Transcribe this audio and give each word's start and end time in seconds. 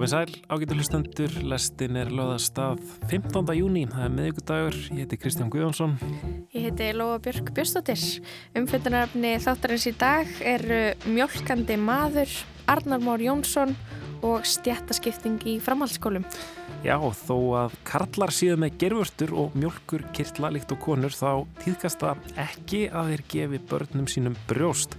Komið 0.00 0.14
sæl, 0.14 0.36
ágættu 0.48 0.76
hlustendur, 0.78 1.34
lestin 1.44 1.96
er 2.00 2.08
löðast 2.08 2.56
að 2.56 2.78
15. 3.10 3.50
júni, 3.52 3.82
það 3.84 4.04
er 4.06 4.14
miðugudagur, 4.14 4.78
ég 4.96 5.02
heiti 5.02 5.18
Kristján 5.20 5.50
Guðjónsson. 5.52 5.98
Ég 6.54 6.70
heiti 6.70 6.86
Lóa 6.96 7.18
Björk 7.20 7.50
Björnstóttir. 7.52 8.00
Umfjöndunaröfni 8.56 9.34
þáttarins 9.44 9.84
í 9.90 9.92
dag 10.00 10.32
eru 10.40 10.80
mjölkandi 11.04 11.76
maður, 11.76 12.32
Arnar 12.72 13.04
Mór 13.04 13.20
Jónsson 13.26 13.76
og 14.24 14.48
stjættaskipting 14.48 15.44
í 15.44 15.58
framhaldsskólum. 15.60 16.24
Já, 16.80 16.96
þó 16.96 17.36
að 17.66 17.76
karlar 17.84 18.32
síðu 18.32 18.56
með 18.64 18.78
gerfurtur 18.80 19.34
og 19.36 19.52
mjölkur 19.52 20.06
kirtla 20.16 20.48
líkt 20.56 20.72
og 20.72 20.80
konur 20.80 21.12
þá 21.12 21.44
týðkast 21.60 22.00
það 22.00 22.24
ekki 22.48 22.86
að 22.88 23.12
þeir 23.12 23.26
gefi 23.36 23.60
börnum 23.68 24.08
sínum 24.08 24.40
brjóst. 24.48 24.96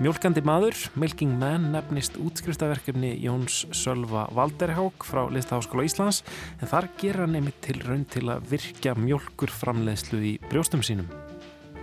Mjölkandi 0.00 0.40
maður, 0.40 0.78
Milking 0.96 1.34
Man, 1.36 1.66
nefnist 1.74 2.14
útskriftaverkefni 2.16 3.10
Jóns 3.20 3.66
Sölva 3.76 4.22
Valderhák 4.32 5.04
frá 5.04 5.26
Listaháskóla 5.28 5.84
Íslands 5.84 6.22
en 6.56 6.70
þar 6.70 6.88
gera 7.02 7.26
nefnir 7.28 7.52
til 7.60 7.76
raun 7.84 8.06
til 8.08 8.22
að 8.32 8.46
virka 8.48 8.94
mjölkur 8.96 9.52
framleiðslu 9.52 10.22
í 10.24 10.32
brjóstum 10.46 10.80
sínum. 10.80 11.12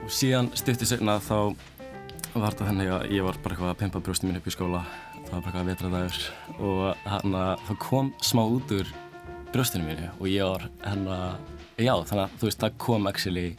Og 0.01 0.09
síðan 0.09 0.49
styrti 0.57 0.89
segna 0.89 1.19
þá 1.21 1.53
var 2.33 2.57
þetta 2.57 2.71
þennig 2.71 2.91
að 2.95 3.07
ég 3.19 3.29
var 3.29 3.37
bara 3.45 3.53
eitthvað 3.53 3.75
að 3.75 3.79
pimpa 3.83 4.05
brjóstum 4.09 4.31
mín 4.31 4.41
upp 4.41 4.49
í 4.49 4.57
skóla. 4.57 4.85
Það 5.19 5.31
var 5.35 5.37
bara 5.37 5.45
eitthvað 5.45 5.61
að 5.61 5.71
vetraðagur 5.75 6.21
og 6.57 7.07
hérna 7.13 7.47
það 7.69 7.81
kom 7.85 8.13
smá 8.25 8.45
út 8.47 8.77
úr 8.81 8.93
brjóstinu 9.53 9.91
mínu 9.91 10.13
og 10.17 10.29
ég 10.33 10.55
var 10.55 10.71
hérna, 10.81 11.23
já 11.77 11.93
þannig 11.93 12.25
að 12.25 12.39
þú 12.41 12.49
veist 12.49 12.65
það 12.65 12.79
kom 12.81 13.11
actually 13.13 13.49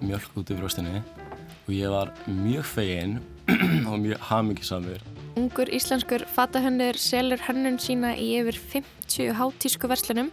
mjölk 0.00 0.38
út 0.40 0.48
úr 0.54 0.62
brjóstinu 0.62 1.00
og 1.02 1.74
ég 1.76 1.92
var 1.92 2.16
mjög 2.24 2.72
feginn 2.72 3.20
og 3.90 3.98
mjög 4.02 4.20
hamingisamur. 4.28 5.00
Ungur 5.38 5.70
íslenskur 5.72 6.24
fatahönnur 6.34 6.98
selur 7.00 7.40
hönnun 7.46 7.78
sína 7.80 8.10
í 8.18 8.32
yfir 8.40 8.58
50 8.74 9.32
hátísku 9.38 9.88
verslunum. 9.88 10.28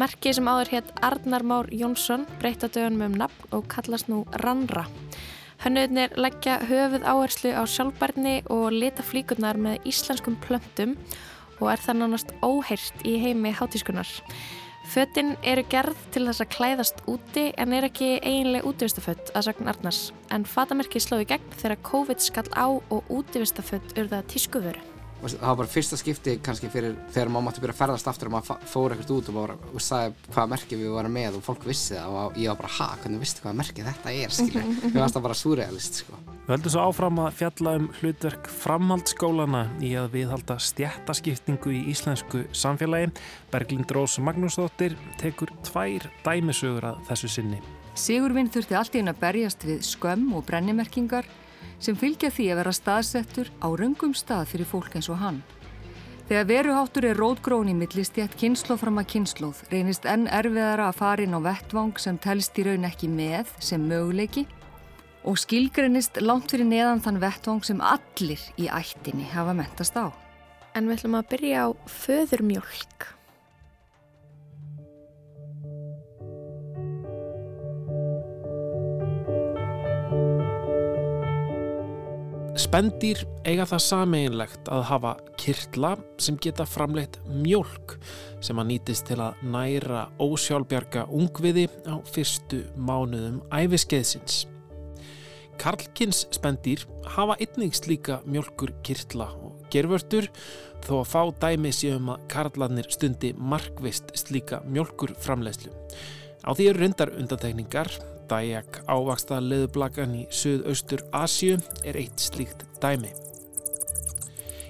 Merkið 0.00 0.38
sem 0.38 0.50
áður 0.50 0.72
hétt 0.74 0.90
Arnar 1.06 1.44
Már 1.46 1.70
Jónsson 1.72 2.26
breytta 2.40 2.68
dögunum 2.68 3.06
um 3.06 3.18
nafn 3.22 3.56
og 3.56 3.68
kallast 3.72 4.10
nú 4.12 4.24
Rannra. 4.42 4.84
Hönnurnir 5.60 6.16
leggja 6.16 6.58
höfuð 6.68 7.04
áherslu 7.04 7.52
á 7.52 7.62
sjálfbarni 7.68 8.40
og 8.48 8.72
leta 8.72 9.04
flíkurnar 9.04 9.60
með 9.60 9.84
íslenskum 9.88 10.38
plöntum 10.40 10.96
og 11.60 11.68
er 11.72 11.82
það 11.84 12.00
nánast 12.00 12.32
óheirt 12.40 13.04
í 13.04 13.18
heimi 13.20 13.52
hátískunar. 13.52 14.08
Fötinn 14.90 15.36
eru 15.46 15.62
gerð 15.70 15.98
til 16.10 16.24
þess 16.26 16.42
að 16.42 16.48
klæðast 16.50 17.02
úti 17.10 17.44
en 17.62 17.74
er 17.76 17.84
ekki 17.86 18.08
eiginlega 18.16 18.66
útivistafött 18.66 19.30
að 19.38 19.44
sagn 19.46 19.70
Arnars 19.70 20.00
en 20.34 20.46
fatamerkið 20.50 21.04
slóði 21.04 21.28
gegn 21.30 21.52
þegar 21.60 21.84
COVID 21.86 22.24
skall 22.24 22.48
á 22.58 22.66
og 22.66 23.12
útivistafött 23.20 23.94
urða 23.94 24.24
tískuvöru. 24.32 24.82
Það 25.20 25.44
var 25.44 25.58
bara 25.60 25.68
fyrsta 25.68 25.98
skipti 26.00 26.36
kannski 26.40 26.70
fyrir 26.72 26.94
þegar 27.12 27.30
maður 27.32 27.46
mátti 27.46 27.62
byrja 27.64 27.74
að 27.74 27.80
ferðast 27.82 28.08
aftur 28.08 28.30
og 28.30 28.34
maður 28.34 28.66
fór 28.72 28.94
ekkert 28.94 29.12
út 29.12 29.30
og 29.30 29.36
bara 29.36 29.56
og 29.68 29.84
sagði 29.84 30.30
hvaða 30.32 30.50
merki 30.54 30.78
við 30.80 30.94
varum 30.94 31.16
með 31.16 31.36
og 31.36 31.44
fólk 31.44 31.66
vissi 31.68 31.96
það 31.98 32.16
og 32.20 32.38
ég 32.40 32.52
var 32.52 32.60
bara 32.62 32.72
ha, 32.78 32.86
hvernig 33.02 33.20
vistu 33.20 33.44
hvaða 33.44 33.58
merki 33.60 33.84
þetta 33.84 34.14
er 34.16 34.36
skilur. 34.36 34.70
Mér 34.94 34.96
fannst 34.96 35.18
það 35.18 35.26
bara 35.26 35.38
surrealist 35.42 36.00
sko. 36.00 36.20
Við 36.46 36.54
höldum 36.54 36.74
svo 36.74 36.84
áfram 36.88 37.20
að 37.22 37.36
fjalla 37.38 37.74
um 37.78 37.90
hlutverk 38.00 38.48
framhaldsskólana 38.62 39.64
í 39.84 39.92
að 40.00 40.08
viðhalda 40.16 40.56
stjættaskiptingu 40.70 41.74
í 41.76 41.82
íslensku 41.92 42.46
samfélagi. 42.56 43.12
Berglind 43.52 43.92
Rós 43.94 44.16
Magnúsdóttir 44.24 44.96
tekur 45.20 45.52
tvær 45.68 46.08
dæmisögur 46.24 46.88
að 46.94 47.04
þessu 47.10 47.30
sinni. 47.36 47.60
Sigurvinn 47.98 48.48
þurfti 48.50 48.76
allt 48.78 48.96
í 48.96 49.02
hún 49.02 49.12
að 49.12 49.20
berjast 49.20 49.68
við 49.68 49.84
skömm 49.84 50.32
og 50.38 50.46
brennimerkingar 50.48 51.28
sem 51.80 51.96
fylgja 51.96 52.30
því 52.30 52.50
að 52.52 52.60
vera 52.60 52.74
staðsettur 52.76 53.50
á 53.64 53.68
röngum 53.72 54.12
stað 54.16 54.52
fyrir 54.52 54.68
fólk 54.68 54.94
eins 54.98 55.08
og 55.10 55.18
hann. 55.20 55.40
Þegar 56.30 56.46
veruháttur 56.46 57.08
er 57.08 57.18
rótgrón 57.18 57.72
í 57.72 57.74
millistjætt 57.74 58.36
kynnslóð 58.38 58.84
fram 58.84 59.00
að 59.02 59.08
kynnslóð 59.16 59.64
reynist 59.72 60.04
enn 60.06 60.28
erfiðara 60.30 60.86
að 60.86 61.00
fara 61.00 61.24
inn 61.26 61.34
á 61.34 61.40
vettvang 61.42 61.96
sem 61.98 62.20
telst 62.22 62.60
í 62.60 62.68
raun 62.68 62.86
ekki 62.86 63.10
með 63.10 63.50
sem 63.58 63.82
möguleiki 63.82 64.44
og 65.26 65.40
skilgreinist 65.42 66.20
langt 66.22 66.54
fyrir 66.54 66.68
neðan 66.70 67.02
þann 67.02 67.18
vettvang 67.24 67.64
sem 67.66 67.82
allir 67.82 68.44
í 68.62 68.70
ættinni 68.70 69.26
hafa 69.32 69.56
mentast 69.58 69.98
á. 69.98 70.14
En 70.78 70.86
við 70.86 71.00
ætlum 71.00 71.18
að 71.18 71.32
byrja 71.34 71.66
á 71.66 71.68
föðurmjölk. 71.98 73.10
Spendýr 82.60 83.22
eiga 83.48 83.64
það 83.64 83.80
sameinlegt 83.86 84.68
að 84.68 84.82
hafa 84.90 85.10
kirtla 85.40 85.94
sem 86.20 86.36
geta 86.44 86.66
framleitt 86.68 87.16
mjölk 87.24 87.94
sem 88.44 88.58
að 88.60 88.68
nýtist 88.68 89.06
til 89.08 89.16
að 89.24 89.38
næra 89.54 90.02
ósjálfbjarga 90.20 91.06
ungviði 91.08 91.64
á 91.88 91.96
fyrstu 92.12 92.60
mánuðum 92.76 93.38
æfiskeiðsins. 93.48 94.42
Karlkins 95.60 96.26
spendýr 96.36 96.84
hafa 97.14 97.38
einnig 97.40 97.78
slíka 97.78 98.20
mjölkur 98.28 98.74
kirtla 98.84 99.30
og 99.40 99.64
gervörtur 99.72 100.28
þó 100.84 100.94
að 101.00 101.10
fá 101.14 101.20
dæmi 101.46 101.72
séum 101.72 102.12
að 102.12 102.28
karlarnir 102.34 102.92
stundi 102.92 103.32
markvist 103.40 104.12
slíka 104.20 104.60
mjölkur 104.68 105.16
framleiðslu. 105.16 105.72
Á 106.44 106.50
því 106.52 106.72
eru 106.74 106.84
reyndar 106.84 107.16
undantekningar 107.16 107.88
Dayak 108.30 108.84
ávaksta 108.86 109.40
leðublagan 109.42 110.14
í 110.14 110.28
Suðaustur 110.30 111.02
Asju 111.18 111.56
er 111.82 111.98
eitt 111.98 112.22
slíkt 112.22 112.62
dæmi. 112.78 113.10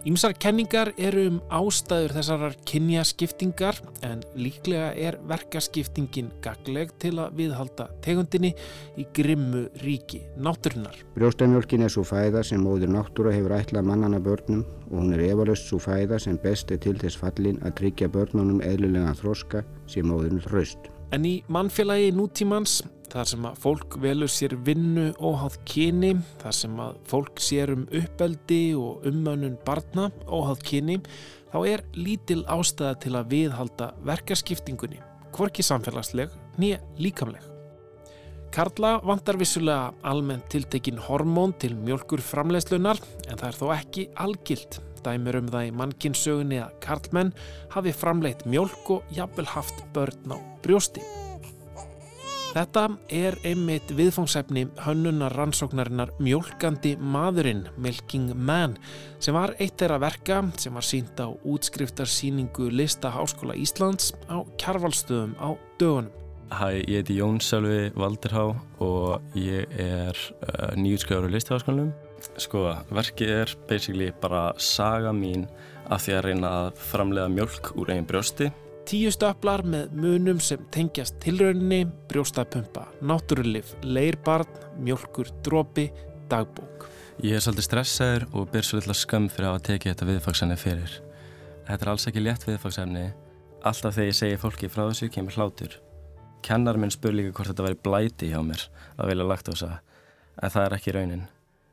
Ímsar 0.09 0.33
kenningar 0.41 0.95
eru 0.97 1.27
um 1.29 1.35
ástæður 1.53 2.15
þessarar 2.17 2.55
kynjaskiptingar 2.65 3.77
en 4.07 4.23
líklega 4.33 4.95
er 4.97 5.19
verkaskiptingin 5.29 6.31
gagleg 6.41 6.95
til 7.03 7.19
að 7.21 7.35
viðhalda 7.37 7.91
tegundinni 8.01 8.55
í 8.97 9.05
grimmu 9.19 9.67
ríki 9.83 10.23
náttúrunar. 10.41 10.97
Brjóstamjölkin 11.19 11.85
er 11.85 11.93
svo 11.93 12.07
fæða 12.09 12.41
sem 12.49 12.65
móður 12.65 12.95
náttúra 12.95 13.35
hefur 13.35 13.59
ætlað 13.59 13.91
mannana 13.91 14.23
börnum 14.25 14.63
og 14.89 14.95
hún 15.03 15.13
er 15.19 15.27
efalust 15.27 15.69
svo 15.69 15.83
fæða 15.85 16.17
sem 16.25 16.41
best 16.41 16.73
er 16.73 16.81
til 16.81 16.97
þess 16.97 17.21
fallin 17.21 17.61
að 17.61 17.77
tryggja 17.83 18.09
börnunum 18.09 18.65
eðlulega 18.65 19.13
þroska 19.21 19.67
sem 19.85 20.09
móðurinn 20.09 20.41
hraust. 20.49 20.89
En 21.13 21.29
í 21.29 21.43
mannfélagi 21.53 22.15
nútímans 22.17 22.79
þar 23.11 23.29
sem 23.33 23.47
að 23.49 23.61
fólk 23.65 23.99
velur 24.03 24.31
sér 24.31 24.55
vinnu 24.67 25.11
óháð 25.19 25.59
kyni, 25.69 26.15
þar 26.41 26.57
sem 26.57 26.81
að 26.83 26.99
fólk 27.11 27.43
sér 27.43 27.75
um 27.75 27.87
uppeldi 28.01 28.63
og 28.79 29.07
ummönnun 29.11 29.59
barna 29.67 30.09
óháð 30.27 30.65
kyni, 30.71 30.99
þá 31.51 31.59
er 31.67 31.85
lítil 31.99 32.43
ástæða 32.47 32.99
til 33.05 33.15
að 33.19 33.31
viðhalda 33.35 33.93
verkaskiptingunni, 34.07 35.01
hvorki 35.35 35.67
samfélagsleg 35.67 36.33
nýja 36.61 36.83
líkamleg. 37.01 37.43
Karla 38.51 38.97
vantar 39.07 39.39
vissulega 39.39 39.93
almennt 40.03 40.49
tiltekin 40.51 40.99
hormón 40.99 41.53
til 41.63 41.77
mjölkur 41.79 42.23
framleiðslunar 42.25 42.99
en 43.29 43.39
það 43.39 43.47
er 43.47 43.59
þó 43.61 43.67
ekki 43.77 44.07
algilt. 44.19 44.81
Dæmur 45.07 45.39
um 45.39 45.49
það 45.55 45.69
í 45.69 45.73
mannkinsögunni 45.79 46.59
að 46.61 46.75
karlmenn 46.83 47.33
hafi 47.73 47.95
framleitt 47.95 48.45
mjölk 48.51 48.95
og 48.99 49.17
jafnvel 49.17 49.49
haft 49.55 49.85
börn 49.95 50.35
á 50.35 50.39
brjósti. 50.67 51.07
Þetta 52.51 52.83
er 53.15 53.37
einmitt 53.47 53.93
viðfangsefni 53.95 54.65
hönnunar 54.83 55.37
rannsóknarinnar 55.39 56.11
Mjölkandi 56.19 56.97
maðurinn, 56.99 57.61
Milking 57.79 58.33
Man, 58.35 58.75
sem 59.23 59.37
var 59.39 59.53
eitt 59.63 59.77
þeirra 59.79 60.01
verka 60.03 60.41
sem 60.59 60.75
var 60.75 60.83
sínt 60.83 61.21
á 61.23 61.31
útskriftarsýningu 61.31 62.67
Lista 62.75 63.13
Háskóla 63.15 63.55
Íslands 63.55 64.11
á 64.27 64.43
Kjarvalstöðum 64.59 65.37
á 65.39 65.55
dögunum. 65.79 66.11
Hæ, 66.51 66.83
ég 66.91 67.05
heiti 67.05 67.21
Jón 67.21 67.39
Sölvi 67.39 67.93
Valderhá 67.95 68.49
og 68.83 69.37
ég 69.39 69.71
er 69.79 70.19
uh, 70.43 70.73
nýjutskjáður 70.75 71.31
í 71.31 71.37
Lista 71.37 71.55
Háskólanum. 71.55 71.93
Sko, 72.35 72.65
verkið 72.91 73.31
er 73.45 73.55
basically 73.71 74.11
bara 74.19 74.49
saga 74.59 75.15
mín 75.15 75.47
af 75.87 76.03
því 76.03 76.19
að 76.19 76.27
reyna 76.27 76.51
að 76.65 76.83
framlega 76.91 77.31
mjölk 77.31 77.71
úr 77.79 77.95
einn 77.95 78.11
brjósti 78.11 78.51
Tíu 78.89 79.11
stöplar 79.13 79.63
með 79.69 79.93
munum 80.01 80.41
sem 80.43 80.63
tengjast 80.73 81.19
tilrauninni, 81.23 81.85
brjóstapumpa, 82.11 82.87
náttúrulif, 83.05 83.75
leirbarn, 83.85 84.49
mjölkur, 84.81 85.29
drópi, 85.45 85.91
dagbók. 86.31 86.89
Ég 87.21 87.37
er 87.37 87.45
svolítið 87.45 87.67
stressaður 87.67 88.27
og 88.33 88.49
ber 88.53 88.65
svolítið 88.65 88.97
skam 88.97 89.29
fyrir 89.29 89.51
að 89.51 89.55
hafa 89.55 89.65
tekið 89.69 89.93
þetta 89.93 90.09
viðfagsefni 90.09 90.57
fyrir. 90.61 90.95
Þetta 91.69 91.87
er 91.87 91.93
alls 91.93 92.07
ekki 92.09 92.25
létt 92.25 92.47
viðfagsefni. 92.49 93.07
Alltaf 93.69 93.97
þegar 93.99 94.09
ég 94.09 94.17
segi 94.17 94.39
fólki 94.41 94.71
frá 94.73 94.87
þessu 94.87 95.11
kemur 95.13 95.37
hlátur. 95.37 95.77
Kennar 96.43 96.81
minn 96.81 96.95
spur 96.95 97.13
líka 97.13 97.35
hvort 97.37 97.53
þetta 97.53 97.67
væri 97.67 97.81
blæti 97.85 98.31
hjá 98.33 98.41
mér 98.41 98.65
að 98.97 99.13
vilja 99.13 99.29
lagt 99.29 99.51
á 99.51 99.53
þessa, 99.53 99.75
en 100.41 100.55
það 100.55 100.67
er 100.67 100.77
ekki 100.79 100.97
raunin. 100.97 101.27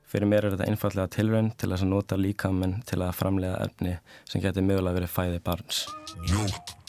Fyrir 0.07 0.29
mér 0.31 0.47
er 0.47 0.55
þetta 0.55 0.67
einfallega 0.71 1.11
tilraun 1.15 1.53
til 1.59 1.71
að 1.71 1.87
nota 1.87 2.19
líkamann 2.19 2.81
til 2.87 3.01
að 3.01 3.15
framlega 3.15 3.63
efni 3.65 3.97
sem 4.27 4.43
getur 4.43 4.67
mögulega 4.67 5.01
verið 5.01 5.15
fæði 5.15 5.41
barns. 5.43 5.87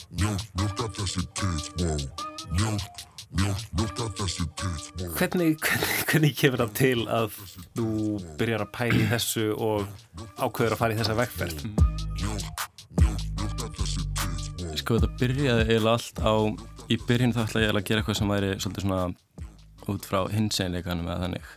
Mjölk, 0.08 0.40
mjölk, 0.56 0.78
að 0.80 0.94
þessi 0.96 1.22
tits, 1.36 1.66
wow, 1.76 1.98
mjölk, 2.56 3.00
mjölk, 3.36 3.64
mjölk 3.76 3.98
að 4.00 4.14
þessi 4.22 4.46
tits, 4.56 4.86
wow. 4.96 5.10
Hvernig, 5.18 5.58
hvernig, 5.60 5.90
hvernig 6.08 6.32
kemur 6.38 6.62
það 6.62 6.72
til 6.78 7.02
að 7.12 7.36
þú 7.76 7.88
byrjar 8.40 8.64
að 8.64 8.70
pæli 8.78 9.04
þessu 9.10 9.44
og 9.52 9.84
ákveður 10.40 10.76
að 10.78 10.80
fara 10.80 10.96
í 10.96 10.98
þessa 11.02 11.18
vegferð? 11.18 11.60
Sko 14.80 14.96
þetta 14.96 15.12
byrjaði 15.20 15.68
eiginlega 15.68 15.92
allt 15.98 16.24
á, 16.24 16.34
í 16.88 17.00
byrjun 17.04 17.36
þá 17.36 17.42
ætlaði 17.44 17.66
ég 17.66 17.68
eiginlega 17.68 17.84
að 17.84 17.88
gera 17.92 18.00
eitthvað 18.00 18.20
sem 18.22 18.32
væri 18.32 18.52
svolítið 18.56 18.86
svona 18.86 19.02
út 19.92 20.08
frá 20.08 20.20
hinseinleikanum 20.32 21.10
eða 21.12 21.26
þannig 21.26 21.56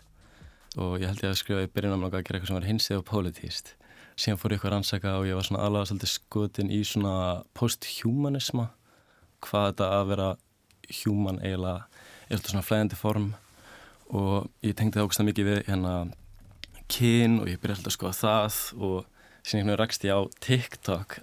og 0.81 0.97
ég 0.99 1.07
held 1.07 1.23
ég 1.23 1.31
að 1.31 1.39
skrifa 1.39 1.63
í 1.63 1.71
byrjun 1.71 2.03
að 2.03 2.19
gera 2.19 2.35
eitthvað 2.35 2.51
sem 2.51 2.59
væri 2.59 2.73
hinsið 2.73 2.99
og 2.99 3.07
pólitíst. 3.07 3.77
Síðan 4.21 4.37
fór 4.37 4.53
ég 4.53 4.59
eitthvað 4.59 4.69
að 4.69 4.73
rannsaka 4.75 5.11
og 5.17 5.23
ég 5.25 5.37
var 5.37 5.45
svona 5.47 5.63
alveg 5.65 5.87
svolítið 5.89 6.11
skotin 6.11 6.67
í 6.69 6.81
svona 6.85 7.13
post-humanisma, 7.57 8.67
hvað 9.41 9.63
þetta 9.71 9.87
að 9.97 10.09
vera 10.11 10.27
human 10.99 11.39
eiginlega 11.41 11.87
er 12.27 12.35
svolítið 12.35 12.51
svona 12.51 12.67
flæðandi 12.67 12.99
form. 12.99 13.31
Og 14.11 14.51
ég 14.61 14.75
tengdi 14.77 14.99
það 14.99 15.07
ógst 15.07 15.23
að 15.23 15.29
mikið 15.31 15.49
við 15.49 15.63
hérna 15.71 15.95
kyn 16.91 17.39
og 17.41 17.49
ég 17.49 17.63
byrjaði 17.63 17.79
alltaf 17.79 17.89
að 17.89 17.97
skoða 17.97 18.19
það 18.19 18.59
og 18.75 19.09
síðan 19.41 19.57
einhvern 19.57 19.71
veginn 19.71 19.81
rakst 19.81 20.05
ég 20.05 20.13
á 20.13 20.21
TikTok. 20.45 21.17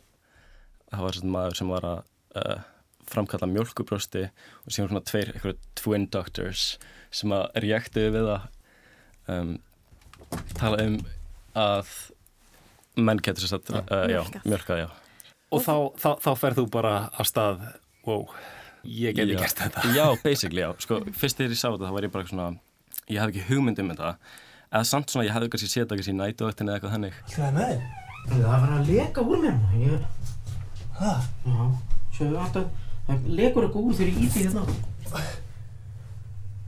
Það 0.89 1.07
var 1.07 1.21
svona 1.21 1.35
maður 1.37 1.59
sem 1.61 1.73
var 1.77 1.89
að 1.93 2.03
uh, 2.43 2.67
framkalla 3.09 3.53
mjölkubrösti 3.53 4.27
og 4.27 4.75
síðan 4.75 4.91
svona 4.91 5.07
tveir, 5.07 5.35
eitthvað 5.37 5.65
twin 5.79 6.11
doctors 6.11 6.67
sem 7.15 7.33
að 7.33 7.47
reaktiði 7.63 8.15
við 8.19 8.31
það 8.33 9.35
um, 9.37 9.53
tala 10.59 10.83
um 10.89 11.03
að 11.59 11.93
menn 12.99 13.21
getur 13.23 13.45
sér 13.45 13.55
satt, 13.57 13.75
mjölkað, 14.45 14.89
Og 15.49 15.63
þá, 15.65 15.75
þá, 15.97 16.09
þá 16.21 16.31
ferð 16.37 16.59
þú 16.61 16.65
bara 16.75 16.95
að 17.17 17.29
stað, 17.31 17.63
wow, 18.05 18.27
ég 18.85 19.15
geti 19.17 19.33
Já. 19.33 19.39
gert 19.41 19.63
þetta. 19.63 19.85
Já, 19.97 20.05
basically, 20.27 20.61
já, 20.61 20.69
sko, 20.85 20.99
fyrst 21.17 21.39
þegar 21.41 21.55
ég 21.55 21.61
sá 21.61 21.69
þetta 21.71 21.89
þá 21.89 21.95
var 21.97 22.07
ég 22.09 22.13
bara 22.13 22.29
svona, 22.29 22.49
ég 23.09 23.23
hafði 23.23 23.33
ekki 23.39 23.47
hugmynd 23.55 23.81
um 23.81 23.95
þetta 23.95 24.11
eða 24.69 24.85
samt 24.91 25.09
svona, 25.09 25.25
ég 25.25 25.33
hafði 25.33 25.49
kannski 25.55 25.71
séð 25.73 25.87
þetta 25.87 25.99
kannski 26.01 26.13
í 26.13 26.19
nætuöktinni 26.19 26.75
eða 26.75 26.77
eitthvað 26.79 26.95
þannig 26.99 27.19
Hvað 27.33 27.47
er 27.49 27.57
með 27.57 27.73
þig? 27.73 28.05
Það 28.29 28.45
var 28.53 28.73
að 28.77 28.91
leka 28.93 29.25
úr 29.25 29.39
mér. 29.41 29.61
Ég... 29.81 30.03
Hæ? 30.99 31.13
Já, 31.49 31.63
sjöðu 32.19 32.41
alltaf, 32.45 32.89
það 33.07 33.29
lekur 33.39 33.65
eitthvað 33.69 33.87
úr 33.89 33.97
þegar 33.97 34.11
ég 34.13 34.27
íti 34.27 34.43
hérna. 34.45 35.23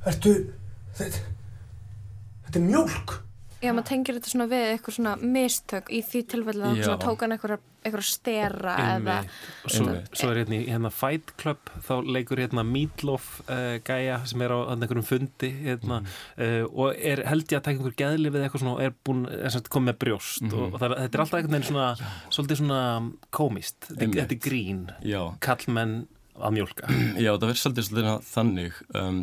Ertu, 0.09 0.33
þetta, 0.97 1.21
þetta 2.47 2.63
er 2.63 2.65
mjólk. 2.65 3.13
Já, 3.61 3.71
maður 3.77 3.89
tengir 3.91 4.17
þetta 4.17 4.31
svona 4.33 4.47
við 4.49 4.63
eitthvað 4.71 4.95
svona 4.97 5.11
mistök 5.21 5.91
í 5.93 5.99
því 6.07 6.21
tilfellu 6.33 6.65
að 6.71 6.79
Já. 6.79 6.85
svona 6.87 7.01
tók 7.03 7.21
hann 7.25 7.35
eitthvað, 7.35 8.05
stera 8.09 8.75
eða 8.97 9.17
svo, 9.69 9.85
svo 10.17 10.31
er 10.33 10.39
hérna 10.43 10.57
í 10.57 10.61
hérna 10.71 10.91
Fight 10.93 11.35
Club 11.41 11.71
þá 11.85 11.93
leikur 12.17 12.41
hérna 12.41 12.65
Meatloaf 12.65 13.27
uh, 13.47 13.77
gæja 13.85 14.19
sem 14.31 14.45
er 14.47 14.55
á 14.57 14.59
einhverjum 14.73 15.05
fundi 15.09 15.51
hérna, 15.65 16.01
uh, 16.41 16.65
og 16.73 16.97
er 16.97 17.23
held 17.29 17.47
ég 17.53 17.61
að 17.61 17.67
taka 17.69 17.77
einhver 17.77 17.97
geðli 18.01 18.33
við 18.33 18.47
eitthvað 18.47 18.65
svona 18.65 18.75
og 18.79 18.85
er 18.89 18.95
búin 19.05 19.23
er 19.29 19.53
samt 19.53 19.69
komið 19.73 19.91
með 19.93 19.99
brjóst 20.07 20.47
Mhm. 20.47 20.55
og, 20.57 20.75
og 20.75 20.81
það, 20.81 20.97
þetta 21.05 21.19
er 21.21 21.25
alltaf 21.27 21.39
einhvern 21.41 21.57
veginn 21.59 21.69
svona 21.71 21.89
svolítið 22.33 22.61
svona 22.63 22.81
komist, 23.31 23.91
þetta, 23.91 24.25
er 24.25 24.41
grín. 24.49 24.83
Já, 25.05 25.21
kallmenn 25.45 25.97
að 26.41 26.57
mjólka. 26.57 26.89
Já, 27.25 27.35
það 27.37 27.49
verður 27.51 27.61
svolítið 27.67 27.89
svolítið 27.91 28.31
þannig 28.33 28.79
um, 28.97 29.19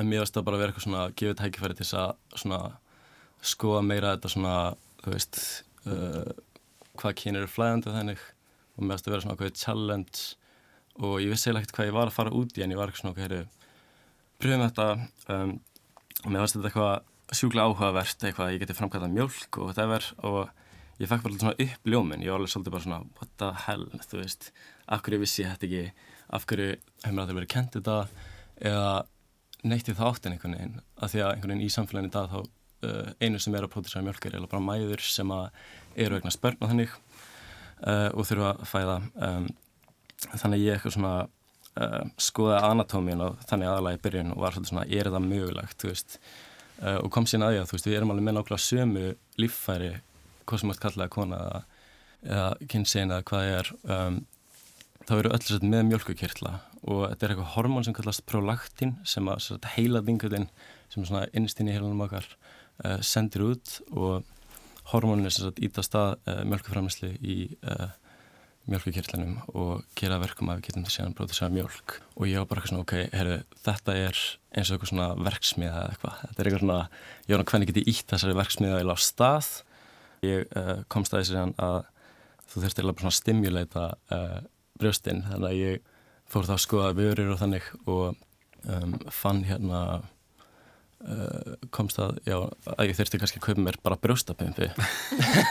en 0.00 0.08
mér 0.10 0.24
varst 0.24 0.34
það 0.34 0.46
bara 0.48 0.56
að 0.58 0.62
vera 0.64 0.72
eitthvað 0.74 0.86
svona 0.88 1.04
gefið 1.14 1.36
tækifæri 1.42 1.76
til 1.78 1.84
þess 1.86 1.98
að 2.02 2.40
svona 2.42 2.60
skoða 3.44 3.82
meira 3.84 4.14
þetta 4.14 4.32
svona 4.32 4.56
þú 5.04 5.12
veist 5.12 5.40
uh, 5.88 6.32
hvað 7.00 7.16
kynir 7.20 7.44
eru 7.44 7.50
flæðandi 7.50 7.90
og 7.90 7.98
þannig. 7.98 8.24
Og 8.74 8.82
mér 8.82 8.96
varst 8.96 9.08
að 9.08 9.14
vera 9.14 9.24
svona 9.24 9.36
okkur 9.36 9.54
challenge. 9.58 10.22
Og 11.02 11.16
ég 11.22 11.32
vissi 11.32 11.50
ekkert 11.50 11.74
hvað 11.76 11.90
ég 11.90 11.96
var 11.96 12.10
að 12.10 12.16
fara 12.16 12.34
út 12.34 12.58
í 12.58 12.64
en 12.64 12.74
ég 12.74 12.80
var 12.80 12.92
svona 12.94 13.14
okkur 13.14 13.36
pröfum 14.42 14.64
þetta 14.64 14.86
um, 15.32 15.52
og 16.24 16.30
mér 16.30 16.42
varst 16.42 16.56
þetta 16.58 16.70
eitthvað 16.70 17.34
sjúklega 17.34 17.70
áhugavert 17.70 18.26
eitthvað 18.28 18.52
ég 18.54 18.62
geti 18.62 18.76
framkvæmda 18.78 19.10
mjólk 19.12 19.58
og 19.58 19.70
whatever. 19.70 20.06
Og 20.26 21.02
ég 21.02 21.10
fekk 21.10 21.26
bara 21.26 21.40
svona 21.40 21.56
upp 21.66 21.90
ljóminn. 21.90 22.22
Ég 22.24 22.32
var 22.32 22.42
alveg 22.42 22.54
svolítið 22.54 22.76
bara 22.76 22.86
svona 22.86 23.00
what 23.18 23.32
the 23.42 23.50
hell 23.66 23.88
þú 24.04 24.20
veist, 24.20 24.52
af 24.86 25.02
hverju 25.02 25.22
vissi 25.24 25.42
ég 25.42 25.54
þetta 25.54 25.70
ekki? 25.70 26.10
Af 26.34 26.46
hverju 26.50 26.70
hefur 26.74 27.14
mér 27.14 27.24
alltaf 27.24 27.38
verið 27.40 27.54
kent 27.54 27.78
þetta 27.78 27.96
eða 28.70 28.92
neitt 29.64 29.88
í 29.90 29.96
þáttin 29.98 30.36
einhvern 30.36 30.58
veginn? 30.58 30.76
Af 30.96 31.12
því 31.12 31.24
að 31.24 31.32
einhvern 31.32 31.54
veginn 31.54 31.66
í 31.66 31.74
samfélaginu 31.74 32.12
í 32.12 32.14
dag 32.14 32.30
þá 32.30 32.38
einu 33.20 33.40
sem 33.42 33.54
er 33.54 33.66
að 33.66 33.72
pródúsera 33.74 34.04
mjölk 34.04 34.24
er 34.24 34.36
eiginlega 34.36 34.52
bara 34.54 34.66
mæður 34.66 35.04
sem 35.06 35.32
eru 35.34 36.18
vegna 36.18 36.32
spörn 36.34 36.60
og 36.60 36.72
þannig 36.72 36.94
uh, 37.84 38.10
og 38.12 38.26
þurfa 38.28 38.50
að 38.52 38.66
fæða 38.70 38.96
um, 39.28 39.46
þannig 40.24 40.64
ég 40.64 40.76
eitthvað 40.76 40.96
svona 40.96 41.14
uh, 41.24 42.00
skoða 42.20 42.62
anatómíun 42.70 43.24
og 43.28 43.38
þannig 43.48 43.70
aðalega 43.70 43.98
í 43.98 44.02
byrjun 44.06 44.34
og 44.34 44.42
var 44.44 44.56
svolítið 44.56 44.72
svona, 44.72 44.86
er 44.88 45.10
þetta 45.10 45.22
mögulegt 45.24 45.86
veist, 45.88 46.18
uh, 46.82 46.98
og 46.98 47.10
kom 47.14 47.28
síðan 47.28 47.48
að 47.48 47.54
því 47.54 47.62
að 47.62 47.70
þú 47.70 47.78
veist, 47.78 47.88
við 47.90 47.98
erum 47.98 48.14
alveg 48.14 48.28
með 48.28 48.38
nákvæmlega 48.38 48.66
sömu 48.68 49.06
líffæri 49.40 49.90
hvað 50.44 50.60
sem 50.60 50.70
mátt 50.70 50.84
kallaða 50.84 51.14
kona 51.14 51.40
eða, 51.40 51.64
eða 52.28 52.70
kynsegin 52.74 53.16
eða 53.16 53.28
hvað 53.30 53.50
er 53.54 53.74
um, 53.96 54.22
þá 55.04 55.16
eru 55.18 55.34
öll 55.36 55.44
sett 55.44 55.66
með 55.68 55.86
mjölkukirtla 55.90 56.54
og 56.84 57.06
þetta 57.08 57.26
er 57.26 57.32
eitthvað 57.32 57.52
hormón 57.54 57.84
sem 57.86 57.96
kallast 57.96 58.24
prolaktin 58.28 58.98
sem 59.08 59.28
að 59.28 59.68
heila 59.76 60.02
vingutin 60.04 60.50
sem 60.92 61.02
er 61.02 61.08
svona 61.08 61.26
innst 61.36 61.60
inn 61.60 61.70
í 61.70 61.76
heilanum 61.76 62.04
okkar 62.04 62.28
uh, 62.82 63.00
sendir 63.04 63.44
út 63.46 63.76
og 63.92 64.24
hormónin 64.92 65.28
er 65.28 65.34
sem 65.34 65.46
sagt 65.46 65.60
ít 65.64 65.78
á 65.78 65.82
stað 65.84 66.16
uh, 66.28 66.40
mjölkuframlæsli 66.48 67.12
í 67.20 67.36
uh, 67.62 67.92
mjölkukirtlanum 68.70 69.36
og 69.52 69.84
gera 69.98 70.18
verkum 70.22 70.48
að 70.48 70.60
við 70.60 70.68
getum 70.68 70.86
til 70.86 70.94
síðan 70.94 71.16
brótið 71.16 71.38
sér 71.38 71.52
mjölk 71.52 71.98
og 72.16 72.28
ég 72.30 72.40
var 72.40 72.48
bara 72.48 72.62
eitthvað 72.62 72.72
svona, 72.72 72.86
ok, 72.86 72.94
herru, 73.12 73.38
þetta 73.66 73.96
er 74.00 74.20
eins 74.54 74.70
og 74.70 74.76
eitthvað 74.76 74.92
svona 74.92 75.08
verksmiða 75.20 75.80
eða 75.82 75.90
eitthvað. 75.92 76.20
Þetta 76.22 76.40
er 76.40 76.48
eitthvað 76.48 76.64
svona, 76.64 76.78
náttúrulega 77.26 77.50
hvernig 77.50 77.70
get 77.70 77.80
ég 77.82 77.90
ítt 77.92 78.14
þessari 78.14 78.38
verksmiða 78.38 78.78
eða 78.80 78.96
á 78.96 78.98
stað? 79.04 79.50
Ég 80.24 80.54
komst 80.94 81.12
að 81.12 81.20
þessi 81.20 81.42
að 81.66 81.76
þú 82.48 82.62
þurftir 82.62 82.80
eiginlega 82.80 82.96
bara 82.96 83.04
svona 83.04 83.12
að 83.12 83.18
stimuleita 83.18 83.84
brjóstinn, 84.80 85.24
þannig 85.28 85.50
að 85.50 85.60
ég 85.60 85.92
fór 86.30 86.48
þá 86.48 86.54
að 86.56 86.64
skoða 86.64 86.96
vörur 86.96 87.32
og 87.34 87.40
þannig 87.42 87.68
og 87.84 88.16
um, 88.64 88.96
fann 89.12 89.44
hérna 89.46 89.80
uh, 91.08 91.54
komst 91.74 91.98
að, 92.02 92.18
já, 92.26 92.36
að 92.74 92.90
ég 92.90 92.98
þurfti 92.98 93.20
kannski 93.22 93.40
að 93.40 93.46
kaupa 93.48 93.64
mér 93.66 93.78
bara 93.84 93.98
brjóstapumpi 94.00 94.70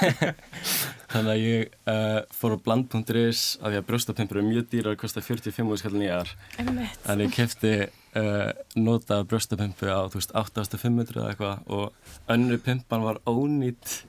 þannig 1.14 1.32
að 1.34 1.44
ég 1.44 1.76
uh, 1.92 2.20
fór 2.34 2.58
á 2.58 2.64
bland.is 2.66 3.44
af 3.62 3.74
því 3.74 3.82
að 3.82 3.88
brjóstapumpur 3.92 4.40
eru 4.40 4.48
mjög 4.48 4.70
dýrar 4.72 4.96
og 4.96 5.04
kostar 5.04 5.26
45 5.26 5.78
skall 5.82 5.96
nýjar. 6.00 6.34
En 6.60 7.24
ég 7.24 7.34
kefti 7.34 7.74
uh, 7.86 8.50
nota 8.80 9.22
brjóstapumpu 9.28 9.90
á 9.90 10.10
þú 10.10 10.22
veist 10.22 10.36
8500 10.44 11.18
eða 11.18 11.32
eitthvað 11.32 11.74
og 11.78 12.34
önnu 12.34 12.60
pumpan 12.64 13.08
var 13.08 13.22
ónýtt 13.30 14.04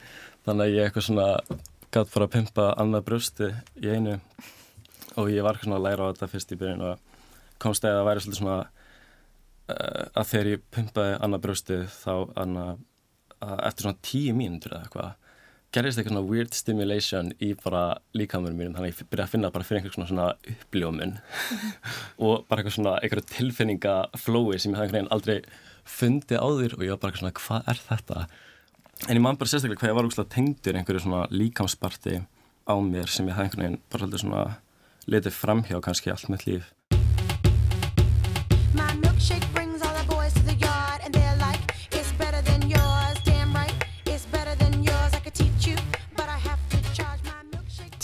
þannig 0.45 0.67
að 0.67 0.77
ég 0.77 0.89
eitthvað 0.89 1.09
svona 1.09 1.31
gætt 1.95 2.11
fara 2.11 2.29
að 2.29 2.37
pumpa 2.37 2.69
annað 2.81 3.09
brjósti 3.09 3.51
í 3.83 3.91
einu 3.95 4.19
og 5.21 5.31
ég 5.31 5.45
var 5.47 5.61
svona 5.63 5.79
að 5.79 5.87
læra 5.87 6.09
á 6.09 6.11
þetta 6.13 6.31
fyrst 6.33 6.55
í 6.55 6.59
byrjun 6.59 6.87
og 6.89 7.21
komst 7.63 7.85
að 7.87 7.99
það 7.99 8.09
væri 8.09 8.25
svolítið 8.25 8.41
svona 8.41 8.57
að 9.69 10.27
þegar 10.31 10.51
ég 10.51 10.65
pumpaði 10.75 11.19
annað 11.25 11.45
brjóstið 11.47 11.85
þá 11.93 12.15
anna, 12.43 12.65
eftir 13.41 13.87
svona 13.87 14.03
tíu 14.05 14.35
mínútur 14.37 14.75
eða 14.77 14.89
eitthvað 14.89 15.13
gerðist 15.75 15.99
eitthvað 15.99 16.15
svona 16.15 16.31
weird 16.31 16.55
stimulation 16.55 17.31
í 17.43 17.51
bara 17.59 17.83
líkamunum 18.15 18.59
mínum 18.59 18.75
þannig 18.77 18.93
að 18.93 19.01
ég 19.03 19.09
byrjaði 19.11 19.27
að 19.27 19.33
finna 19.33 19.51
bara 19.55 19.67
fyrir 19.67 19.81
einhver 19.81 19.95
svona, 19.97 20.09
svona 20.11 20.27
uppljómun 20.53 21.15
og 22.29 22.45
bara 22.49 22.63
eitthvað 22.63 22.77
svona 22.77 22.95
einhverju 23.01 23.27
tilfinningaflói 23.33 24.61
sem 24.61 24.75
ég 24.75 24.79
hafði 24.79 24.85
einhvern 24.85 24.99
veginn 24.99 25.15
aldrei 25.17 25.39
fundið 25.97 26.45
áður 26.45 26.77
og 26.77 26.85
ég 26.87 26.95
var 26.95 27.01
bara 27.03 27.15
eitthvað 27.15 27.25
svona 27.25 27.39
hvað 27.41 27.73
er 27.73 27.83
þetta? 27.89 28.27
En 29.09 29.19
ég 29.19 29.25
man 29.25 29.41
bara 29.41 29.51
sérstaklega 29.51 29.83
hvað 29.83 29.93
ég 29.93 29.99
var 29.99 30.11
úrslega 30.11 30.35
tengdur 30.37 30.79
einhverju 30.79 31.05
svona 31.05 31.25
líkamsparti 31.35 32.21
á 32.23 32.75
mér 32.85 33.11
sem 33.11 33.29
ég 33.29 33.37
hafði 33.37 33.49
einhvern 33.49 33.67
veginn 33.67 33.83
bara 33.91 34.05
svolítið 34.05 34.25
svona 34.25 34.45
litið 35.11 35.39
framhjá 35.41 35.83
kannski 35.85 36.15
allt 36.15 36.31
mitt 36.33 36.47
líf 36.47 36.71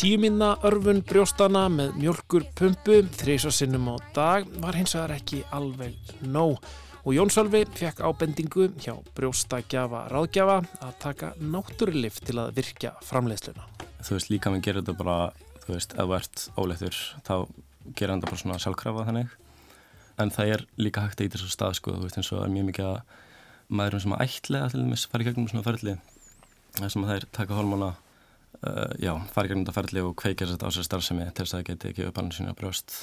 milkshake. 0.01 0.07
Tíu 0.07 0.19
minna 0.19 0.57
örfun 0.65 1.03
brjóstana 1.05 1.69
með 1.69 1.97
mjölkur 1.99 2.45
pumpu 2.57 3.03
þrísa 3.13 3.51
sinnum 3.53 3.89
á 3.93 3.97
dag 4.15 4.47
var 4.61 4.75
hins 4.75 4.95
vegar 4.95 5.13
ekki 5.13 5.45
alveg 5.53 5.95
nóg 6.23 6.59
og 7.05 7.15
Jón 7.15 7.31
Sölvi 7.31 7.67
fekk 7.67 8.01
ábendingu 8.01 8.71
hjá 8.81 8.95
brjóstagjafa 9.15 10.09
ráðgjafa 10.09 10.63
að 10.81 10.95
taka 11.01 11.33
náttúrulif 11.41 12.21
til 12.21 12.39
að 12.39 12.55
virkja 12.57 12.95
framleiðsluna. 13.03 13.65
þú 14.03 14.17
veist 14.17 14.31
líka 14.31 14.51
minn 14.51 14.63
gerir 14.63 14.83
þetta 14.83 14.97
bara 14.97 15.33
þú 15.67 15.75
veist, 15.75 15.93
ef 15.93 15.99
þú 15.99 16.15
ert 16.17 16.51
óleittur 16.57 16.97
þá 17.25 17.49
gerir 17.97 18.15
þetta 18.15 18.31
bara 18.31 18.37
svona 18.37 18.59
sjálfkrafa 18.59 19.05
þannig 19.05 19.29
en 20.19 20.31
það 20.31 20.47
er 20.55 20.67
líka 20.77 21.01
hægt 21.01 21.21
að 21.21 21.27
í 21.27 21.33
þessu 21.33 21.49
stað 21.53 21.75
sko, 21.77 21.93
þú 21.93 22.03
veist 22.09 22.17
eins 22.17 22.33
og 22.33 22.41
það 22.41 22.47
er 22.47 22.55
mjög 22.57 22.67
mikið 22.71 22.87
að 22.87 23.01
maðurum 23.69 24.01
sem 24.01 24.13
að 24.13 24.41
til 24.41 24.81
dæmis 24.81 25.07
fara 25.07 25.23
í 25.23 25.27
gegnum 25.27 25.49
svona 25.49 25.65
ferli 25.65 25.97
þar 26.77 26.91
sem 26.91 27.05
að 27.05 27.11
þær 27.11 27.27
taka 27.33 27.55
hormóna 27.55 27.95
uh, 28.67 28.91
já, 29.01 29.13
fara 29.33 29.49
í 29.49 29.53
gegnum 29.53 29.65
þetta 29.65 29.77
ferli 29.79 30.05
og 30.05 30.17
kveikja 30.21 30.49
sér 30.51 30.67
á 30.67 30.69
sér 30.75 30.87
starfsemi 30.87 31.29
til 31.31 31.45
þess 31.45 31.55
að 31.55 31.61
það 31.61 31.69
geti 31.71 31.93
ekki 31.93 32.09
upp 32.09 32.21
hann 32.21 32.33
sína 32.35 32.57
brjóst 32.59 32.97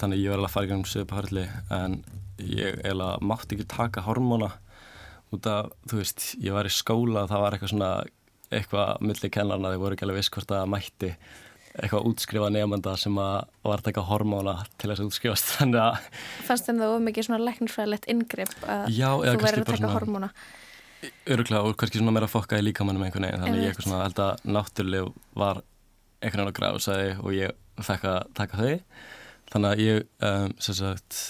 þannig 0.00 0.22
ég 0.22 0.32
var 0.32 0.42
alveg 0.42 0.56
í 0.56 0.70
gegnum 0.70 0.88
söpu 0.88 1.18
ferli 1.18 1.46
en 1.76 2.00
ég 2.40 2.80
eiginlega 2.80 3.20
mátti 3.20 3.56
ekki 3.56 3.68
taka 3.70 4.06
hormóna 4.06 4.54
út 5.30 5.46
af, 5.46 5.70
þú 5.86 6.00
veist, 6.00 6.32
ég 6.42 6.56
var 6.56 6.66
í 6.66 6.72
skóla 6.74 7.28
það 7.30 7.44
var 7.44 7.54
eitthvað 7.54 7.74
svona 7.74 7.92
eitthvað 8.50 9.04
milli 9.06 9.30
kennarna, 9.30 9.70
þeir 9.70 9.82
voru 9.84 9.96
ekki 9.96 10.06
alveg 10.06 10.18
viss 10.18 10.32
hvort 10.34 10.50
það 10.50 10.70
mætti 10.72 11.10
eitthvað 11.70 12.08
útskrifa 12.10 12.48
nefnda 12.50 12.96
sem 12.98 13.18
að 13.22 13.36
var 13.62 13.78
að 13.78 13.86
taka 13.90 14.02
hormóna 14.08 14.56
til 14.74 14.90
þess 14.90 15.04
að 15.04 15.10
útskrifast 15.12 15.52
þannig 15.58 15.84
að 15.84 16.08
Fannst 16.48 16.66
þeim 16.66 16.80
það 16.82 16.94
of 16.96 17.04
mikið 17.06 17.28
svona 17.28 17.44
læknisfræðilegt 17.46 18.10
inngrip 18.10 18.56
að 18.64 18.88
eða 18.96 19.36
þú 19.36 19.44
verður 19.44 19.62
að 19.62 19.70
taka 19.76 19.92
hormóna? 19.94 20.32
Öruglega 21.30 21.64
og 21.64 21.76
kannski 21.80 22.00
svona 22.00 22.12
meira 22.14 22.28
fokka 22.28 22.58
í 22.60 22.64
líkamannum 22.64 23.04
einhvern 23.06 23.26
veginn 23.26 23.44
þannig 23.44 23.62
ég 23.62 23.70
eitthvað 23.70 23.86
svona 23.86 24.02
held 24.04 24.20
að 24.24 24.42
náttúruleg 24.56 25.08
var 25.38 25.62
einhvern 26.20 26.42
veginn 26.42 26.50
að 26.50 26.58
grásaði 26.58 27.14
og 27.22 27.36
ég 27.36 27.84
fekk 27.86 28.06
að 28.10 28.18
taka 28.36 28.60
þau. 28.60 28.74
Þannig 29.50 29.70
að 29.70 29.82
ég 29.84 30.04
um, 30.28 30.52
sem 30.62 30.76
sagt 30.78 31.20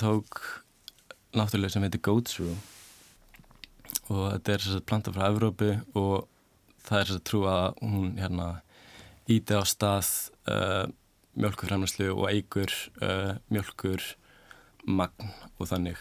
tók 0.00 0.40
náttúruleg 1.36 1.74
sem 1.74 1.84
heitir 1.84 2.02
Goat's 2.04 2.38
Room. 2.40 2.56
Og 4.08 4.24
þetta 4.32 4.54
er 4.54 4.64
sem 4.64 4.76
sagt 4.78 4.88
planta 4.88 5.12
frá 5.12 5.28
Evrópu 5.28 5.74
og 5.98 6.28
það 6.86 7.00
er 7.00 7.10
sem 7.10 7.18
sagt 7.18 7.28
trú 7.28 7.44
að 7.50 7.82
hún 7.84 8.14
hérna 8.18 8.48
íti 9.28 9.58
á 9.58 9.62
stað 9.68 10.08
uh, 10.48 10.86
mjölkufremlæslu 11.38 12.08
og 12.14 12.30
eigur 12.32 12.72
uh, 13.04 13.36
mjölkur 13.52 14.14
magn 14.88 15.34
og 15.58 15.68
þannig. 15.68 16.00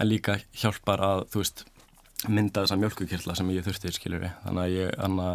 En 0.00 0.08
líka 0.08 0.38
hjálpar 0.56 1.02
að 1.04 1.26
þú 1.34 1.42
veist 1.42 1.64
mynda 2.28 2.62
þessa 2.64 2.76
mjölkukirtla 2.80 3.34
sem 3.36 3.50
ég 3.52 3.64
þurfti 3.66 3.90
skilur 3.92 4.22
við. 4.22 4.32
Þannig 4.44 4.62
að 4.62 4.74
ég 4.74 4.94
anna 5.04 5.28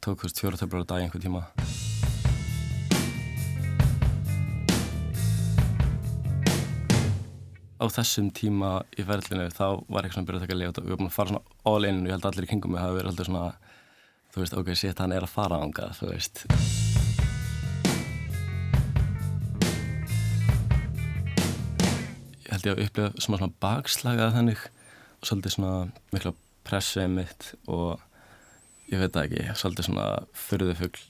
tók 0.00 0.22
þú 0.22 0.28
veist 0.28 0.40
fjóra 0.40 0.60
töflar 0.60 0.84
á 0.86 0.90
dag 0.92 1.02
einhver 1.04 1.22
tíma. 1.22 1.42
Á 7.76 7.84
þessum 7.92 8.30
tíma 8.32 8.70
í 8.96 9.04
ferðlinu 9.04 9.50
þá 9.52 9.84
var 9.92 10.06
eitthvað 10.06 10.14
svona 10.16 10.24
að 10.24 10.28
byrja 10.30 10.40
að 10.40 10.46
taka 10.46 10.56
leið 10.56 10.70
og 10.70 10.86
við 10.86 10.94
varum 10.94 11.10
að 11.10 11.16
fara 11.16 11.32
svona 11.32 11.44
all 11.68 11.88
in 11.88 12.00
og 12.00 12.08
ég 12.08 12.14
held 12.16 12.24
að 12.24 12.30
allir 12.30 12.46
í 12.46 12.50
kringum 12.52 12.72
mig 12.72 12.80
hafi 12.80 12.96
verið 12.96 13.10
alltaf 13.12 13.28
svona 13.28 13.48
þú 14.32 14.42
veist, 14.42 14.56
ok, 14.56 14.70
shit, 14.72 15.02
hann 15.02 15.12
er 15.12 15.26
að 15.26 15.34
fara 15.34 15.60
ánga 15.60 15.90
þú 15.98 16.08
veist. 16.14 16.46
Ég 22.46 22.54
held 22.54 22.70
ég 22.70 22.72
að 22.72 22.82
upplifa 22.86 23.12
svona 23.20 23.42
svona 23.42 23.60
bakslagað 23.66 24.34
þannig 24.38 24.64
svolítið 25.26 25.56
svona 25.56 25.76
mikla 26.14 26.32
pressið 26.66 27.08
mitt 27.10 27.52
og 27.66 27.98
ég 28.92 29.00
veit 29.02 29.14
það 29.14 29.24
ekki, 29.26 29.56
svolítið 29.58 29.88
svona 29.88 30.06
fyrðu 30.46 30.76
fugl. 30.78 31.06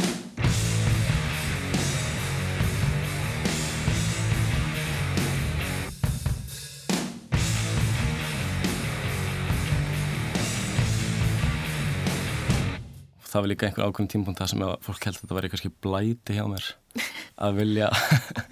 Það 13.26 13.42
var 13.42 13.50
líka 13.50 13.66
einhver 13.66 13.84
ákveðum 13.84 14.08
tímpunkt 14.08 14.38
það 14.40 14.48
sem 14.48 14.62
að 14.64 14.70
fólk 14.86 15.02
held 15.04 15.16
að 15.18 15.22
þetta 15.22 15.36
væri 15.36 15.48
kannski 15.52 15.70
blæti 15.84 16.36
hjá 16.38 16.46
mér 16.48 16.68
að 17.44 17.58
vilja 17.58 17.88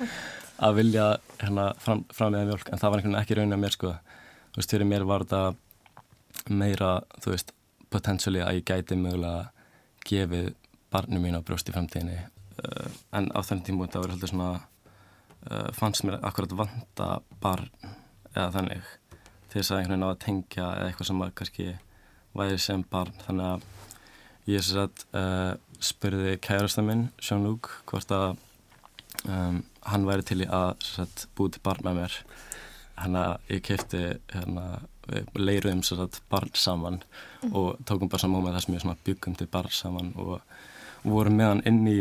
að 0.66 0.74
vilja 0.76 1.06
hérna 1.40 1.70
fram, 1.80 2.02
fram 2.12 2.34
mjölk 2.36 2.68
en 2.68 2.82
það 2.82 2.90
var 2.90 3.00
einhvern 3.00 3.14
veginn 3.14 3.22
ekki 3.22 3.38
raunin 3.38 3.56
að 3.56 3.62
mér 3.62 3.76
sko 3.78 3.94
þú 4.54 4.60
veist, 4.60 4.70
fyrir 4.70 4.86
mér 4.86 5.04
var 5.08 5.24
þetta 5.26 6.52
meira, 6.54 6.92
þú 7.18 7.34
veist, 7.34 7.50
potentially 7.90 8.42
að 8.42 8.60
ég 8.60 8.68
gæti 8.68 8.98
mögulega 8.98 9.50
gefið 10.06 10.52
barnu 10.94 11.18
mín 11.22 11.38
á 11.38 11.42
brjóst 11.42 11.70
í 11.70 11.74
framtíðinni. 11.74 12.20
Uh, 12.54 12.86
en 13.18 13.30
á 13.34 13.42
þennan 13.42 13.64
tímpunkt 13.66 13.94
það 13.94 14.04
var 14.04 14.14
heldur 14.14 14.30
svona 14.30 14.50
uh, 15.50 15.70
fannst 15.74 16.04
mér 16.06 16.20
akkurat 16.22 16.54
vanta 16.54 17.08
barn 17.42 17.70
eða 18.34 18.52
þannig 18.54 18.92
til 19.50 19.58
þess 19.58 19.72
að 19.72 19.80
einhvern 19.80 19.94
veginn 19.94 20.06
á 20.06 20.10
að 20.12 20.22
tengja 20.22 20.68
eða 20.76 20.86
eitthvað 20.86 21.10
sem 21.10 21.24
að 21.24 21.34
kannski 21.40 21.68
væri 22.34 22.62
sem 22.62 22.86
barn. 22.94 23.18
Þannig 23.26 23.50
að 23.50 24.52
ég 24.54 24.64
sem 24.66 24.78
sagt 24.78 25.06
uh, 25.18 25.52
spurði 25.82 26.38
kærasta 26.42 26.84
minn, 26.86 27.08
Jean-Luc, 27.18 27.70
hvort 27.90 28.14
að 28.14 28.36
um, 29.26 29.62
hann 29.90 30.08
væri 30.08 30.26
til 30.26 30.42
í 30.44 30.48
að 30.50 30.86
búið 31.34 31.56
til 31.56 31.64
barn 31.66 31.86
með 31.86 32.02
mér 32.02 32.18
hann 33.00 33.16
að 33.18 33.54
ég 33.54 33.62
kefti 33.66 34.02
hérna, 34.32 34.66
leiruðum 35.36 35.82
sem 35.84 35.98
sagt 36.00 36.20
barn 36.32 36.52
saman 36.54 37.00
og 37.50 37.80
tókum 37.88 38.10
bara 38.10 38.22
saman 38.22 38.44
með 38.44 38.56
það 38.56 38.66
sem 38.66 38.76
ég 38.76 38.84
svona 38.84 39.02
byggum 39.06 39.38
til 39.38 39.50
barn 39.52 39.74
saman 39.74 40.12
og 40.20 40.40
vorum 41.04 41.38
með 41.38 41.50
hann 41.52 41.64
inn 41.70 41.82
í 41.90 41.98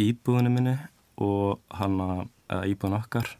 íbúðinu 0.00 0.52
minni 0.52 0.76
og 1.20 1.60
hann 1.76 1.98
að, 2.04 2.26
eða 2.52 2.68
íbúðin 2.70 2.98
okkar 3.00 3.32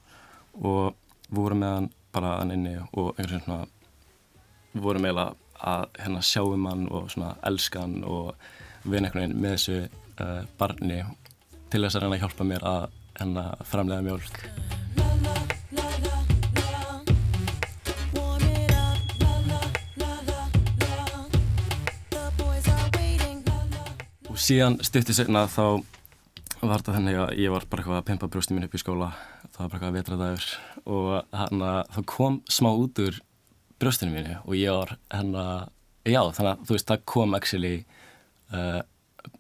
og 0.60 0.96
vorum 1.30 1.62
með 1.62 1.76
hann 1.76 1.90
bara 2.14 2.38
hann 2.40 2.54
inni 2.56 2.74
og 2.80 3.14
einhvern 3.14 3.30
veginn 3.30 3.46
svona 3.46 4.82
vorum 4.84 5.06
eiginlega 5.06 5.34
að 5.70 5.86
hérna 6.00 6.22
sjáum 6.24 6.66
hann 6.70 6.86
og 6.88 7.10
svona 7.12 7.34
elska 7.46 7.84
hann 7.84 8.00
og 8.04 8.34
vinna 8.84 9.08
einhvern 9.10 9.26
veginn 9.26 9.42
með 9.44 9.56
þessu 9.56 9.78
uh, 10.24 10.42
barni 10.58 11.02
til 11.70 11.84
þess 11.84 12.00
að 12.00 12.08
að 12.10 12.22
hjálpa 12.24 12.48
mér 12.48 12.66
að 12.66 12.86
hérna 13.20 13.46
framlega 13.68 14.06
mjólk 14.06 14.40
síðan 24.40 24.78
stutti 24.84 25.14
segna 25.16 25.46
þá 25.50 25.82
var 26.60 26.80
þetta 26.80 26.94
þannig 26.96 27.18
að 27.22 27.34
ég 27.40 27.52
var 27.52 27.64
bara 27.68 27.82
eitthvað 27.82 27.98
að 28.00 28.06
pimpa 28.08 28.28
brjósti 28.32 28.56
mín 28.56 28.66
upp 28.66 28.76
í 28.76 28.80
skóla. 28.80 29.10
Það 29.54 29.60
var 29.60 29.68
bara 29.70 29.76
eitthvað 29.78 29.90
að 29.90 29.98
vetra 29.98 30.20
dagur 30.20 30.46
og 30.84 31.10
að 31.16 31.66
það 31.94 32.06
kom 32.08 32.40
smá 32.48 32.70
út 32.72 33.02
úr 33.04 33.20
brjóstinu 33.80 34.12
mínu 34.12 34.38
og 34.44 34.56
ég 34.58 34.76
var 34.76 34.96
hérna 35.08 35.44
já 36.04 36.20
þannig 36.20 36.50
að 36.50 36.64
þú 36.68 36.76
veist 36.76 36.90
það 36.90 37.04
kom 37.12 37.36
actually 37.36 37.76
uh, 38.52 38.80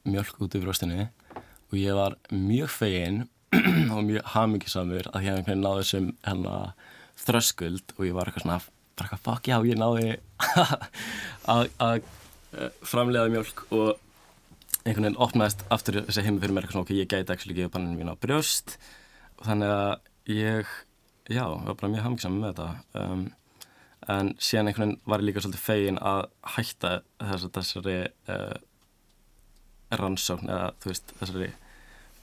mjölk 0.08 0.40
út 0.40 0.56
úr 0.56 0.64
brjóstinu 0.64 1.06
og 1.40 1.76
ég 1.76 1.98
var 1.98 2.16
mjög 2.32 2.72
fegin 2.72 3.22
og 3.94 4.04
mjög 4.06 4.30
hamingisamur 4.34 5.10
að 5.12 5.26
ég 5.26 5.28
hef 5.28 5.40
einhvern 5.40 5.50
veginn 5.50 5.66
náði 5.66 5.82
þessum 5.84 6.08
hérna 6.24 6.54
þröskuld 7.20 7.96
og 7.98 8.06
ég 8.08 8.16
var 8.16 8.30
eitthvað 8.30 8.46
svona 8.46 8.60
bara 8.96 9.08
eitthvað 9.08 9.24
fuck 9.26 9.50
já 9.50 9.56
ég 9.68 9.80
náði 9.80 10.08
að, 11.54 12.00
uh, 12.56 12.70
framlega 12.80 13.32
mjölk 13.34 13.66
og 13.76 14.09
einhvern 14.84 15.06
veginn 15.06 15.20
opnaðist 15.20 15.64
aftur 15.74 16.00
þessi 16.06 16.24
heimi 16.24 16.40
fyrir 16.40 16.54
mér 16.56 16.64
eitthvað 16.64 16.78
svona 16.78 16.88
ok, 16.88 16.94
ég 16.96 17.10
gæti 17.10 17.34
ekki 17.34 17.56
gefa 17.58 17.74
banninu 17.74 17.98
mín 18.00 18.12
á 18.12 18.16
brjóst. 18.20 18.78
Þannig 19.44 19.74
að 19.74 19.92
ég 20.32 20.72
já, 21.30 21.44
var 21.44 21.76
bara 21.76 21.92
mjög 21.92 22.06
hamngisam 22.06 22.38
með 22.40 22.60
þetta. 22.60 22.68
Um, 23.00 23.24
en 24.10 24.32
síðan 24.40 24.70
einhvern 24.70 24.94
veginn 24.94 25.12
var 25.12 25.22
ég 25.22 25.28
líka 25.28 25.44
svolítið 25.44 25.64
fegin 25.64 26.00
að 26.00 26.22
hætta 26.56 26.92
þess, 27.20 27.48
þessari 27.56 27.96
uh, 28.32 28.56
rannsókn 30.00 30.50
eða 30.50 30.70
þú 30.80 30.92
veist 30.92 31.16
þessari 31.20 31.50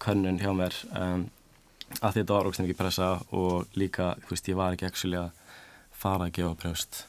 könnun 0.04 0.42
hjá 0.42 0.54
mér. 0.58 0.80
Um, 0.98 1.28
að 2.02 2.20
þetta 2.20 2.34
var 2.34 2.50
ógst 2.50 2.64
mikið 2.64 2.80
pressa 2.80 3.12
og 3.32 3.78
líka, 3.80 4.16
þú 4.26 4.34
veist, 4.34 4.50
ég 4.52 4.60
var 4.60 4.76
ekki 4.76 4.90
actually 4.90 5.22
að 5.22 5.30
fara 5.98 6.28
að 6.28 6.34
gefa 6.40 6.58
brjóst. 6.64 7.06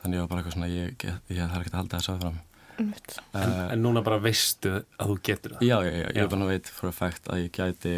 Þannig 0.00 0.16
ég 0.16 0.24
var 0.24 0.30
bara 0.30 0.40
eitthvað 0.40 0.56
svona 0.56 0.70
ég, 0.72 0.94
ég, 1.04 1.18
ég 1.34 1.50
þarf 1.50 1.66
ekki 1.66 1.74
að 1.74 1.82
halda 1.82 2.00
þessu 2.00 2.14
Einmitt. 2.20 2.49
En, 2.80 3.54
en 3.74 3.82
núna 3.84 4.02
bara 4.06 4.20
veistu 4.22 4.72
að 4.98 5.12
þú 5.12 5.16
getur 5.28 5.56
það 5.56 5.66
Já, 5.68 5.76
já, 5.86 5.92
já, 5.92 6.06
ég 6.08 6.20
er 6.24 6.30
bara 6.32 6.46
að 6.46 6.52
veit 6.54 6.70
for 6.78 6.90
a 6.90 6.96
fact 6.96 7.30
að 7.30 7.42
ég 7.44 7.52
gæti 7.56 7.94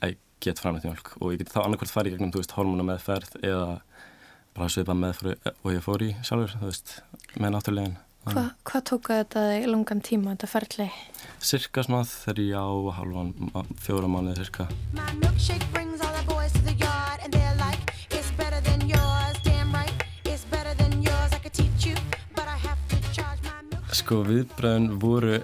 að 0.00 0.12
ég 0.14 0.18
get 0.40 0.62
framleitt 0.62 0.86
mjölk 0.88 1.14
og 1.20 1.34
ég 1.34 1.42
geti 1.42 1.54
þá 1.54 1.62
annarkvært 1.64 1.94
farið 1.94 2.16
gegnum, 2.16 2.32
þú 2.34 2.42
veist, 2.42 2.54
hormóna 2.56 2.86
meðferð 2.90 3.34
eða 3.42 3.66
bara 4.56 4.70
svipa 4.72 4.96
meðferð 4.98 5.50
og 5.52 5.74
ég 5.74 5.84
fór 5.84 6.06
í 6.06 6.14
sjálfur, 6.26 6.56
þú 6.60 6.70
veist, 6.70 6.94
með 7.36 7.54
náttúrulegin. 7.56 7.98
Hva, 8.30 8.42
hvað 8.68 8.82
tók 8.90 9.08
þetta 9.14 9.44
í 9.56 9.62
langan 9.70 10.02
tíma, 10.04 10.34
þetta 10.34 10.50
ferli? 10.52 10.88
Cirka 11.40 11.86
svona 11.86 12.02
þrjá, 12.08 12.64
halvan, 12.98 13.32
fjóra 13.80 14.10
mánuði 14.12 14.42
cirka. 14.42 14.68
Sko, 24.10 24.24
viðbröðin 24.26 24.88
voru 24.98 25.36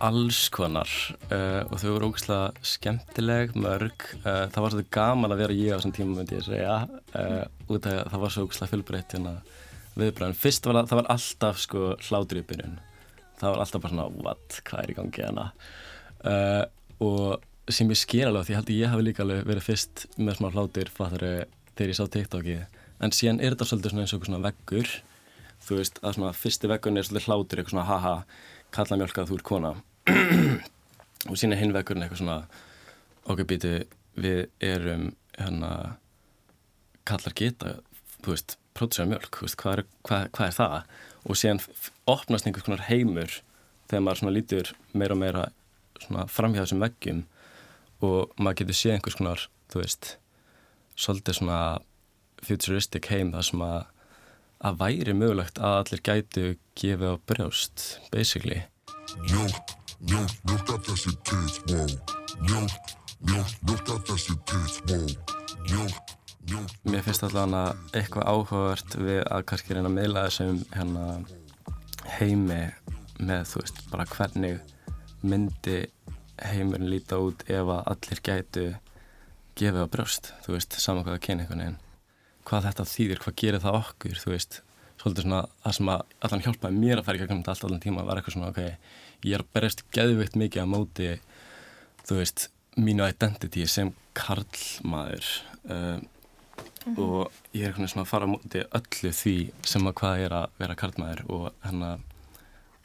alls 0.00 0.46
konar 0.48 0.88
uh, 1.26 1.66
og 1.68 1.74
þau 1.82 1.90
voru 1.90 2.06
ógæslega 2.08 2.62
skemmtileg, 2.64 3.50
mörg. 3.60 4.06
Uh, 4.22 4.46
það 4.54 4.62
var 4.64 4.72
svolítið 4.72 4.92
gaman 4.96 5.34
að 5.34 5.40
vera 5.42 5.56
ég 5.58 5.66
á 5.68 5.76
þessum 5.76 5.92
tíma, 5.98 6.14
myndi 6.16 6.38
ég 6.38 6.46
segja, 6.46 6.78
uh, 7.12 7.42
út 7.68 7.88
af 7.90 7.98
að 7.98 8.14
það 8.14 8.22
var 8.22 8.32
svo 8.32 8.44
ógæslega 8.46 8.70
fjölbreytt 8.70 9.12
hérna 9.12 9.34
viðbröðin. 10.00 10.36
Fyrst 10.46 10.64
var 10.64 10.78
það, 10.78 10.88
það 10.88 11.00
var 11.02 11.10
alltaf 11.12 11.60
sko 11.60 11.82
hlátur 12.06 12.40
í 12.40 12.44
byrjun. 12.54 12.78
Það 13.42 13.52
var 13.52 13.64
alltaf 13.66 13.84
bara 13.84 13.92
svona, 13.92 14.06
what, 14.24 14.60
hvað 14.70 14.80
er 14.80 14.94
í 14.94 14.96
gangi 14.96 15.24
hérna? 15.26 15.44
Og 17.10 17.74
sem 17.76 17.92
ég 17.92 18.00
sker 18.00 18.30
alveg, 18.30 18.46
því 18.48 18.54
ég 18.54 18.62
held 18.62 18.72
að 18.72 18.80
ég 18.80 18.94
hafi 18.94 19.06
líka 19.10 19.26
alveg 19.26 19.44
verið 19.52 19.66
fyrst 19.68 20.06
með 20.16 20.38
smá 20.40 20.48
hlátur 20.54 20.94
fattari, 20.96 21.34
þegar 21.74 21.92
ég 21.92 22.00
sá 22.00 22.08
TikTokið. 22.16 22.80
En 22.96 23.12
síðan 23.12 23.44
er 23.44 23.52
þetta 23.52 23.68
svolítið 23.74 23.92
svona 23.92 24.08
eins 24.08 24.16
og 24.16 24.24
svona 24.30 24.44
veggur 24.48 24.96
þú 25.66 25.80
veist, 25.80 26.00
að 26.02 26.18
svona 26.18 26.32
fyrsti 26.36 26.70
vekkurinn 26.70 27.00
er 27.00 27.08
svolítið 27.08 27.28
hlátur 27.30 27.60
eitthvað 27.60 27.74
svona 27.74 27.88
haha, 27.90 28.14
kalla 28.74 28.98
mjölka 29.00 29.22
að 29.24 29.32
þú 29.32 29.38
er 29.38 29.46
kona. 29.50 29.72
Og 31.30 31.38
sína 31.40 31.58
hinn 31.58 31.74
vekkurinn 31.74 32.06
eitthvað 32.06 32.22
svona 32.22 32.38
ok, 33.26 33.42
býtu, 33.48 33.72
við 34.16 34.46
erum 34.62 35.10
hérna 35.36 35.72
kallar 37.06 37.34
geta, 37.38 37.76
þú 38.22 38.34
veist 38.34 38.56
pródusera 38.76 39.08
mjölk, 39.10 39.30
þú 39.38 39.46
veist, 39.46 39.58
hvað 39.60 39.78
er, 39.78 39.84
hvað, 40.06 40.28
hvað 40.36 40.48
er 40.50 40.56
það? 40.56 40.76
Og 41.26 41.38
síðan 41.40 41.62
opnast 42.10 42.46
einhvers 42.46 42.66
konar 42.66 42.86
heimur 42.86 43.40
þegar 43.88 44.04
maður 44.04 44.20
svona 44.20 44.34
lítur 44.36 44.72
meira 44.92 45.16
og 45.16 45.22
meira 45.22 45.44
svona 46.02 46.26
framhjá 46.30 46.64
þessum 46.64 46.84
veggjum 46.84 47.24
og 48.06 48.36
maður 48.38 48.60
getur 48.60 48.78
séð 48.78 48.96
einhvers 48.96 49.18
konar, 49.18 49.44
þú 49.72 49.82
veist, 49.82 50.10
svolítið 50.96 51.38
svona 51.40 51.60
futuristic 52.44 53.08
heim 53.10 53.32
þar 53.34 53.46
sem 53.48 53.64
að 53.64 53.78
að 54.64 54.78
væri 54.80 55.14
mögulegt 55.16 55.58
að 55.60 55.78
allir 55.80 56.02
gætu 56.08 56.44
gefið 56.78 57.12
á 57.12 57.14
brjóst, 57.28 57.86
basically. 58.12 58.62
Mjölk, 59.26 59.74
mjölk, 60.00 60.36
mjölk 60.48 60.72
að 60.74 60.90
þessi 60.90 61.14
tits, 61.28 61.58
wow 61.70 61.90
Mjölk, 62.46 62.92
mjölk, 63.28 63.56
mjölk 63.68 63.90
að 63.94 64.00
þessi 64.10 64.36
tits, 64.48 64.78
wow 64.90 65.06
Mjölk, 65.66 66.14
mjölk 66.50 66.74
Mér 66.86 67.04
finnst 67.06 67.26
allavega 67.26 67.76
eitthvað 67.96 68.28
áhugavert 68.32 68.98
við 68.98 69.20
að 69.24 69.44
kannski 69.50 69.76
reyna 69.76 69.90
að 69.90 69.96
meila 69.98 70.24
þessum 70.26 70.60
hérna 70.74 71.06
heimi 72.16 72.60
með, 73.18 73.46
þú 73.50 73.62
veist, 73.62 73.80
bara 73.90 74.08
hvernig 74.10 74.60
myndi 75.26 75.78
heimurinn 76.44 76.90
líta 76.92 77.18
út 77.22 77.46
ef 77.48 77.72
að 77.72 77.82
allir 77.94 78.22
gætu 78.28 78.66
gefið 79.56 79.82
á 79.88 79.92
brjóst, 79.92 80.32
þú 80.44 80.56
veist, 80.58 80.78
saman 80.82 81.06
hvað 81.06 81.18
að 81.18 81.26
kynna 81.26 81.46
einhvern 81.46 81.64
veginn. 81.64 81.82
Hvað 82.46 82.68
þetta 82.68 82.86
þýðir, 82.92 83.20
hvað 83.24 83.36
gerir 83.42 83.62
það 83.64 83.78
okkur, 83.80 84.18
þú 84.22 84.32
veist, 84.32 84.60
svolítið 85.00 85.26
svona 85.26 85.40
það 85.64 85.76
sem 85.78 85.92
að 85.92 86.02
allan 86.26 86.44
hjálpaði 86.46 86.82
mér 86.82 87.00
að 87.00 87.06
fara 87.06 87.18
í 87.18 87.22
gegnum 87.22 87.40
þetta 87.42 87.54
allt 87.54 87.68
allan 87.68 87.84
tíma 87.84 88.04
var 88.06 88.20
eitthvað 88.20 88.36
svona, 88.36 88.50
ok, 88.52 88.92
ég 89.26 89.36
er 89.36 89.44
að 89.44 89.54
berjast 89.56 89.84
geðvikt 89.96 90.38
mikið 90.40 90.62
að 90.62 90.72
móti, 90.72 91.08
þú 92.06 92.20
veist, 92.20 92.48
mínu 92.76 93.08
identity 93.08 93.64
sem 93.70 93.94
karlmaður 94.16 95.30
uh, 95.72 95.98
og 96.96 97.32
ég 97.56 97.64
er 97.64 97.72
eitthvað 97.72 97.92
svona 97.92 98.04
að 98.04 98.12
fara 98.12 98.28
á 98.28 98.32
móti 98.34 98.62
öllu 98.78 99.14
því 99.20 99.36
sem 99.66 99.88
að 99.88 99.96
hvað 100.00 100.26
er 100.26 100.36
að 100.40 100.60
vera 100.60 100.78
karlmaður 100.78 101.24
og 101.26 101.48
hérna, 101.64 101.96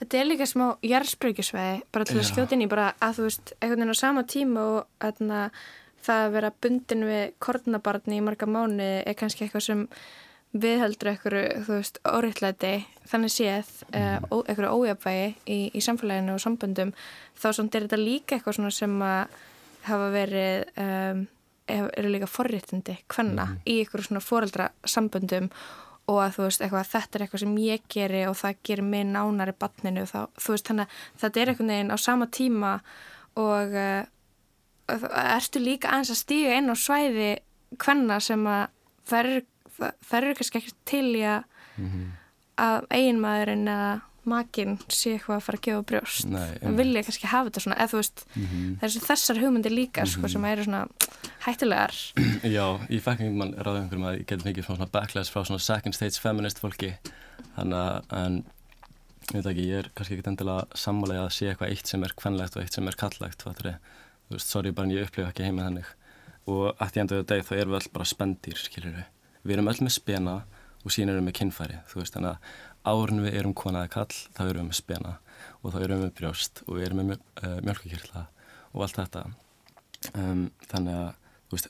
Þetta 0.01 0.17
er 0.17 0.25
líka 0.25 0.45
smá 0.49 0.63
jarðspröykjusvegi, 0.81 1.83
bara 1.93 2.05
til 2.09 2.15
að 2.17 2.23
skjóta 2.25 2.55
inn 2.55 2.63
í 2.65 2.69
bara 2.71 2.87
að 3.05 3.19
þú 3.19 3.25
veist, 3.27 3.51
einhvern 3.59 3.83
veginn 3.83 3.93
á 3.93 4.01
sama 4.01 4.23
tíma 4.25 4.63
og 4.65 5.05
atna, 5.05 5.41
það 6.05 6.25
að 6.25 6.34
vera 6.36 6.51
bundin 6.63 7.08
við 7.08 7.24
kornabarni 7.43 8.20
í 8.20 8.25
marga 8.25 8.50
mánu 8.50 8.89
er 9.01 9.17
kannski 9.17 9.46
eitthvað 9.46 9.67
sem 9.67 9.88
viðheldur 10.51 11.12
eitthvað, 11.13 11.36
þú 11.65 11.75
veist, 11.77 12.00
óriðtlæti, 12.03 12.72
þannig 13.08 13.31
séð, 13.31 13.70
mm. 13.91 14.25
uh, 14.27 14.41
eitthvað 14.41 14.74
ójafvægi 14.75 15.29
í, 15.48 15.60
í 15.72 15.84
samfélaginu 15.84 16.36
og 16.36 16.41
samböndum, 16.43 16.91
þá 17.39 17.48
svona 17.53 17.72
er 17.77 17.86
þetta 17.86 18.01
líka 18.01 18.36
eitthvað 18.38 18.58
svona 18.58 18.74
sem 18.75 18.98
að 19.05 19.38
hafa 19.88 20.10
verið, 20.13 20.74
um, 20.84 21.24
eru 21.72 22.12
líka 22.12 22.27
forréttindi, 22.27 22.98
hvenna, 23.13 23.48
í 23.63 23.79
eitthvað 23.79 24.10
svona 24.10 24.24
foreldra 24.25 24.67
samböndum 24.84 25.48
og 26.12 26.20
að 26.25 26.36
þú 26.36 26.48
veist, 26.48 26.63
eitthvað, 26.65 26.89
þetta 26.91 27.17
er 27.17 27.25
eitthvað 27.25 27.43
sem 27.46 27.58
ég 27.63 27.86
geri 27.96 28.24
og 28.27 28.36
það 28.41 28.63
gerir 28.67 28.88
mig 28.91 29.05
nánari 29.08 29.55
barninu 29.55 30.03
þá, 30.10 30.25
þú 30.36 30.55
veist, 30.58 30.67
þannig 30.67 30.89
að 30.89 31.22
þetta 31.24 31.41
er 31.41 31.51
einhvern 31.53 31.74
veginn 31.75 31.96
á 31.96 31.98
sama 32.01 32.27
tíma 32.27 32.74
og 33.39 33.77
uh, 33.77 34.01
ertu 34.91 35.62
líka 35.63 35.91
aðeins 35.91 36.13
að 36.13 36.21
stíga 36.21 36.57
inn 36.60 36.71
á 36.71 36.75
svæði 36.75 37.31
hvenna 37.81 38.19
sem 38.24 38.48
að 38.51 39.15
eru, 39.21 39.41
það, 39.77 40.15
eru 40.19 40.33
kannski 40.39 40.62
ekki 40.62 40.75
til 40.91 41.07
í 41.15 41.25
að 41.27 41.45
að 42.62 42.88
eiginmaðurinn 42.93 43.69
eða 43.71 43.91
makinn 44.29 44.75
sé 44.91 45.15
eitthvað 45.15 45.39
að 45.39 45.45
fara 45.48 45.57
að 45.57 45.63
gefa 45.65 45.83
brjóst. 45.89 46.27
Það 46.29 46.75
vilja 46.77 47.01
kannski 47.07 47.29
hafa 47.31 47.50
þetta 47.50 47.63
svona 47.63 47.77
eða 47.79 47.91
þú 47.91 48.01
veist, 48.01 48.24
það 48.36 48.86
er 48.88 49.05
þessar 49.07 49.39
hugmyndir 49.41 49.74
líka 49.74 50.05
sko, 50.10 50.29
sem 50.29 50.45
eru 50.45 50.65
svona 50.67 50.81
hættulegar. 51.48 51.98
Já, 52.55 52.65
ég 52.93 53.01
fekk 53.01 53.24
einhvern 53.24 53.39
mann 53.39 53.55
ráðið 53.57 53.79
einhverjum 53.81 54.07
að 54.12 54.19
ég 54.19 54.27
get 54.29 54.45
mikið 54.45 54.67
svona 54.67 54.89
backlash 54.93 55.33
frá 55.33 55.41
svona 55.48 55.65
second 55.65 55.98
stage 55.98 56.22
feminist 56.22 56.61
fólki. 56.61 56.94
Þannig 57.55 57.79
að, 57.81 58.13
en 58.20 58.37
ég 59.31 59.39
veit 59.39 59.51
ekki, 59.55 59.68
ég 59.72 59.81
er 59.81 59.92
kannski 59.98 60.18
ekkert 60.18 60.31
endilega 60.35 60.81
sammálega 60.85 61.25
að 61.25 61.33
sé 61.39 61.50
eitthvað 61.50 61.74
eitt 61.74 61.89
sem 61.89 62.05
er 62.05 62.15
kvenlegt 62.22 62.59
og 62.59 62.65
eitt 62.65 62.77
sem 62.77 62.92
er 62.92 63.01
kalllegt 63.01 63.48
fattur 63.48 63.74
þú 64.31 64.39
veist, 64.39 64.51
sorry, 64.51 64.72
bara 64.75 64.87
en 64.87 64.96
ég 64.96 65.07
upplifa 65.07 65.33
ekki 65.33 65.46
heima 65.46 65.67
þannig. 65.67 65.89
Og 66.50 66.70
að 66.72 66.94
því 66.94 67.03
endur 67.03 67.25
deg 67.27 67.44
þá 67.46 67.51
erum 67.57 67.75
við 67.75 67.81
öll 67.81 67.91
bara 67.94 68.07
spendýr, 68.09 68.57
skilur 68.57 68.96
við 68.96 69.09
við 69.44 69.57
erum 69.57 69.72
öll 69.72 69.81
með 69.81 69.96
spena 69.96 70.35
og 70.81 70.94
síðan 70.94 71.13
erum 71.13 71.25
við 71.25 71.29
með 71.29 71.37
kinnfæri 71.39 71.79
þú 71.89 72.01
veist, 72.01 72.15
þannig 72.15 72.31
að 72.31 72.91
árun 72.91 73.24
við 73.25 73.37
erum 73.39 73.55
konaði 73.57 73.91
kall 73.94 74.07
þá 74.09 74.41
erum 74.46 74.61
við 74.61 74.70
með 74.70 74.79
spena 74.79 75.15
og 75.61 75.74
þá 75.74 75.79
erum 75.81 75.98
við 75.98 76.05
með 76.05 76.13
brjóst 76.20 76.63
og 76.67 76.77
við 76.77 76.87
erum 76.87 77.01
með 77.01 77.17
uh, 77.17 77.57
mjölkukirla 77.65 78.24
og 78.72 78.85
allt 78.85 79.00
þetta. 79.01 79.25
Um, 80.17 80.46
þannig 80.72 80.98
að 80.98 81.09
þú 81.50 81.57
veist, 81.57 81.70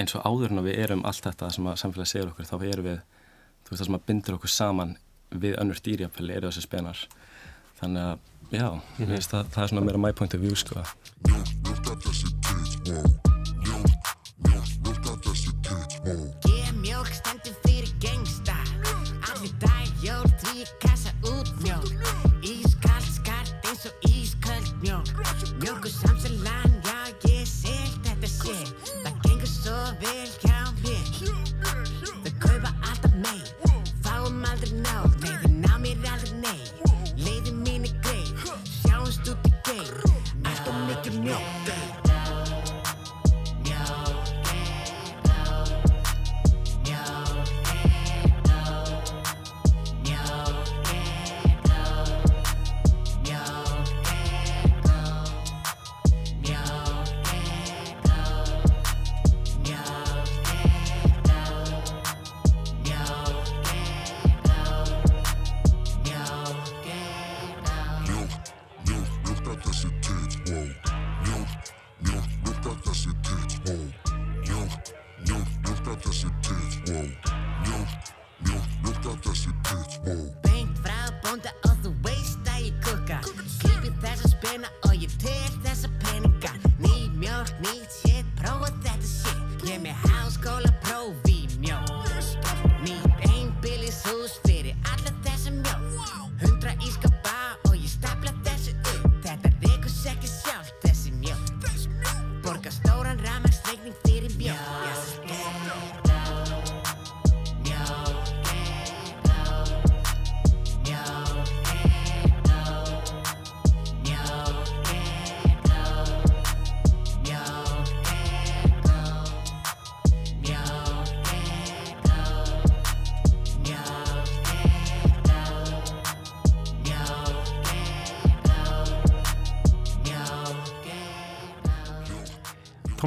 eins 0.00 0.16
og 0.16 0.26
áður 0.26 0.54
en 0.54 0.62
að 0.62 0.68
við 0.70 0.82
erum 0.84 1.06
allt 1.08 1.28
þetta 1.28 1.52
sem 1.54 1.70
að 1.70 1.78
samfélagi 1.84 2.12
segir 2.12 2.32
okkur, 2.32 2.48
þá 2.48 2.56
erum 2.72 2.88
við 2.90 2.98
þú 3.00 3.72
veist, 3.72 3.78
það 3.78 3.86
sem 3.86 4.00
að 4.00 4.04
bindur 4.10 4.38
okkur 4.40 4.54
saman 4.56 4.96
við 5.30 5.56
önnur 5.62 5.80
dýrjafæli 5.86 6.36
eru 6.36 6.50
þessi 6.50 6.66
spenar. 6.66 7.06
Þannig 7.80 8.08
að, 8.08 8.28
já, 8.50 8.68
mm 8.68 9.14
veist, 9.14 9.32
það, 9.32 9.54
það 9.54 9.64
er 9.64 9.72
svona 9.74 9.88
meira 9.88 10.04
my 10.08 10.12
point 10.16 10.36
of 10.36 10.44
view, 10.44 10.58
sko 10.58 10.84
tits, 12.90 13.02
wow 13.02 13.12
Mjölk, 13.60 14.08
mjölk, 14.46 14.72
mjölk 14.82 15.08
að 15.10 15.18
þessi 15.26 15.52
tits, 15.62 16.00
wow 16.04 16.24
Ég 16.50 16.72
mjólk 16.80 17.12
stendur 17.14 17.56
fyrir 17.64 17.92
gengsta. 18.02 18.56
Allir 19.30 19.54
dag 19.62 20.04
jól 20.04 20.26
því 20.42 20.64
ég 20.64 20.74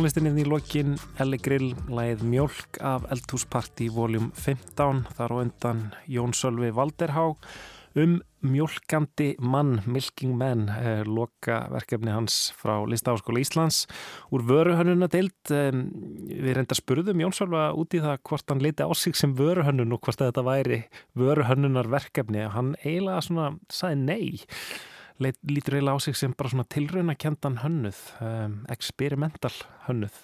Tónlistinni 0.04 0.42
í 0.42 0.44
lokin 0.52 0.98
Elli 1.24 1.38
Grill 1.40 1.70
læð 1.88 2.26
Mjölk 2.28 2.76
af 2.84 3.06
Eldhúsparti 3.14 3.86
voljum 3.96 4.34
15 4.36 4.98
þar 5.16 5.32
á 5.32 5.36
undan 5.40 5.80
Jón 6.12 6.36
Sölvi 6.36 6.74
Valderhá 6.76 7.30
um 7.96 8.18
mjölkandi 8.44 9.30
mann, 9.40 9.80
Milking 9.88 10.36
Man 10.36 10.66
eh, 10.68 11.08
loka 11.08 11.62
verkefni 11.72 12.12
hans 12.12 12.52
frá 12.60 12.82
Listaháskóla 12.84 13.40
Íslands. 13.46 13.86
Úr 14.28 14.44
vöruhönnuna 14.44 15.08
deild 15.08 15.56
eh, 15.56 15.72
við 15.72 16.58
reynda 16.58 16.76
spurðum 16.76 17.24
Jón 17.24 17.40
Sölva 17.40 17.70
út 17.72 17.96
í 17.96 18.04
það 18.04 18.20
hvort 18.28 18.52
hann 18.52 18.66
leiti 18.66 18.84
á 18.84 18.92
sig 18.92 19.16
sem 19.16 19.32
vöruhönnun 19.40 19.96
og 19.96 20.04
hvort 20.04 20.20
þetta 20.20 20.44
væri 20.44 20.84
vöruhönnunar 21.16 21.88
verkefni 21.96 22.44
og 22.50 22.58
hann 22.60 22.76
eiginlega 22.84 23.24
svona 23.24 23.54
sagði 23.72 24.04
nei 24.04 24.44
leit, 25.22 25.40
lítur 25.48 25.78
eiginlega 25.78 25.98
á 25.98 26.06
sig 26.06 26.18
sem 26.18 26.34
bara 26.38 26.54
svona 26.54 26.68
tilraunakendan 26.70 27.62
hönnuð, 27.64 28.04
um, 28.24 28.60
experimental 28.74 29.56
hönnuð. 29.88 30.22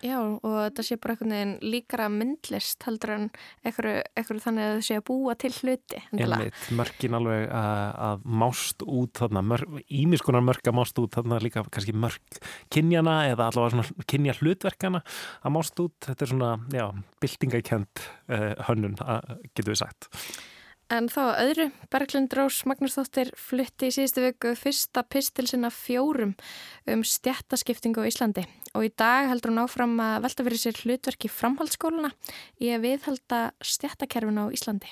Já, 0.00 0.16
og 0.16 0.40
þetta 0.48 0.84
sé 0.84 0.96
bara 0.96 1.12
einhvern 1.12 1.32
veginn 1.34 1.72
líkara 1.74 2.06
myndlist 2.12 2.84
heldur 2.86 3.12
en 3.12 3.24
eitthvað 3.68 4.40
þannig 4.46 4.64
að 4.64 4.78
þau 4.78 4.86
sé 4.86 4.96
að 4.96 5.04
búa 5.10 5.34
til 5.36 5.50
hluti. 5.58 6.00
Einmitt, 6.16 6.60
mörkin 6.78 7.16
alveg 7.18 7.42
að, 7.52 7.80
að 8.06 8.24
mást 8.40 8.84
út 8.86 9.20
þarna, 9.20 9.58
ímiskunar 10.00 10.44
mörk 10.46 10.70
að 10.72 10.78
mást 10.78 11.02
út 11.02 11.18
þarna 11.18 11.40
líka 11.44 11.66
kannski 11.68 11.92
mörk 11.92 12.40
kynjana 12.72 13.18
eða 13.28 13.50
allavega 13.50 13.74
svona 13.76 14.06
kynja 14.08 14.36
hlutverkana 14.40 15.02
að 15.44 15.54
mást 15.58 15.84
út, 15.84 15.98
þetta 16.06 16.26
er 16.26 16.32
svona, 16.32 16.54
já, 16.72 16.86
byltingakend 17.20 18.06
uh, 18.32 18.48
hönnun, 18.70 18.96
að, 19.04 19.36
getur 19.50 19.74
við 19.74 19.82
sagt. 19.82 20.08
En 20.90 21.06
þá 21.06 21.20
að 21.22 21.40
öðru, 21.44 21.64
Berglind 21.92 22.32
Rós 22.34 22.56
Magnúsdóttir 22.66 23.28
flutti 23.38 23.90
í 23.90 23.92
síðustu 23.94 24.24
viku 24.24 24.56
fyrsta 24.58 25.04
pistil 25.06 25.46
sinna 25.46 25.70
fjórum 25.70 26.32
um 26.90 27.04
stjættaskiptingu 27.06 28.02
á 28.02 28.10
Íslandi 28.10 28.42
og 28.74 28.88
í 28.88 28.90
dag 28.98 29.28
heldur 29.30 29.54
hún 29.54 29.62
áfram 29.62 29.94
að 30.02 30.26
velta 30.26 30.46
fyrir 30.48 30.62
sér 30.64 30.80
hlutverki 30.82 31.30
framhaldsskóluna 31.30 32.10
í 32.58 32.74
að 32.74 32.88
viðhalda 32.88 33.40
stjættakerfinu 33.62 34.50
á 34.50 34.54
Íslandi. 34.54 34.90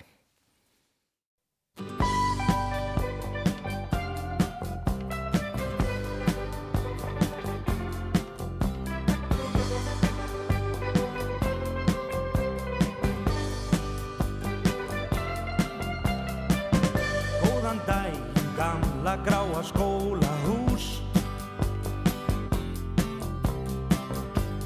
Gráa 19.58 19.62
skólahús. 19.62 21.02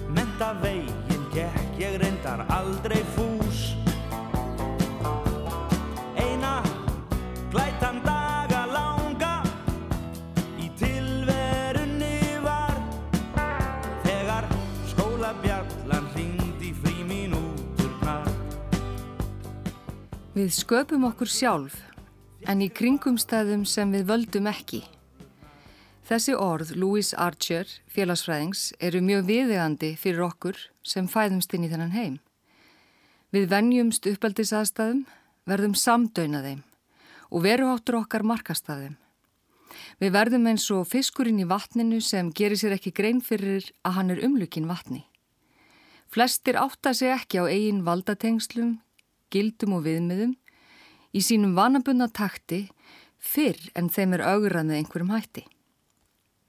Menta 0.08 0.52
veginn 0.60 1.24
gekk 1.32 1.78
ég 1.78 1.96
reyndar 1.96 2.44
aldrei 2.48 3.02
fús. 3.14 3.76
Eina 6.16 6.62
glætan 7.50 8.02
daga 8.04 8.66
langa 8.66 9.42
í 10.60 10.68
tilverunni 10.76 12.38
var 12.44 12.76
Þegar 14.04 14.48
skólabjallan 14.92 16.10
hringdi 16.12 16.74
frí 16.82 17.00
mínúturnar 17.04 18.28
Við 20.36 20.52
sköpum 20.52 21.08
okkur 21.08 21.28
sjálf, 21.28 21.80
en 22.52 22.60
í 22.60 22.68
kringumstæðum 22.68 23.62
sem 23.68 23.92
við 23.94 24.08
völdum 24.10 24.48
ekki. 24.50 24.82
Þessi 26.04 26.34
orð 26.36 26.74
Louis 26.76 27.12
Archer, 27.16 27.68
félagsfræðings, 27.88 28.72
eru 28.82 29.00
mjög 29.04 29.24
viðegandi 29.30 29.92
fyrir 29.96 30.26
okkur 30.26 30.58
sem 30.84 31.08
fæðumst 31.08 31.54
inn 31.56 31.64
í 31.64 31.70
þennan 31.72 31.94
heim. 31.96 32.18
Við 33.32 33.46
venjumst 33.48 34.08
uppeldisaðstæðum, 34.10 35.06
verðum 35.48 35.76
samdöina 35.78 36.42
þeim 36.44 36.60
og 37.32 37.46
veruháttur 37.46 38.02
okkar 38.02 38.26
markast 38.28 38.68
að 38.68 38.84
þeim. 38.84 38.98
Við 40.02 40.12
verðum 40.18 40.50
eins 40.50 40.66
og 40.74 40.84
fiskurinn 40.90 41.40
í 41.40 41.48
vatninu 41.48 42.02
sem 42.04 42.28
gerir 42.36 42.60
sér 42.60 42.76
ekki 42.76 42.92
grein 42.92 43.22
fyrir 43.24 43.70
að 43.86 43.96
hann 43.96 44.12
er 44.12 44.20
umlukin 44.26 44.68
vatni. 44.68 45.06
Flestir 46.12 46.60
átta 46.60 46.92
sig 46.92 47.14
ekki 47.14 47.40
á 47.40 47.48
eigin 47.48 47.80
valdatengslum, 47.86 48.76
gildum 49.32 49.78
og 49.78 49.86
viðmiðum 49.86 50.36
í 51.12 51.22
sínum 51.24 51.54
vanabunna 51.56 52.08
takti 52.08 52.66
fyrr 53.22 53.70
en 53.78 53.88
þeim 53.92 54.16
er 54.16 54.24
augrað 54.26 54.68
með 54.68 54.80
einhverjum 54.80 55.12
hætti. 55.14 55.44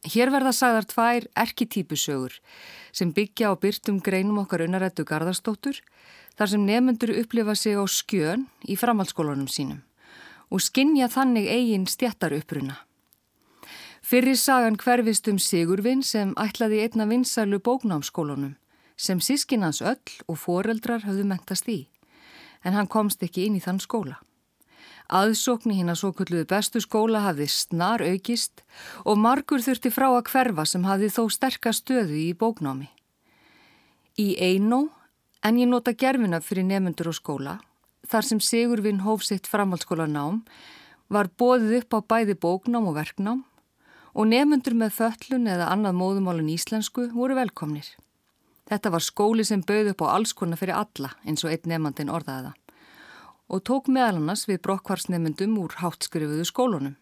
Hér 0.04 0.34
verða 0.34 0.52
sagðar 0.52 0.88
tvær 0.92 1.28
erkitýpusögur 1.40 2.34
sem 2.92 3.14
byggja 3.16 3.52
á 3.52 3.54
byrtum 3.56 4.02
greinum 4.04 4.42
okkar 4.42 4.66
unnarættu 4.66 5.06
Garðarstóttur 5.08 5.80
þar 6.36 6.52
sem 6.52 6.66
nefnendur 6.66 7.14
upplifa 7.22 7.56
sig 7.56 7.80
á 7.80 7.84
skjön 7.88 8.48
í 8.68 8.76
framhaldsskólanum 8.80 9.48
sínum 9.48 9.80
og 10.52 10.62
skinja 10.62 11.08
þannig 11.10 11.48
eigin 11.50 11.88
stjættar 11.88 12.36
uppruna. 12.36 12.76
Fyrir 14.04 14.36
sagan 14.36 14.76
hverfist 14.76 15.30
um 15.32 15.40
Sigurvin 15.40 16.04
sem 16.04 16.36
ætlaði 16.36 16.84
einna 16.84 17.08
vinsælu 17.08 17.62
bóknámskólanum 17.64 18.58
sem 19.00 19.24
sískinans 19.24 19.80
öll 19.82 20.20
og 20.28 20.38
foreldrar 20.38 21.08
höfðu 21.08 21.24
mentast 21.32 21.70
í 21.72 21.80
en 22.64 22.76
hann 22.76 22.92
komst 22.92 23.24
ekki 23.24 23.48
inn 23.48 23.56
í 23.56 23.64
þann 23.64 23.80
skóla. 23.80 24.20
Aðsókn 25.12 25.74
í 25.74 25.78
hinn 25.82 25.92
að 25.92 26.00
svo 26.00 26.12
kulluðu 26.16 26.48
bestu 26.48 26.80
skóla 26.84 27.26
hafði 27.26 27.50
snar 27.52 28.02
aukist 28.02 28.64
og 29.04 29.20
margur 29.20 29.64
þurfti 29.64 29.92
frá 29.92 30.08
að 30.10 30.30
hverfa 30.32 30.66
sem 30.70 30.86
hafði 30.88 31.10
þó 31.12 31.24
sterkast 31.36 31.84
stöðu 31.84 32.16
í 32.16 32.32
bóknámi. 32.34 32.88
Í 34.18 34.38
Einó, 34.40 34.88
en 35.44 35.60
ég 35.60 35.68
nota 35.68 35.94
gerfina 35.94 36.40
fyrir 36.40 36.68
nefnendur 36.70 37.12
og 37.12 37.18
skóla, 37.18 37.58
þar 38.08 38.30
sem 38.30 38.40
Sigurvin 38.40 39.04
hóf 39.04 39.26
sitt 39.28 39.50
framhaldsskólanám, 39.52 40.44
var 41.12 41.30
bóðið 41.38 41.82
upp 41.82 42.00
á 42.00 42.00
bæði 42.16 42.38
bóknám 42.40 42.88
og 42.88 42.98
verknám 42.98 43.44
og 44.14 44.30
nefnendur 44.30 44.78
með 44.78 44.96
föllun 45.02 45.50
eða 45.50 45.70
annað 45.74 46.00
móðumálun 46.00 46.52
íslensku 46.54 47.10
voru 47.12 47.36
velkomnir. 47.36 47.86
Þetta 48.70 48.94
var 48.94 49.04
skóli 49.04 49.44
sem 49.44 49.62
bauð 49.66 49.92
upp 49.92 50.06
á 50.08 50.16
alls 50.16 50.32
konar 50.34 50.62
fyrir 50.62 50.78
alla 50.80 51.12
eins 51.28 51.44
og 51.44 51.52
einn 51.52 51.74
nefnandin 51.74 52.14
orðaði 52.14 52.54
það 52.54 52.63
og 53.50 53.64
tók 53.68 53.90
meðal 53.92 54.20
annars 54.20 54.46
við 54.50 54.62
brokkvarsnefndum 54.68 55.58
úr 55.62 55.80
háttskrifuðu 55.82 56.46
skólunum. 56.48 56.96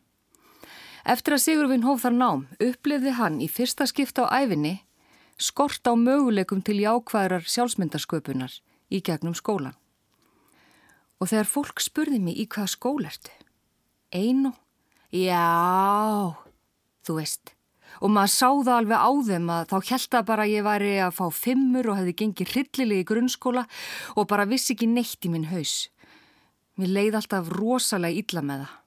Eftir 1.05 1.35
að 1.35 1.43
Sigurvin 1.45 1.85
hóf 1.85 2.03
þar 2.03 2.15
nám 2.17 2.47
upplifði 2.61 3.15
hann 3.17 3.41
í 3.41 3.49
fyrsta 3.49 3.87
skipta 3.89 4.27
á 4.29 4.45
æfinni 4.45 4.81
skort 5.41 5.81
á 5.89 5.93
möguleikum 5.97 6.61
til 6.61 6.77
jákvæðrar 6.83 7.47
sjálfsmyndarsköpunar 7.49 8.59
í 8.93 9.01
gegnum 9.01 9.33
skólan. 9.37 9.77
Og 11.21 11.29
þegar 11.31 11.49
fólk 11.49 11.81
spurði 11.81 12.19
mig 12.21 12.37
í 12.41 12.45
hvaða 12.49 12.69
skól 12.69 13.01
ertu? 13.05 13.33
Einu? 14.13 14.53
Já, 15.13 16.37
þú 17.05 17.17
veist. 17.17 17.53
Og 18.01 18.09
maður 18.13 18.33
sá 18.33 18.49
það 18.49 18.75
alveg 18.77 19.01
á 19.03 19.11
þeim 19.27 19.49
að 19.51 19.65
þá 19.71 19.77
það 20.13 20.27
bara 20.29 20.49
ég 20.49 20.65
væri 20.65 20.93
að 21.03 21.17
fá 21.17 21.25
fimmur 21.35 21.89
og 21.91 21.97
hefði 21.99 22.15
gengið 22.21 22.53
hryllilegi 22.53 23.07
grunnskóla 23.09 23.65
og 24.15 24.29
bara 24.31 24.47
vissi 24.47 24.73
ekki 24.73 24.87
neitt 24.87 25.27
í 25.27 25.33
minn 25.33 25.49
haus. 25.51 25.89
Mér 26.79 26.93
leið 26.97 27.17
alltaf 27.19 27.49
rosalega 27.51 28.21
illa 28.21 28.43
með 28.45 28.63
það. 28.65 28.77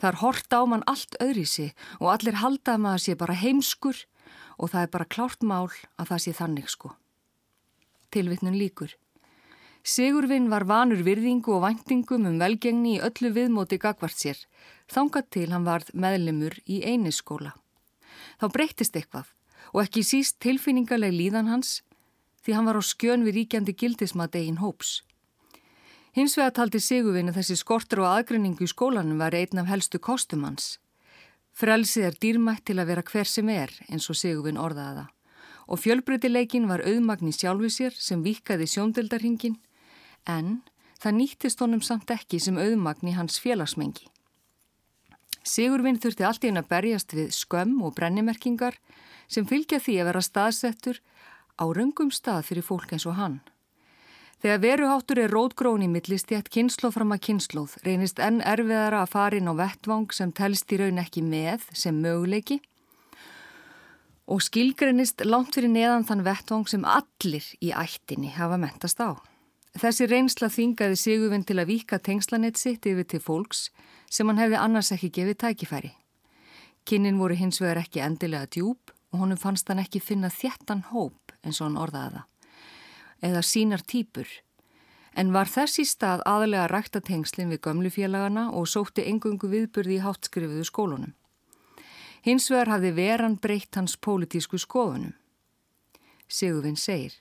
Það 0.00 0.10
er 0.10 0.20
hort 0.20 0.54
á 0.56 0.60
mann 0.68 0.84
allt 0.90 1.16
öðri 1.22 1.46
sig 1.46 1.72
og 2.00 2.12
allir 2.12 2.38
halda 2.42 2.76
að 2.76 2.84
maður 2.84 3.02
sé 3.04 3.16
bara 3.16 3.40
heimskur 3.40 4.04
og 4.56 4.70
það 4.72 4.82
er 4.82 4.92
bara 4.92 5.10
klárt 5.14 5.42
mál 5.42 5.68
að 5.96 6.12
það 6.12 6.22
sé 6.24 6.32
þannig 6.36 6.70
sko. 6.72 6.92
Tilvittnun 8.14 8.56
líkur. 8.56 8.94
Sigurvin 9.86 10.48
var 10.50 10.66
vanur 10.66 11.04
virðingu 11.06 11.52
og 11.54 11.62
væntingum 11.62 12.26
um 12.26 12.40
velgengni 12.42 12.96
í 12.96 13.02
öllu 13.06 13.30
viðmóti 13.36 13.78
gagvart 13.78 14.18
sér, 14.18 14.38
þangað 14.90 15.28
til 15.36 15.48
hann 15.52 15.66
varð 15.66 15.92
meðlemur 15.94 16.56
í 16.66 16.80
einiskóla. 16.82 17.52
Þá 18.40 18.46
breyttist 18.50 18.96
eitthvað 18.98 19.30
og 19.72 19.84
ekki 19.84 20.02
síst 20.06 20.40
tilfinningarleg 20.42 21.14
líðan 21.14 21.52
hans 21.52 21.82
því 22.42 22.56
hann 22.56 22.66
var 22.66 22.78
á 22.78 22.82
skjön 22.82 23.26
við 23.26 23.40
ríkjandi 23.40 23.76
gildismat 23.78 24.34
eigin 24.34 24.58
hóps. 24.62 25.02
Hins 26.16 26.32
vegar 26.38 26.54
taldi 26.56 26.80
Sigurvin 26.80 27.28
að 27.28 27.42
þessi 27.42 27.58
skortur 27.60 28.00
og 28.00 28.06
aðgrinningu 28.08 28.64
í 28.64 28.70
skólanum 28.70 29.18
var 29.20 29.34
einn 29.36 29.60
af 29.60 29.66
helstu 29.68 29.98
kostum 30.00 30.46
hans. 30.46 30.78
Frelsið 31.52 32.06
er 32.08 32.14
dýrmætt 32.22 32.62
til 32.68 32.78
að 32.80 32.88
vera 32.88 33.02
hver 33.04 33.28
sem 33.28 33.50
er 33.52 33.72
eins 33.90 34.08
og 34.08 34.16
Sigurvin 34.16 34.56
orðaði 34.56 35.02
það 35.02 35.12
og 35.66 35.80
fjölbreytileikin 35.82 36.68
var 36.70 36.84
auðmagn 36.86 37.28
í 37.28 37.34
sjálfu 37.34 37.68
sér 37.74 37.96
sem 38.00 38.22
vikaði 38.24 38.68
sjóndeldarhingin 38.70 39.58
en 40.30 40.62
það 41.02 41.16
nýttist 41.18 41.60
honum 41.60 41.82
samt 41.84 42.12
ekki 42.14 42.40
sem 42.40 42.56
auðmagn 42.56 43.10
í 43.10 43.16
hans 43.16 43.36
félagsmengi. 43.42 44.06
Sigurvin 45.42 46.00
þurfti 46.00 46.24
allt 46.24 46.46
henn 46.46 46.62
að 46.62 46.70
berjast 46.70 47.12
við 47.18 47.34
skömm 47.34 47.82
og 47.84 47.92
brennimerkingar 47.98 48.78
sem 49.28 49.44
fylgja 49.44 49.82
því 49.82 49.98
að 50.00 50.10
vera 50.12 50.24
staðsettur 50.24 51.02
á 51.60 51.64
röngum 51.68 52.14
stað 52.14 52.46
fyrir 52.48 52.64
fólk 52.64 52.96
eins 52.96 53.04
og 53.04 53.18
hann. 53.20 53.36
Þegar 54.44 54.58
veruháttur 54.60 55.18
er 55.22 55.32
rótgrón 55.32 55.84
í 55.86 55.88
millistjætt 55.88 56.50
kynsloð 56.52 56.98
fram 56.98 57.14
að 57.14 57.22
kynsloð 57.24 57.76
reynist 57.86 58.18
enn 58.20 58.42
erfiðara 58.44 59.00
að 59.02 59.12
fara 59.14 59.38
inn 59.38 59.48
á 59.48 59.54
vettvang 59.56 60.12
sem 60.12 60.32
telst 60.36 60.72
í 60.76 60.80
raun 60.82 61.00
ekki 61.00 61.22
með 61.24 61.64
sem 61.72 61.96
möguleiki 62.04 62.58
og 64.26 64.42
skilgreinist 64.44 65.24
langt 65.24 65.56
fyrir 65.56 65.72
neðan 65.72 66.04
þann 66.04 66.26
vettvang 66.26 66.68
sem 66.68 66.84
allir 66.84 67.48
í 67.64 67.72
ættinni 67.72 68.34
hafa 68.36 68.58
mentast 68.60 69.00
á. 69.00 69.16
Þessi 69.76 70.08
reynsla 70.10 70.50
þingaði 70.52 71.00
Sigurvin 71.00 71.44
til 71.46 71.58
að 71.60 71.70
vika 71.72 72.00
tengslanett 72.00 72.60
sitt 72.60 72.84
yfir 72.88 73.08
til 73.08 73.22
fólks 73.24 73.70
sem 74.12 74.28
hann 74.28 74.40
hefði 74.40 74.60
annars 74.60 74.92
ekki 74.92 75.12
gefið 75.16 75.40
tækifæri. 75.44 75.92
Kinnin 76.84 77.20
voru 77.20 77.36
hins 77.38 77.60
vegar 77.62 77.80
ekki 77.80 78.04
endilega 78.04 78.50
djúb 78.52 78.92
og 79.12 79.20
honum 79.22 79.40
fannst 79.40 79.68
hann 79.72 79.80
ekki 79.80 80.02
finna 80.02 80.28
þjættan 80.32 80.90
hóp 80.92 81.36
eins 81.42 81.60
og 81.60 81.70
hann 81.70 81.80
orðaði 81.86 82.18
það 82.18 82.35
eða 83.24 83.42
sínar 83.42 83.84
týpur, 83.86 84.26
en 85.16 85.32
var 85.32 85.48
þess 85.48 85.80
í 85.80 85.86
stað 85.88 86.24
aðlega 86.28 86.66
rækta 86.72 87.00
tengslinn 87.00 87.52
við 87.52 87.62
gömlufélagana 87.68 88.48
og 88.52 88.68
sótti 88.68 89.06
engungu 89.08 89.48
viðburði 89.52 89.98
í 89.98 90.02
háttskrifiðu 90.04 90.64
skólunum. 90.68 91.14
Hins 92.26 92.50
vegar 92.50 92.74
hafði 92.74 92.90
veran 92.96 93.36
breytt 93.38 93.78
hans 93.78 93.94
pólitísku 93.96 94.58
skoðunum. 94.58 95.14
Sigurvinn 96.26 96.76
segir 96.76 97.14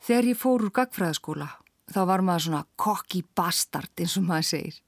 Þegar 0.00 0.28
ég 0.30 0.38
fór 0.38 0.62
úr 0.64 0.72
gagfræðaskóla 0.72 1.48
þá 1.90 2.00
var 2.08 2.22
maður 2.24 2.46
svona 2.46 2.62
kokki 2.80 3.24
bastard 3.36 3.90
eins 4.00 4.16
og 4.16 4.28
maður 4.28 4.48
segir. 4.52 4.78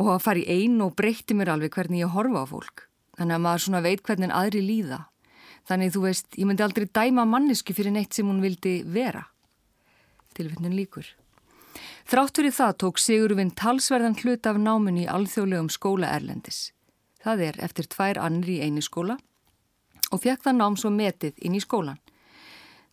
Og 0.00 0.10
að 0.12 0.24
fara 0.24 0.42
í 0.42 0.62
einu 0.64 0.88
og 0.88 0.96
breytti 0.96 1.36
mér 1.36 1.52
alveg 1.54 1.76
hvernig 1.76 2.02
ég 2.02 2.12
horfa 2.16 2.42
á 2.42 2.46
fólk. 2.48 2.86
Þannig 3.16 3.36
að 3.36 3.44
maður 3.46 3.64
svona 3.64 3.84
veit 3.84 4.02
hvernig 4.04 4.34
aðri 4.34 4.62
líða. 4.64 4.98
Þannig 5.66 5.94
þú 5.96 6.02
veist, 6.04 6.26
ég 6.38 6.46
myndi 6.46 6.62
aldrei 6.62 6.86
dæma 6.86 7.24
mannesku 7.26 7.74
fyrir 7.74 7.94
neitt 7.94 8.14
sem 8.14 8.26
hún 8.28 8.42
vildi 8.44 8.80
vera. 8.86 9.24
Tilvittnum 10.38 10.74
líkur. 10.76 11.08
Þrátt 12.06 12.38
fyrir 12.38 12.54
það 12.54 12.76
tók 12.82 13.00
Sigurvinn 13.02 13.50
talsverðan 13.58 14.18
hlut 14.22 14.46
af 14.46 14.58
náminni 14.62 15.06
í 15.06 15.10
alþjóðlegum 15.10 15.70
skóla 15.74 16.12
Erlendis. 16.14 16.70
Það 17.18 17.42
er 17.48 17.56
eftir 17.66 17.88
tvær 17.90 18.20
annir 18.22 18.52
í 18.54 18.60
eini 18.62 18.84
skóla 18.84 19.16
og 20.14 20.22
fekk 20.22 20.44
það 20.44 20.58
nám 20.60 20.76
svo 20.78 20.92
metið 20.94 21.40
inn 21.42 21.56
í 21.58 21.62
skólan. 21.64 21.98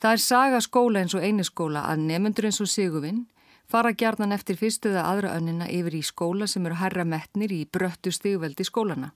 Það 0.01 0.15
er 0.15 0.23
saga 0.23 0.62
skóla 0.65 1.03
eins 1.03 1.13
og 1.13 1.21
eini 1.21 1.45
skóla 1.45 1.86
að 1.91 2.07
nefnundur 2.07 2.49
eins 2.49 2.62
og 2.63 2.71
Sigurvinn 2.71 3.27
fara 3.69 3.93
gjarnan 3.93 4.33
eftir 4.33 4.57
fyrstuða 4.57 5.05
aðra 5.12 5.36
önnina 5.38 5.69
yfir 5.69 5.99
í 5.99 6.01
skóla 6.03 6.49
sem 6.49 6.65
eru 6.65 6.79
herra 6.81 7.05
metnir 7.05 7.53
í 7.53 7.63
bröttu 7.69 8.12
stigveldi 8.12 8.65
skólana. 8.65 9.13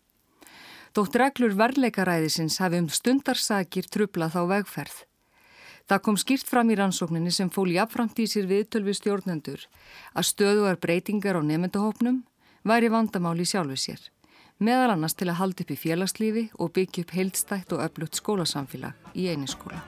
Dótt 0.98 1.14
reglur 1.14 1.54
verleikaræðisins 1.54 2.56
hafi 2.58 2.80
um 2.82 2.88
stundarsakir 2.90 3.86
trublað 3.94 4.34
þá 4.34 4.40
vegferð. 4.50 4.96
Það 5.86 6.02
kom 6.08 6.18
skýrt 6.18 6.50
fram 6.50 6.72
í 6.74 6.78
rannsókninni 6.80 7.30
sem 7.36 7.52
fól 7.54 7.70
jafnframt 7.70 8.18
í 8.18 8.26
sér 8.26 8.48
viðtölvi 8.50 8.96
stjórnendur 8.98 9.68
að 10.18 10.28
stöðuar 10.32 10.82
breytingar 10.82 11.38
á 11.38 11.42
nefndahópnum 11.46 12.24
væri 12.66 12.90
vandamáli 12.90 13.46
sjálfu 13.46 13.78
sér, 13.78 14.02
meðal 14.58 14.96
annars 14.96 15.14
til 15.14 15.30
að 15.30 15.38
halda 15.44 15.68
upp 15.68 15.78
í 15.78 15.82
félagslífi 15.86 16.48
og 16.58 16.74
byggja 16.74 17.06
upp 17.06 17.14
heildstætt 17.14 17.78
og 17.78 17.86
öflugt 17.86 18.18
skólasamfélag 18.18 18.98
í 19.14 19.30
eini 19.30 19.46
skóla. 19.46 19.86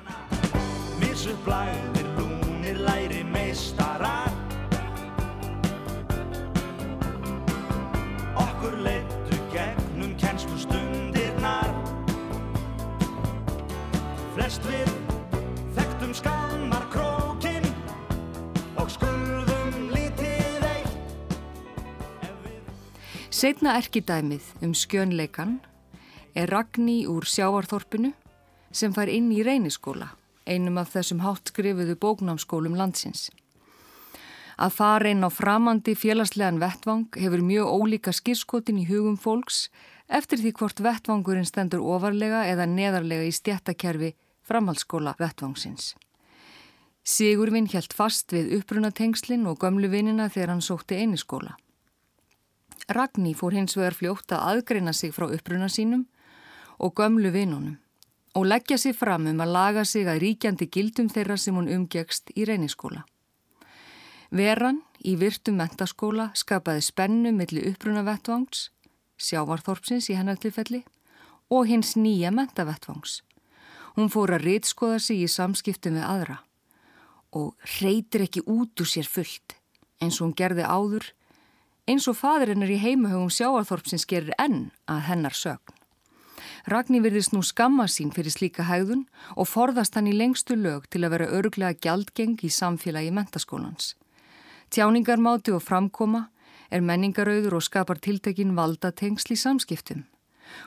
Flest 14.49 14.65
við 14.65 14.87
þekktum 15.75 16.13
skammar 16.17 16.85
krókin 16.89 17.65
Og 18.81 18.87
skurðum 18.89 19.91
lítið 19.93 20.63
eitt 20.65 20.95
Setna 23.29 23.75
erkidæmið 23.77 24.47
um 24.65 24.71
skjönleikan 24.73 25.51
er 26.33 26.49
Ragní 26.49 27.05
úr 27.05 27.29
sjávarþorpinu 27.29 28.09
sem 28.73 28.89
fær 28.95 29.05
inn 29.13 29.29
í 29.29 29.45
reyniskóla, 29.45 30.07
einum 30.49 30.81
af 30.81 30.95
þessum 30.95 31.21
hátt 31.21 31.51
skrifuðu 31.53 31.93
bóknámskólum 32.01 32.73
landsins. 32.79 33.29
Að 34.57 34.73
fara 34.79 35.11
inn 35.13 35.21
á 35.21 35.29
framandi 35.29 35.93
félagslegan 35.93 36.57
vettvang 36.63 37.05
hefur 37.21 37.45
mjög 37.45 37.69
ólíka 37.69 38.15
skýrskotin 38.17 38.81
í 38.81 38.87
hugum 38.89 39.13
fólks 39.13 39.69
eftir 40.09 40.41
því 40.41 40.55
hvort 40.57 40.81
vettvangurinn 40.81 41.45
stendur 41.45 41.85
ofarlega 41.85 42.47
eða 42.49 42.65
neðarlega 42.65 43.29
í 43.29 43.37
stjættakerfi 43.37 44.15
framhaldsskóla 44.49 45.15
vettvangsins. 45.21 45.93
Sigurvinn 47.05 47.69
hjælt 47.69 47.93
fast 47.95 48.33
við 48.35 48.51
upprunatengslinn 48.59 49.47
og 49.49 49.61
gömlu 49.63 49.89
vinnina 49.89 50.27
þegar 50.29 50.55
hann 50.55 50.65
sótti 50.65 50.99
einiskóla. 50.99 51.55
Ragní 52.89 53.35
fór 53.37 53.53
hins 53.53 53.77
vegar 53.77 53.95
fljótt 53.97 54.33
að 54.33 54.45
aðgreina 54.51 54.93
sig 54.93 55.13
frá 55.13 55.27
uppruna 55.29 55.69
sínum 55.69 56.07
og 56.79 56.95
gömlu 56.97 57.31
vinnunum 57.33 57.77
og 58.37 58.45
leggja 58.45 58.77
sig 58.77 58.95
fram 58.95 59.27
um 59.27 59.41
að 59.41 59.53
laga 59.53 59.85
sig 59.85 60.07
að 60.07 60.21
ríkjandi 60.23 60.69
gildum 60.69 61.09
þeirra 61.09 61.37
sem 61.37 61.55
hún 61.55 61.69
umgegst 61.69 62.29
í 62.35 62.45
reyniskóla. 62.45 63.03
Veran 64.29 64.83
í 65.01 65.15
virtum 65.17 65.57
mentaskóla 65.57 66.29
skapaði 66.37 66.83
spennu 66.85 67.31
millir 67.33 67.71
uppruna 67.71 68.03
vettvangs, 68.05 68.69
sjávarþorpsins 69.17 70.11
í 70.13 70.17
hennar 70.17 70.37
tilfelli 70.37 70.83
og 71.49 71.65
hins 71.65 71.95
nýja 71.97 72.29
mentavettvangs. 72.31 73.23
Hún 73.99 74.07
fór 74.07 74.31
að 74.31 74.45
reytskoða 74.47 74.97
sig 75.03 75.25
í 75.25 75.27
samskiptum 75.27 75.97
við 75.97 76.05
aðra 76.07 76.37
og 77.35 77.71
reytir 77.81 78.21
ekki 78.23 78.45
út 78.47 78.79
úr 78.79 78.87
sér 78.87 79.09
fullt 79.11 79.57
eins 79.99 80.21
og 80.21 80.29
hún 80.29 80.35
gerði 80.39 80.63
áður 80.63 81.07
eins 81.91 82.07
og 82.07 82.15
fadrinnar 82.15 82.71
í 82.71 82.77
heimahögum 82.79 83.33
sjávarþorpsins 83.35 84.07
gerir 84.07 84.31
enn 84.39 84.69
að 84.87 85.01
hennar 85.09 85.35
sögn. 85.35 85.75
Ragní 86.71 87.01
virðist 87.03 87.35
nú 87.35 87.41
skamma 87.43 87.89
sín 87.91 88.13
fyrir 88.15 88.31
slíka 88.31 88.69
hægðun 88.69 89.03
og 89.35 89.49
forðast 89.51 89.99
hann 89.99 90.07
í 90.07 90.15
lengstu 90.15 90.55
lög 90.55 90.87
til 90.87 91.03
að 91.03 91.17
vera 91.17 91.27
örglega 91.41 91.75
gjaldgeng 91.83 92.39
í 92.39 92.53
samfélagi 92.55 93.11
mentaskólans. 93.11 93.97
Tjáningarmáti 94.71 95.51
og 95.51 95.65
framkoma 95.65 96.29
er 96.71 96.87
menningarauður 96.87 97.59
og 97.59 97.67
skapar 97.67 97.99
tiltekin 97.99 98.55
valdatengsl 98.55 99.35
í 99.35 99.41
samskiptum. 99.43 100.07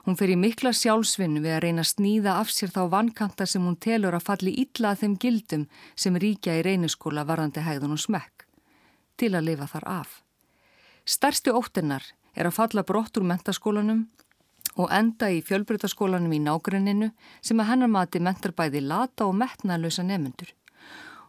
Hún 0.07 0.17
fer 0.19 0.33
í 0.33 0.39
mikla 0.39 0.73
sjálfsvinnu 0.77 1.43
við 1.45 1.57
að 1.57 1.63
reyna 1.67 1.85
að 1.85 1.91
sníða 1.93 2.39
af 2.41 2.51
sér 2.53 2.73
þá 2.75 2.83
vankantar 2.93 3.51
sem 3.51 3.65
hún 3.65 3.77
telur 3.77 4.17
að 4.17 4.27
falli 4.29 4.55
illa 4.65 4.93
að 4.93 5.05
þeim 5.05 5.19
gildum 5.25 5.69
sem 5.95 6.19
ríkja 6.25 6.59
í 6.59 6.65
reynuskóla 6.67 7.27
varðandi 7.29 7.65
hægðun 7.67 7.97
og 7.97 8.03
smekk, 8.03 8.47
til 9.17 9.33
að 9.35 9.47
lifa 9.51 9.71
þar 9.75 9.89
af. 10.01 10.19
Stærsti 11.05 11.51
óttinnar 11.51 12.05
er 12.35 12.49
að 12.49 12.59
falla 12.59 12.85
brott 12.87 13.19
úr 13.19 13.27
mentaskólanum 13.27 14.07
og 14.81 14.89
enda 14.95 15.29
í 15.29 15.43
fjölbrytaskólanum 15.45 16.33
í 16.33 16.41
nágruninu 16.41 17.11
sem 17.45 17.61
að 17.61 17.73
hennar 17.73 17.93
mati 17.93 18.23
mentar 18.23 18.55
bæði 18.57 18.85
lata 18.87 19.27
og 19.29 19.37
metnalösa 19.37 20.05
nefnendur. 20.07 20.53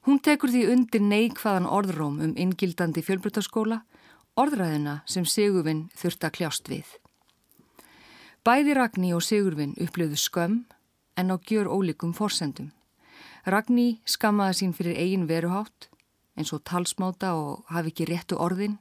Hún 0.03 0.19
tekur 0.19 0.51
því 0.51 0.65
undir 0.71 1.03
neikvaðan 1.03 1.67
orðróm 1.67 2.19
um 2.23 2.33
inngildandi 2.35 3.03
fjölbrytaskóla, 3.07 3.81
orðræðina 4.39 4.99
sem 5.07 5.25
Sigurvinn 5.27 5.87
þurft 5.95 6.27
að 6.27 6.35
kljást 6.39 6.71
við. 6.71 6.87
Bæði 8.43 8.73
Ragní 8.75 9.13
og 9.15 9.23
Sigurvinn 9.23 9.77
upplöðu 9.79 10.17
skömm 10.19 10.63
en 11.15 11.31
á 11.31 11.39
gjör 11.39 11.71
ólíkum 11.71 12.11
forsendum. 12.11 12.73
Ragní 13.47 14.01
skammaði 14.03 14.57
sín 14.59 14.73
fyrir 14.75 14.99
eigin 14.99 15.27
veruhátt 15.27 15.87
eins 16.35 16.51
og 16.51 16.63
talsmáta 16.67 17.35
og 17.39 17.63
hafi 17.71 17.93
ekki 17.93 18.09
réttu 18.09 18.35
orðin 18.35 18.79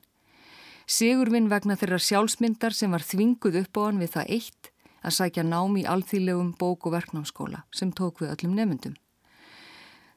Sigurvinn 0.87 1.46
vegna 1.51 1.77
þeirra 1.79 2.01
sjálfsmyndar 2.03 2.75
sem 2.75 2.90
var 2.90 3.05
þvinguð 3.07 3.61
upp 3.62 3.79
á 3.79 3.83
hann 3.87 4.01
við 4.03 4.11
það 4.16 4.33
eitt 4.37 4.70
að 5.03 5.14
sækja 5.18 5.44
nám 5.46 5.79
í 5.79 5.87
alþýlegum 5.87 6.51
bók- 6.59 6.87
og 6.87 6.96
verknámskóla 6.96 7.62
sem 7.70 7.92
tók 7.92 8.20
við 8.22 8.35
öllum 8.35 8.59
nefndum. 8.59 8.96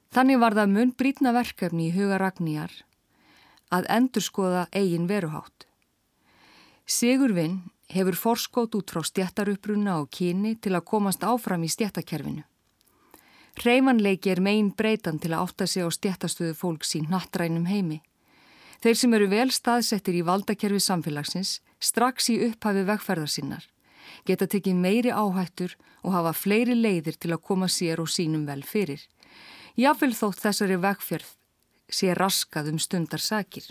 Þannig 0.10 0.41
var 0.41 0.58
það 0.58 0.73
mun 0.73 0.91
brítna 0.97 1.34
verkefni 1.38 1.89
í 1.89 1.93
huga 1.93 2.17
Ragníjar 2.17 2.73
að 3.69 3.89
endurskoða 3.89 4.67
eigin 4.73 5.08
veruhátt. 5.08 5.69
Sigurvinn 6.86 7.62
hefur 7.91 8.17
forskót 8.17 8.75
út 8.75 8.91
frá 8.91 9.03
stjættaruppruna 9.05 9.99
og 10.01 10.09
kyni 10.11 10.55
til 10.55 10.73
að 10.75 10.87
komast 10.91 11.23
áfram 11.23 11.63
í 11.63 11.69
stjættakerfinu. 11.71 12.43
Hreyfanleiki 13.55 14.33
er 14.33 14.41
megin 14.43 14.73
breytan 14.75 15.19
til 15.19 15.31
að 15.31 15.45
átta 15.45 15.67
sig 15.67 15.85
á 15.85 15.89
stjættastöðu 15.89 16.55
fólks 16.59 16.95
í 16.97 17.05
nattrænum 17.07 17.69
heimi. 17.69 18.01
Þeir 18.83 18.97
sem 18.99 19.13
eru 19.13 19.29
vel 19.31 19.51
staðsettir 19.51 20.17
í 20.19 20.25
valdakerfi 20.27 20.81
samfélagsins 20.83 21.61
strax 21.79 22.29
í 22.33 22.41
upphafi 22.49 22.83
vegferðar 22.89 23.31
sinnar 23.31 23.69
geta 24.25 24.47
tekið 24.49 24.77
meiri 24.81 25.13
áhættur 25.13 25.75
og 26.03 26.13
hafa 26.15 26.33
fleiri 26.37 26.75
leiðir 26.77 27.17
til 27.19 27.33
að 27.35 27.43
koma 27.49 27.69
sér 27.71 28.01
og 28.01 28.09
sínum 28.11 28.45
vel 28.49 28.63
fyrir. 28.65 29.01
Jáfnvel 29.77 30.13
þótt 30.15 30.43
þessari 30.45 30.77
vegferð 30.81 31.33
sé 31.91 32.13
raskað 32.17 32.71
um 32.73 32.79
stundar 32.81 33.21
sakir. 33.21 33.65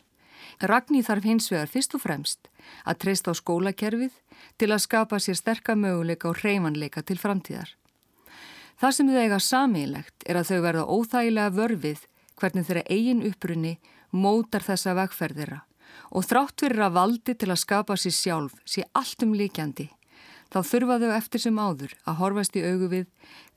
Ragní 0.61 1.03
þarf 1.05 1.25
hins 1.25 1.51
vegar 1.53 1.71
fyrst 1.71 1.95
og 1.97 2.03
fremst 2.05 2.51
að 2.85 3.01
treysta 3.05 3.33
á 3.33 3.35
skólakerfið 3.39 4.15
til 4.59 4.71
að 4.71 4.85
skapa 4.85 5.21
sér 5.21 5.39
sterka 5.39 5.77
möguleika 5.77 6.31
og 6.31 6.41
hreyfanleika 6.43 7.03
til 7.03 7.19
framtíðar. 7.21 7.71
Það 8.81 8.95
sem 8.97 9.11
þau 9.11 9.21
eiga 9.23 9.41
samílegt 9.41 10.27
er 10.27 10.41
að 10.41 10.51
þau 10.51 10.61
verða 10.65 10.89
óþægilega 10.91 11.55
vörfið 11.55 12.07
hvernig 12.41 12.67
þeirra 12.67 12.87
eigin 12.91 13.23
upprunni 13.29 13.75
mótar 14.11 14.65
þessa 14.67 14.95
vegferðira 14.99 15.61
og 16.15 16.27
þrátt 16.27 16.63
fyrir 16.63 16.83
að 16.87 16.97
valdi 16.99 17.35
til 17.39 17.51
að 17.51 17.63
skapa 17.63 17.97
sér 17.99 18.15
sjálf 18.15 18.57
sé 18.69 18.83
allt 18.99 19.23
um 19.27 19.35
líkjandi, 19.35 19.87
þá 20.51 20.59
þurfa 20.67 20.99
þau 21.03 21.13
eftir 21.17 21.43
sem 21.43 21.59
áður 21.59 21.95
að 22.05 22.19
horfast 22.21 22.59
í 22.59 22.65
augu 22.67 22.91
við 22.91 23.07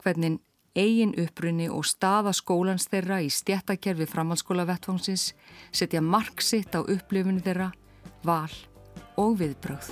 hvernig 0.04 0.38
eigin 0.78 1.16
upprunni 1.18 1.68
og 1.74 1.86
staða 1.90 2.34
skólans 2.38 2.88
þeirra 2.92 3.20
í 3.26 3.32
stjættakerfi 3.34 4.08
framhalskóla 4.10 4.68
vettfóngsins 4.70 5.32
setja 5.72 6.02
mark 6.02 6.44
sitt 6.46 6.78
á 6.78 6.82
upplifinu 6.86 7.42
þeirra, 7.44 7.72
val 8.24 8.54
og 9.18 9.40
viðbröð. 9.42 9.92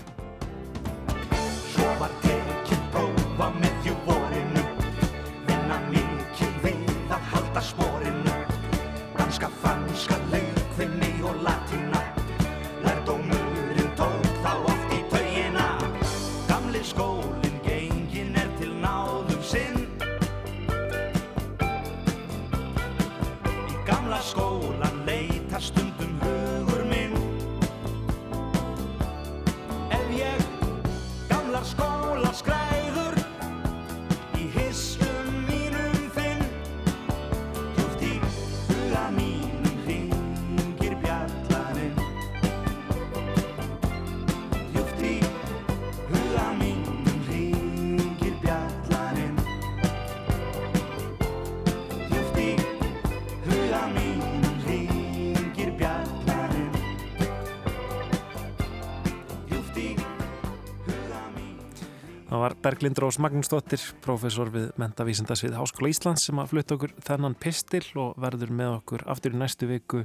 Var 62.46 62.54
Berglind 62.62 63.00
Rós 63.02 63.18
Magnúsdóttir, 63.18 63.82
profesor 64.06 64.52
við 64.54 64.68
Mentavísindasvið 64.78 65.56
Háskóla 65.58 65.90
Íslands 65.90 66.28
sem 66.28 66.38
að 66.38 66.52
flutta 66.52 66.76
okkur 66.76 66.92
þennan 67.08 67.34
pistil 67.42 67.82
og 67.98 68.20
verður 68.22 68.52
með 68.54 68.74
okkur 68.76 69.06
aftur 69.10 69.34
í 69.34 69.40
næstu 69.40 69.70
viku 69.70 70.04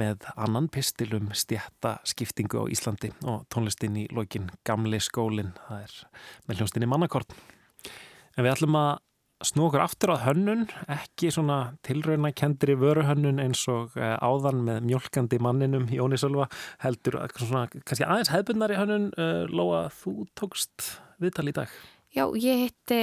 með 0.00 0.24
annan 0.40 0.70
pistil 0.72 1.10
um 1.18 1.28
stjætta 1.36 1.98
skiptingu 2.08 2.64
á 2.64 2.70
Íslandi 2.72 3.10
og 3.28 3.44
tónlistin 3.52 3.98
í 4.00 4.06
lokin 4.08 4.48
Gamli 4.64 5.02
skólin, 5.04 5.52
það 5.66 5.84
er 5.84 5.96
með 6.48 6.62
hljónstinni 6.62 6.88
Mannakorn. 6.88 7.36
En 8.38 8.46
við 8.46 8.54
ætlum 8.54 8.80
að 8.80 8.92
snú 9.44 9.68
okkur 9.68 9.84
aftur 9.84 10.14
á 10.16 10.24
hönnun, 10.24 10.64
ekki 10.88 11.28
svona 11.34 11.74
tilrauna 11.84 12.32
kendri 12.32 12.78
vöruhönnun 12.80 13.42
eins 13.42 13.66
og 13.68 13.98
eh, 14.00 14.16
áðan 14.16 14.64
með 14.64 14.86
mjölkandi 14.88 15.42
manninum 15.44 15.90
Jóni 15.92 16.16
Sölva 16.16 16.48
heldur 16.80 17.20
svona, 17.36 17.66
kannski 17.82 18.06
aðeins 18.06 18.32
hefðbundari 18.32 18.80
hönnun 18.80 19.10
uh, 19.20 19.44
Lóa, 19.52 19.90
þú 19.92 20.22
tókst 20.38 20.94
viðtal 21.22 21.48
í 21.50 21.56
dag. 21.56 21.72
Já, 22.16 22.24
ég 22.38 22.66
hitti 22.66 23.00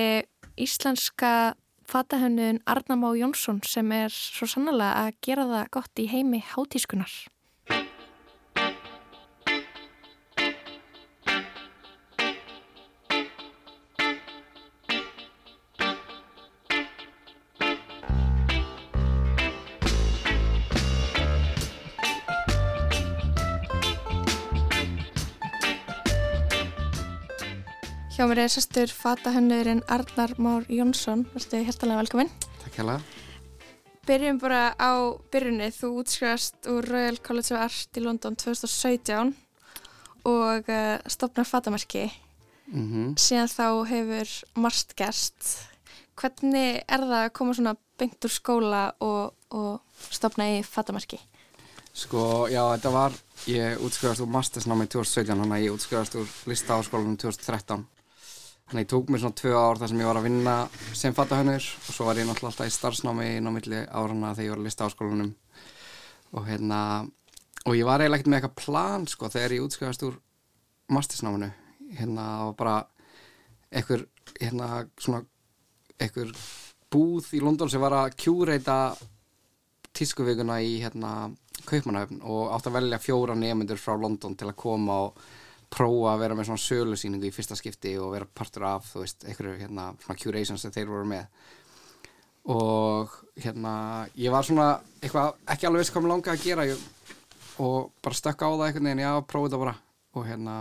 íslenska 0.59 1.53
fatahönnun 1.89 2.61
Arnamá 2.65 3.11
Jónsson 3.17 3.59
sem 3.67 3.91
er 3.91 4.13
svo 4.13 4.47
sannlega 4.49 5.05
að 5.05 5.17
gera 5.25 5.45
það 5.49 5.71
gott 5.77 6.01
í 6.01 6.07
heimi 6.09 6.41
hátískunar. 6.53 7.11
Mér 28.33 28.47
er 28.47 28.49
sestur 28.49 28.89
fatahönnurinn 28.89 29.83
Arnar 29.93 30.31
Már 30.41 30.63
Jónsson, 30.65 31.19
verður 31.35 31.67
hérstalega 31.67 31.99
velkominn. 31.99 32.31
Takk 32.63 32.79
hjá 32.79 32.95
Byrjum 34.07 34.39
bara 34.41 34.73
á 34.73 35.13
byrjunni. 35.29 35.67
Þú 35.69 35.91
útskrifast 36.01 36.65
úr 36.65 36.87
Royal 36.89 37.19
College 37.21 37.53
of 37.53 37.61
Art 37.61 37.99
í 37.99 38.01
London 38.01 38.33
2017 38.33 39.35
og 40.25 40.65
uh, 40.65 40.97
stopnar 41.05 41.45
fatamarki. 41.45 42.09
mm 42.73 42.87
-hmm. 42.89 43.13
Síðan 43.21 43.53
þá 43.53 43.85
hefur 43.85 44.27
marst 44.55 44.95
gerst. 44.95 45.69
Hvernig 46.15 46.81
er 46.87 46.99
það 46.99 47.25
að 47.25 47.33
koma 47.33 47.53
svona 47.53 47.75
beint 47.99 48.25
úr 48.25 48.33
skóla 48.33 48.93
og, 48.99 49.33
og 49.49 49.81
stopna 50.09 50.57
í 50.57 50.63
fatamarki? 50.63 51.19
Sko, 51.93 52.47
já, 52.49 52.65
þetta 52.77 52.89
var, 52.89 53.11
ég 53.45 53.77
útskrifast 53.77 54.21
úr 54.21 54.27
mastersnámi 54.27 54.87
2017, 54.87 55.37
þannig 55.37 55.57
að 55.57 55.63
ég 55.65 55.73
útskrifast 55.73 56.15
úr 56.15 56.27
listaháskólanum 56.45 57.17
2013. 57.17 57.92
Þannig 58.71 58.85
ég 58.85 58.89
tók 58.89 59.09
mér 59.11 59.21
svona 59.21 59.37
tvö 59.37 59.53
ár 59.59 59.79
þar 59.81 59.91
sem 59.91 60.01
ég 60.01 60.07
var 60.09 60.19
að 60.19 60.27
vinna 60.27 60.53
sem 60.95 61.15
fatahönnur 61.15 61.65
og 61.65 61.89
svo 61.91 62.07
var 62.07 62.19
ég 62.19 62.27
náttúrulega 62.29 62.53
alltaf 62.53 62.69
í 62.69 62.73
starfsnámi 62.73 63.27
inn 63.37 63.49
á 63.49 63.51
milli 63.53 63.81
árana 63.91 64.31
þegar 64.37 64.45
ég 64.45 64.53
var 64.53 64.61
að 64.61 64.67
listaháskólanum 64.69 65.33
og 66.33 66.47
hérna, 66.47 66.79
og 67.67 67.77
ég 67.77 67.85
var 67.85 68.01
eiginlega 68.01 68.21
ekkert 68.21 68.31
með 68.31 68.39
eitthvað 68.39 68.63
plan, 68.63 69.05
sko, 69.11 69.29
þegar 69.29 69.53
ég 69.53 69.65
útskrifast 69.67 70.05
úr 70.07 70.15
mastersnáminu, 70.93 71.51
hérna, 71.99 72.25
og 72.47 72.55
bara 72.57 72.79
einhver, 73.69 74.07
hérna, 74.39 74.87
svona, 74.97 75.21
einhver 76.01 76.33
búð 76.93 77.29
í 77.37 77.41
London 77.43 77.69
sem 77.69 77.81
var 77.81 77.95
að 77.99 78.17
kjúreita 78.23 78.77
tískuvikuna 79.93 80.59
í 80.65 80.79
hérna 80.81 81.13
Kaupmannahöfn 81.63 82.23
og 82.25 82.51
átt 82.55 82.67
að 82.67 82.77
velja 82.79 82.99
fjóra 83.01 83.35
nefnendur 83.37 83.79
frá 83.79 83.93
London 83.95 84.35
til 84.37 84.49
að 84.49 84.59
koma 84.59 84.99
og 85.05 85.21
prófa 85.73 86.13
að 86.13 86.21
vera 86.23 86.37
með 86.37 86.49
svona 86.49 86.63
sölusýningu 86.63 87.29
í 87.29 87.33
fyrsta 87.33 87.57
skipti 87.57 87.95
og 87.97 88.13
vera 88.13 88.29
partur 88.29 88.67
af, 88.69 88.91
þú 88.93 89.03
veist, 89.03 89.25
einhverju 89.25 89.55
hérna 89.63 89.87
svona 90.03 90.19
curations 90.21 90.61
sem 90.65 90.73
þeir 90.75 90.91
voru 90.91 91.09
með. 91.09 91.25
Og 92.53 93.13
hérna 93.39 93.73
ég 94.19 94.33
var 94.33 94.45
svona 94.45 94.67
eitthvað 94.99 95.33
ekki 95.55 95.67
alveg 95.69 95.83
veist 95.83 95.95
hvað 95.95 96.05
mér 96.05 96.13
langaði 96.13 96.37
að 96.37 96.45
gera. 96.45 96.67
Ég, 96.69 96.85
og 97.63 97.91
bara 98.03 98.19
stökka 98.19 98.49
á 98.49 98.51
það 98.53 98.65
einhvern 98.67 98.89
veginn, 98.89 99.03
já, 99.05 99.11
prófa 99.33 99.49
þetta 99.49 99.61
bara. 99.63 99.75
Og 100.13 100.25
hérna 100.29 100.55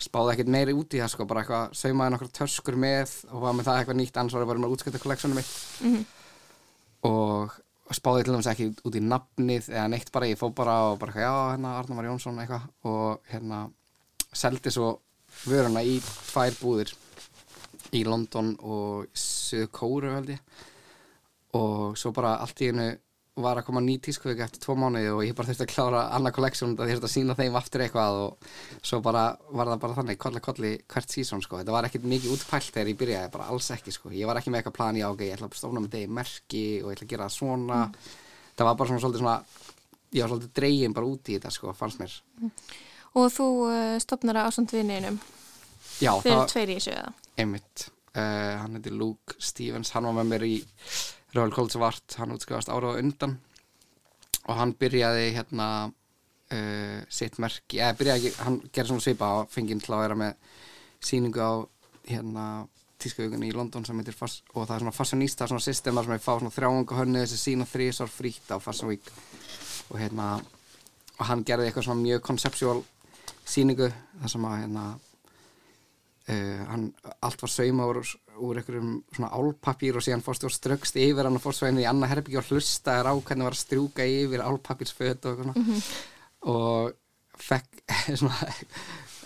spáði 0.00 0.34
ekkert 0.34 0.52
meiri 0.54 0.74
út 0.76 0.94
í 0.96 1.00
það 1.02 1.10
sko, 1.12 1.26
bara 1.28 1.42
eitthvað 1.44 1.74
saumaði 1.76 2.14
nokkra 2.14 2.30
törskur 2.40 2.78
með 2.80 3.18
og 3.30 3.42
var 3.44 3.56
með 3.56 3.66
það 3.68 3.80
eitthvað 3.80 3.98
nýtt 4.00 4.20
annars 4.20 4.36
var 4.36 4.46
ég 4.46 4.50
bara 4.50 4.62
með 4.62 4.76
útskipta 4.76 5.02
kolleksjónu 5.02 5.36
mitt. 5.36 5.50
Mhm. 5.84 6.06
og 7.08 7.58
spáði 7.96 8.24
til 8.24 8.34
dæmis 8.34 8.48
ekki 8.50 8.66
út 8.86 8.96
í 8.96 9.00
nafnið 9.02 9.68
eða 9.72 9.86
neitt 9.90 10.10
bara, 10.14 10.28
ég 10.30 10.38
fó 10.38 10.50
bara 10.54 10.74
og 10.92 10.98
bara 11.00 11.12
já, 11.12 11.32
hérna 11.52 11.78
Arnar 11.78 11.96
Már 11.96 12.08
Jónsson 12.08 12.38
eitthvað. 12.38 12.68
Og 12.84 13.20
hérna 13.32 13.70
seldi 14.32 14.72
svo 14.72 14.94
vöruna 15.44 15.82
í 15.86 15.98
tvær 16.00 16.56
búðir. 16.60 16.94
Í 17.96 18.04
London 18.06 18.54
og 18.62 19.08
Suðu 19.18 19.70
Kóru 19.74 20.12
held 20.14 20.34
ég. 20.36 20.42
Og 21.58 21.96
svo 21.98 22.12
bara 22.14 22.36
allt 22.38 22.60
í 22.62 22.70
hennu 22.70 22.90
var 23.40 23.58
að 23.60 23.66
koma 23.68 23.80
ný 23.82 23.94
tískuvik 24.02 24.40
eftir 24.44 24.60
tvo 24.62 24.74
mánuði 24.78 25.10
og 25.14 25.22
ég 25.24 25.36
bara 25.36 25.48
þurfti 25.48 25.64
að 25.64 25.70
klára 25.72 26.00
annað 26.16 26.34
kolleksjón 26.36 26.74
að 26.76 26.90
ég 26.90 26.98
þurfti 26.98 27.08
að 27.08 27.12
sína 27.14 27.36
þeim 27.38 27.56
aftur 27.56 27.84
eitthvað 27.84 28.18
og 28.24 28.48
svo 28.90 29.00
bara 29.04 29.22
var 29.48 29.70
það 29.70 29.82
bara 29.84 29.96
þannig 29.96 30.20
kolli 30.20 30.42
kolli 30.44 30.72
hvert 30.92 31.14
sísón 31.14 31.44
sko, 31.44 31.60
þetta 31.60 31.74
var 31.74 31.88
ekkert 31.88 32.08
mikið 32.10 32.34
útpælt 32.34 32.74
þegar 32.74 32.90
ég 32.92 32.98
byrjaði, 33.00 33.32
bara 33.32 33.48
alls 33.54 33.70
ekki 33.76 33.94
sko. 33.94 34.12
Ég 34.12 34.28
var 34.28 34.40
ekki 34.40 34.52
með 34.52 34.60
eitthvað 34.60 34.76
plan 34.76 34.98
í 34.98 35.04
ágæð, 35.06 35.26
ég 35.28 35.38
ætla 35.38 35.48
að 35.48 35.58
stofna 35.62 35.84
með 35.84 35.94
degi 35.94 36.12
merki 36.20 36.64
og 36.82 36.90
ég 36.90 36.98
ætla 36.98 37.06
að 37.06 37.14
gera 37.14 37.28
það 37.28 37.36
svona. 37.38 37.80
Það 38.58 38.68
var 38.70 38.78
bara 38.82 38.92
svona 38.92 39.04
svolítið 39.06 39.24
svona 39.24 39.38
ég 40.10 40.22
var 40.24 40.32
svolítið 40.34 40.54
dregin 40.60 40.96
bara 40.98 41.10
út 41.14 41.30
í 41.30 41.38
þetta 41.38 41.54
sko, 41.54 41.74
fannst 41.78 42.02
mér 42.02 42.20
Og 43.18 43.30
þú 43.34 43.48
uh, 43.66 43.96
stopnar 44.02 44.38
að 44.38 44.50
ásand 44.50 44.74
vinninum. 44.74 45.18
Þeir 46.00 46.30
eru 46.34 46.46
tveir 46.48 46.70
í 46.70 46.78
þessu 46.78 46.94
eða? 46.94 47.10
einmitt. 47.40 47.88
Uh, 48.10 48.58
hann 48.58 48.76
heiti 48.76 48.90
Luke 48.90 49.36
Stevens, 49.38 49.92
hann 49.94 50.08
var 50.08 50.16
með 50.18 50.32
mér 50.32 50.46
í 50.48 50.56
Royal 51.36 51.52
College 51.54 51.78
of 51.78 51.86
Art, 51.86 52.18
hann 52.18 52.34
útskrifast 52.34 52.72
ára 52.72 52.94
á 52.96 52.98
undan. 52.98 53.36
Og 54.48 54.58
hann 54.58 54.74
byrjaði 54.78 55.30
hérna 55.36 55.68
uh, 55.86 56.98
sitt 57.12 57.38
merki, 57.42 57.78
eða 57.78 57.96
byrjaði 58.00 58.30
ekki 58.32 58.44
hann 58.46 58.58
gerði 58.72 58.92
svona 58.92 59.06
svipa 59.06 59.30
og 59.38 59.54
fengið 59.54 59.84
til 59.84 59.94
að 59.94 60.04
vera 60.06 60.20
með 60.24 60.60
sýningu 61.06 61.44
á 61.46 61.52
hérna 62.10 62.46
tískavíkunni 63.00 63.48
í 63.48 63.56
London 63.56 63.86
sem 63.86 63.96
heitir 64.00 64.16
Fas 64.16 64.40
og 64.52 64.66
það 64.66 64.74
er 64.74 64.82
svona 64.82 64.96
fashionista, 64.96 65.46
svona 65.48 65.64
system 65.64 65.96
þar 65.96 66.08
sem 66.08 66.16
ég 66.18 66.24
fá 66.24 66.32
svona 66.34 66.52
þrjáunga 66.52 66.98
hönnu 66.98 67.22
þessi 67.22 67.38
sína 67.40 67.66
þrísar 67.68 68.10
frítt 68.12 68.50
á 68.52 68.56
Fashion 68.60 68.90
Week. 68.90 69.06
Og 69.88 70.00
hérna 70.02 70.34
og 71.20 71.28
hann 71.28 71.44
gerði 71.46 71.68
eitthvað 71.68 71.86
svona 71.86 72.02
mjög 72.02 72.24
conceptual 72.26 72.82
sýningu 73.50 73.90
þar 73.90 74.34
sem 74.34 74.50
að 74.50 74.60
hérna 74.64 74.88
Uh, 76.30 76.60
hann, 76.68 76.82
allt 77.24 77.40
var 77.42 77.50
sauma 77.50 77.86
úr, 77.90 77.98
úr 78.44 78.58
einhverjum 78.60 78.90
svona 79.16 79.30
álpapír 79.34 79.96
og 79.98 80.04
síðan 80.04 80.22
fórst 80.22 80.44
og 80.46 80.52
ströggst 80.54 80.98
yfir 81.00 81.26
hann 81.26 81.38
og 81.38 81.42
fórst 81.42 81.62
svo 81.62 81.70
inn 81.70 81.80
í 81.80 81.86
annað 81.88 82.12
herbyggja 82.12 82.42
og 82.42 82.50
hlusta 82.52 82.98
þér 82.98 83.08
á 83.10 83.14
hvernig 83.16 83.48
var 83.48 83.56
að 83.56 83.62
strjúka 83.64 84.06
yfir 84.06 84.44
álpapírsföt 84.44 85.26
og 85.26 85.40
eitthvað 85.40 85.48
svona. 85.48 85.78
Og 86.52 87.40
fekk 87.40 87.82
svona 88.20 88.52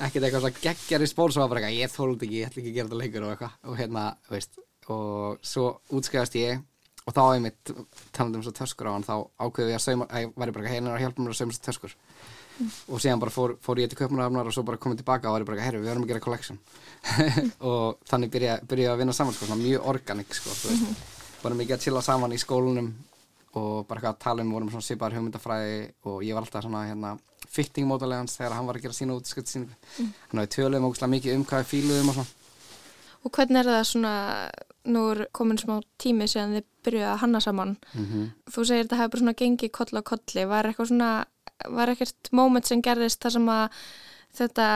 ekkert 0.07 0.29
eitthvað 0.29 0.47
svona 0.47 0.62
geggjari 0.62 1.11
spór 1.11 1.35
svo 1.35 1.45
var 1.45 1.53
bara 1.53 1.64
eitthvað, 1.66 1.83
ég 1.83 1.93
þóldi 1.93 2.29
ekki, 2.29 2.39
ég 2.39 2.49
ætla 2.49 2.62
ekki 2.62 2.70
að 2.70 2.79
gera 2.79 2.89
þetta 2.89 3.03
lengur 3.03 3.27
og 3.27 3.35
eitthvað. 3.35 3.59
Og 3.68 3.79
hérna, 3.83 4.07
veist 4.31 4.62
og 4.95 5.45
svo 5.45 5.66
útskæðast 5.99 6.39
ég 6.41 6.64
og 7.05 7.12
þá 7.16 7.22
einmitt 7.27 7.75
talandi 8.14 8.41
um 8.41 8.47
svo 8.47 8.55
töskur 8.57 8.89
á 8.89 8.95
hann 8.95 9.05
þá 9.05 9.16
ákveði 9.45 9.75
ég 9.75 9.83
að 9.83 9.85
sauma, 9.85 10.09
að 10.09 10.25
ég 10.25 10.35
væri 10.41 10.57
bara 10.57 10.72
hérna 10.72 10.95
að 10.95 11.05
hjálpa 11.05 11.25
mér 11.25 11.35
að 11.35 11.41
sauma 11.43 11.57
svo 11.57 11.66
töskur 11.68 11.97
og 12.62 13.00
síðan 13.02 13.22
bara 13.22 13.34
fór, 13.34 13.57
fór 13.62 13.80
ég 13.82 13.90
til 13.90 13.98
köpmanafnar 13.98 14.48
og 14.48 14.55
svo 14.55 14.62
bara 14.66 14.80
komið 14.80 15.02
tilbaka 15.02 15.30
og 15.30 15.36
var 15.36 15.44
ég 15.44 15.48
bara, 15.48 15.64
herru, 15.64 15.80
við 15.82 15.90
verðum 15.90 16.07
að 16.07 16.12
gera 16.12 16.24
collection. 16.24 16.61
Og 17.70 17.98
þannig 18.09 18.30
byrja, 18.32 18.59
byrja 18.68 18.92
að 18.92 19.02
vinna 19.02 19.16
saman 19.16 19.34
sko, 19.36 19.48
svona 19.48 19.62
mjög 19.62 19.88
organic 19.90 20.38
sko, 20.38 20.55
veist, 20.62 21.02
bara 21.42 21.59
mikið 21.59 21.76
að 21.76 21.84
chilla 21.84 22.02
saman 22.05 22.32
í 22.32 22.40
skólunum 22.40 22.92
og 23.55 23.86
bara 23.86 24.00
eitthvað 24.00 24.14
að 24.14 24.22
tala 24.24 24.44
um, 24.44 24.52
vorum 24.55 24.70
svona 24.72 24.86
svipaðar 24.86 25.18
hugmyndafræði 25.18 25.74
og 26.11 26.22
ég 26.26 26.34
var 26.34 26.46
alltaf 26.46 26.64
svona 26.64 26.86
hérna 26.88 27.12
fitting 27.55 27.86
mótalegans 27.86 28.34
þegar 28.38 28.57
hann 28.57 28.66
var 28.66 28.78
að 28.78 28.86
gera 28.86 28.96
sína 28.96 29.14
útsköldsýningu 29.18 29.74
mm. 29.74 30.09
hann 30.30 30.40
var 30.40 30.48
töluðum 30.50 30.88
ógustlega 30.88 31.12
mikið 31.12 31.36
um 31.36 31.44
hvað 31.46 31.62
við 31.62 31.70
fíluðum 31.70 32.11
og 32.11 32.18
svona. 32.18 32.32
Og 33.24 33.34
hvernig 33.36 33.61
er 33.61 33.70
það 33.70 33.84
svona, 33.88 34.14
nú 34.85 35.05
er 35.12 35.24
komin 35.32 35.59
smá 35.61 35.78
tími 36.01 36.26
síðan 36.28 36.59
þið 36.59 36.66
byrjuðu 36.85 37.09
að 37.11 37.20
hanna 37.22 37.41
saman. 37.41 37.76
mm 37.95 38.26
Þú 38.53 38.64
segir 38.64 38.85
þetta 38.85 39.01
hefur 39.01 39.12
bara 39.14 39.22
svona 39.22 39.39
gengið 39.41 39.72
koll 39.72 40.01
á 40.01 40.03
kolli. 40.03 40.45
Var 40.51 40.68
eitthvað 40.68 40.91
svona, 40.91 41.11
var 41.68 41.93
ekkert 41.93 42.32
moment 42.32 42.66
sem 42.66 42.82
gerðist 42.82 43.22
þar 43.22 43.37
sem 43.37 43.49
að 43.49 43.80
þetta 44.39 44.68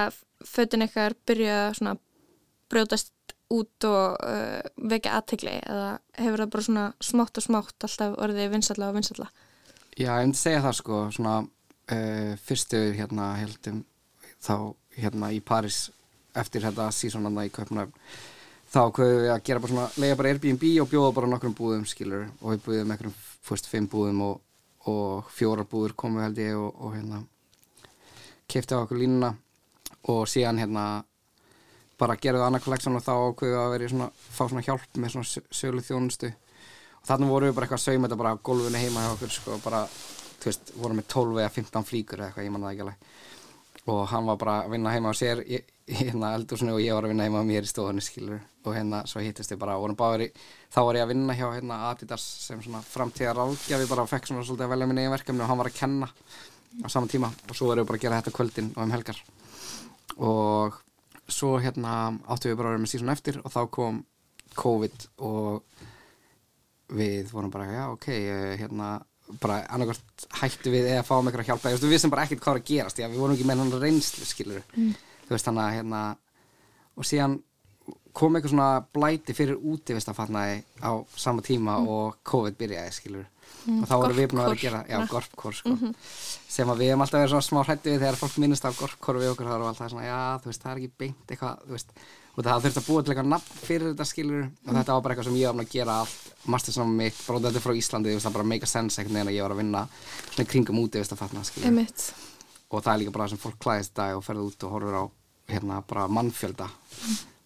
fötin 0.47 0.83
eitthvað 0.83 1.19
byrjuðu 1.27 1.59
að 1.59 1.77
svona 1.79 1.97
brjótast 2.69 3.13
út 3.49 3.85
og 3.89 4.17
uh, 4.21 4.61
vekja 4.91 5.15
aðtegli 5.17 5.55
eða 5.65 5.93
hefur 6.21 6.43
það 6.43 6.51
bara 6.53 6.67
svona 6.67 6.87
smátt 7.01 7.39
og 7.41 7.45
smátt 7.47 7.87
alltaf 7.87 8.17
orðið 8.21 8.51
vinsalla 8.53 8.91
og 8.91 8.99
vinsalla? 8.99 9.29
Já, 9.97 10.13
ég 10.21 10.27
myndi 10.29 10.39
segja 10.39 10.65
það 10.67 10.77
sko, 10.79 10.99
svona 11.17 11.37
uh, 11.43 12.35
fyrstu 12.45 12.83
hérna 12.99 13.31
heldum 13.41 13.85
þá 14.45 14.55
hérna 14.99 15.33
í 15.33 15.41
París 15.41 15.89
eftir 16.39 16.63
þetta 16.67 16.91
sísonanna 16.95 17.47
í 17.49 17.53
Kaupnöfn 17.55 17.97
þá 18.69 18.81
kvöðum 18.95 19.23
við 19.23 19.33
að 19.33 19.43
gera 19.49 19.63
bara 19.65 19.73
svona 19.73 19.89
lega 20.03 20.19
bara 20.21 20.33
Airbnb 20.35 20.65
og 20.83 20.91
bjóða 20.91 21.15
bara 21.17 21.31
nokkrum 21.33 21.57
búðum 21.57 21.87
skilur 21.89 22.27
og 22.43 22.53
við 22.53 22.65
búðum 22.67 22.93
einhverjum 22.95 23.15
fyrst 23.49 23.69
fimm 23.71 23.89
búðum 23.89 24.23
og, 24.27 24.41
og 24.93 25.31
fjórar 25.33 25.69
búður 25.69 25.95
komu 25.97 26.21
held 26.21 26.41
ég 26.43 26.57
og, 26.59 26.75
og 26.77 26.97
hérna 26.97 27.23
kefti 28.49 28.77
á 28.77 28.81
okkur 28.83 29.01
línuna. 29.01 29.35
Og 30.09 30.29
síðan 30.31 30.61
hérna 30.61 30.83
bara 31.99 32.15
gerðu 32.17 32.45
annað 32.47 32.65
kolleksjón 32.65 32.97
og 32.97 33.03
þá 33.05 33.13
ákveðu 33.17 33.57
að 33.61 33.73
vera 33.75 33.89
í 33.89 33.91
svona, 33.93 34.11
fá 34.15 34.45
svona 34.47 34.63
hjálp 34.65 35.01
með 35.03 35.15
svona 35.17 35.29
sö- 35.29 35.49
sölu 35.51 35.83
þjónustu 35.83 36.29
og 36.31 37.09
þarna 37.09 37.29
vorum 37.33 37.51
við 37.51 37.57
bara 37.57 37.67
eitthvað 37.67 37.81
að 37.81 37.87
sauma 37.89 38.07
þetta 38.09 38.21
bara 38.21 38.33
á 38.33 38.45
gólfinu 38.49 38.83
heima 38.83 39.03
hjá 39.05 39.11
okkur 39.17 39.33
sko, 39.35 39.57
bara, 39.65 39.81
þú 40.39 40.49
veist, 40.49 40.73
vorum 40.79 41.01
með 41.01 41.09
12 41.15 41.41
eða 41.43 41.51
15 41.57 41.89
flíkur 41.89 42.21
eða 42.23 42.29
eitthvað, 42.31 42.47
ég 42.47 42.55
manna 42.55 42.69
það 42.69 42.77
ekki 42.77 42.87
alveg. 42.87 43.11
Og 43.89 44.01
hann 44.13 44.29
var 44.29 44.39
bara 44.45 44.57
að 44.63 44.73
vinna 44.77 44.95
heima 44.95 45.13
á 45.13 45.15
sér. 45.19 45.43
Í 45.43 45.61
hérna 45.89 46.35
eldúsinu 46.37 46.75
og 46.77 46.83
ég 46.83 46.93
var 46.93 47.07
að 47.07 47.13
vinna 47.15 47.27
heima 47.27 47.45
mér 47.47 47.65
í 47.65 47.71
stofunni 47.71 48.03
skilur 48.05 48.43
og 48.69 48.75
hérna 48.77 49.01
svo 49.09 49.23
hittist 49.25 49.55
við 49.55 49.61
bara 49.63 49.79
og 49.81 49.95
í, 50.21 50.29
þá 50.75 50.81
var 50.85 50.99
ég 50.99 51.07
að 51.07 51.13
vinna 51.15 51.37
hjá 51.39 51.47
hérna 51.55 51.79
Adidas 51.89 52.25
sem 52.45 52.61
svona 52.63 52.83
framtíðar 52.85 53.39
ráðgjafi 53.41 53.89
bara 53.89 54.07
fekk 54.07 54.29
svona 54.29 54.45
svolítið 54.45 54.67
að 54.67 54.75
velja 54.75 54.89
minn 54.91 55.01
eigin 55.01 55.15
verkefni 55.15 55.45
og 55.45 55.49
hann 55.49 55.63
var 55.63 55.71
að 55.71 55.79
kenna 55.79 56.11
á 56.85 56.87
sama 56.93 57.09
tíma. 57.09 57.33
Og 57.49 57.57
svo 57.57 57.73
erum 57.73 57.85
við 57.85 57.89
bara 57.89 57.99
að 57.99 58.05
gera 58.05 58.21
þetta 58.21 58.37
kvöldin 58.37 58.71
og 58.75 58.83
um 58.85 58.93
helgar. 58.93 59.23
Og 60.19 60.79
svo 61.29 61.57
hérna 61.63 61.95
áttum 62.29 62.53
við 62.53 62.59
bara 62.61 62.73
að 62.73 62.77
vera 62.77 62.85
með 62.85 62.93
síðan 62.93 63.15
eftir 63.15 63.41
og 63.43 63.53
þá 63.55 63.61
kom 63.73 64.03
COVID 64.59 65.07
og 65.25 65.87
við 66.99 67.33
vorum 67.33 67.53
bara, 67.53 67.69
já, 67.69 67.85
ok, 67.93 68.09
eh, 68.09 68.55
hérna 68.61 68.99
bara 69.43 69.59
annarkvært 69.69 70.25
hættu 70.41 70.73
við 70.73 70.87
eða 70.95 71.05
fáum 71.05 71.27
eitthvað 71.29 71.51
hjálpa, 71.51 71.75
við 71.77 71.93
vissum 71.93 72.13
bara 72.13 72.25
ekkert 72.25 72.41
hvað 72.41 72.55
var 72.55 72.61
að 72.63 72.71
gerast 72.71 73.01
já, 73.03 73.09
við 73.13 73.21
vorum 73.21 73.37
ekki 73.37 73.49
með 73.49 73.61
hann 73.61 73.75
reynslu, 73.83 74.25
skilur 74.25 74.63
Mm. 74.73 74.95
Þú 75.29 75.37
veist, 75.37 75.47
þannig 75.49 75.65
að 75.69 75.77
hérna 75.79 76.03
og 76.99 77.05
síðan 77.07 77.39
kom 78.19 78.35
eitthvað 78.35 78.51
svona 78.51 78.71
blæti 78.93 79.35
fyrir 79.37 79.61
útivistafatnaði 79.63 80.63
á 80.83 80.91
sama 81.17 81.43
tíma 81.43 81.79
Mm. 81.79 81.89
og 81.89 82.17
COVID 82.25 82.57
byrjaði, 82.59 82.93
skilur 82.93 83.27
Mm, 83.69 83.83
og 83.83 83.89
þá 83.89 83.95
vorum 83.97 84.17
við 84.17 84.27
búin 84.29 84.41
að 84.41 84.45
vera 84.45 84.55
að 84.55 84.61
gera 84.61 84.85
já, 84.89 85.09
gorpkór, 85.09 85.55
sko. 85.57 85.69
Mhm. 85.71 85.95
sem 86.49 86.69
að 86.69 86.79
við 86.79 86.89
hefum 86.89 87.01
alltaf 87.03 87.21
verið 87.21 87.31
svona 87.33 87.49
smá 87.49 87.65
hrættu 87.65 87.91
við 87.91 87.99
þegar 88.01 88.17
fólk 88.21 88.39
minnist 88.39 88.65
á 88.65 88.71
gorpkór 88.73 89.17
við 89.19 89.31
okkur, 89.33 89.47
það 89.49 89.59
var 89.59 89.69
alltaf 89.69 89.91
svona, 89.91 90.05
já, 90.05 90.39
þú 90.39 90.45
veist, 90.49 90.63
það 90.63 90.71
er 90.73 90.77
ekki 90.79 90.91
beint 90.99 91.27
eitthvað, 91.29 91.59
þú 91.67 91.73
veist, 91.77 91.91
og 92.37 92.45
það 92.45 92.63
þurfti 92.63 92.81
að 92.81 92.87
búa 92.89 93.03
til 93.03 93.13
eitthvað 93.13 93.29
nafn 93.33 93.59
fyrir 93.67 93.89
þetta 93.95 94.07
skilur 94.07 94.45
og 94.69 94.73
þetta 94.79 94.93
var 94.95 95.01
bara 95.03 95.15
eitthvað 95.15 95.25
sem 95.25 95.35
ég 95.41 95.55
var 95.57 95.65
að 95.65 95.71
gera 95.73 95.93
allt 96.01 96.33
mastersnámi 96.47 96.97
mitt, 96.97 97.19
bara 97.27 97.39
þetta 97.41 97.65
frá 97.65 97.75
Íslandi 97.75 98.17
það 98.21 98.33
bara 98.33 98.45
make 98.45 98.63
a 98.63 98.67
sense 98.67 98.99
einhvern 99.01 99.15
veginn 99.19 99.29
að 99.33 99.37
ég 99.37 99.43
var 99.43 99.53
að 99.57 99.61
vinna 99.65 99.89
svona 100.31 100.49
kringum 100.49 100.79
úti, 100.85 100.99
veist 101.03 101.13
að 101.13 101.19
fatna 101.25 101.45
skilur 101.45 101.69
og 102.71 102.83
það 102.85 102.93
er 102.95 102.99
líka 103.01 103.13
bara 103.13 103.25
það 103.27 103.31
sem 103.35 103.39
fólk 103.39 103.59
klæðist 103.59 103.95
dag 103.95 104.17
og 104.17 104.25
ferði 104.25 104.45
út 104.45 104.65
og 104.65 104.71
horfir 104.71 104.97
á 104.97 105.05
hérna 105.49 105.83
bara 105.89 106.07
mannfjölda. 106.13 106.69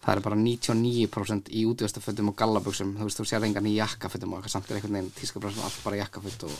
Það 0.03 0.17
er 0.17 0.21
bara 0.25 0.35
99% 0.35 1.51
í 1.55 1.63
útvistafötum 1.69 2.33
og 2.33 2.35
gallabuxum, 2.39 2.97
þú 2.99 3.07
veist, 3.07 3.19
þú 3.21 3.27
sér 3.29 3.45
engan 3.47 3.69
í 3.69 3.77
jakkafötum 3.77 4.33
og 4.33 4.41
eitthvað 4.41 4.55
samt 4.57 4.71
er 4.71 4.79
einhvern 4.79 4.97
veginn 4.97 5.13
tískabræðsum 5.15 5.63
allt 5.63 5.83
bara 5.85 6.01
jakkaföt 6.01 6.43
og 6.49 6.57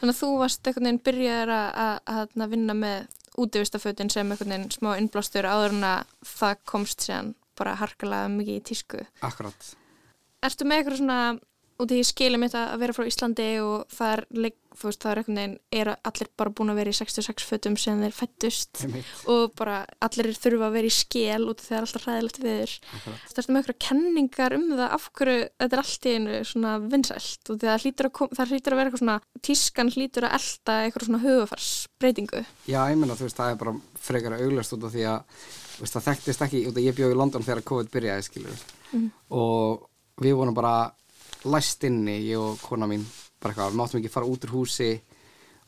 Þannig 0.00 0.14
að 0.16 0.20
þú 0.22 0.30
varst 0.40 0.66
einhvern 0.66 0.88
veginn 0.88 1.02
byrjaður 1.06 1.50
að, 1.54 1.98
að 2.16 2.46
vinna 2.54 2.74
með 2.74 3.18
útivistafötin 3.40 4.10
sem 4.10 4.32
einhvern 4.32 4.54
veginn 4.54 4.72
smá 4.74 4.94
innblástur 4.96 5.46
áður 5.46 5.76
en 5.76 5.86
að 5.90 6.14
það 6.26 6.62
komst 6.72 7.04
síðan 7.04 7.34
bara 7.60 7.76
harkalega 7.76 8.30
mikið 8.32 8.56
í 8.56 8.64
tísku. 8.70 9.04
akkurat. 9.20 9.68
Ertu 10.40 10.64
með 10.64 10.80
eitthvað 10.80 11.00
svona, 11.02 11.18
í 11.88 12.00
því 12.00 12.04
skilum 12.04 12.40
mitt 12.44 12.54
að 12.58 12.78
vera 12.82 12.92
frá 12.96 13.06
Íslandi 13.08 13.44
og 13.64 13.86
það 13.94 14.12
er, 14.16 14.24
veist, 14.80 15.00
það 15.02 15.10
er 15.10 15.18
einhvern 15.20 15.38
veginn, 15.40 15.54
er 15.80 15.88
allir 16.06 16.28
bara 16.38 16.52
búin 16.54 16.70
að 16.72 16.78
vera 16.80 16.92
í 16.92 16.96
66 16.98 17.46
fötum 17.48 17.76
sem 17.80 18.00
þeir 18.04 18.14
fættust 18.16 18.82
og 19.30 19.54
bara 19.58 19.78
allir 20.04 20.28
þurfa 20.36 20.68
að 20.68 20.76
vera 20.76 20.90
í 20.90 20.94
af 21.60 21.64
því 21.64 21.70
það 21.70 21.78
er 21.78 21.86
alltaf 21.86 22.04
hræðilegt 22.06 22.40
viður. 22.44 22.74
Það 23.30 23.40
ertu 23.42 23.52
með 23.54 23.60
eitthvað 23.62 23.80
kenningar 23.88 24.56
um 24.58 24.66
það 24.70 24.94
af 24.98 25.08
hverju 25.18 25.38
þetta 25.60 25.76
er 25.78 25.82
allt 25.84 26.06
í 26.10 26.14
einu 26.16 26.38
svona 26.52 26.74
vinsælt 26.92 27.50
og 27.50 27.58
að 27.60 27.74
það 27.74 27.84
hlýtur 27.86 28.08
að, 28.10 28.14
kom, 28.20 28.32
það 28.38 28.52
hlýtur 28.54 28.72
að 28.76 28.80
vera 28.80 28.90
eitthvað 28.92 29.04
svona, 29.04 29.18
tískan 29.50 29.92
hlýtur 29.96 30.28
að 30.28 30.36
elda 30.40 30.78
eitthvað 30.86 31.06
svona 31.10 31.22
hugafarsbreytingu. 31.24 32.44
Já, 32.70 32.80
ég 32.90 32.98
meina, 33.00 33.16
þú 33.18 33.26
veist, 33.28 33.38
það 33.40 33.50
er 33.54 33.60
bara 33.64 33.74
frekar 34.00 34.36
auglast 34.40 34.74
út 34.76 34.86
af 34.88 34.94
því 34.94 35.04
að 35.10 35.20
veist, 35.80 35.94
það 35.96 36.06
þekktist 36.10 36.42
ekki, 36.46 36.62
ég 36.84 36.96
bjóð 36.96 37.14
í 37.14 37.18
London 37.18 37.44
þegar 37.46 37.62
COVID 37.72 37.90
byrjaði, 37.94 38.26
skilur 38.28 38.64
Mhm. 38.90 39.10
og 39.30 39.84
við 40.20 40.34
vorum 40.34 40.54
bara 40.54 40.90
læst 41.48 41.86
inni, 41.88 42.18
ég 42.30 42.40
og 42.40 42.60
kona 42.64 42.88
mín 42.90 43.04
bara 43.40 43.54
eitthvað, 43.54 43.72
við 43.72 43.80
máttum 43.80 44.00
ekki 44.00 44.12
fara 44.12 44.28
út 44.28 44.46
úr 44.46 44.54
húsi 44.58 44.90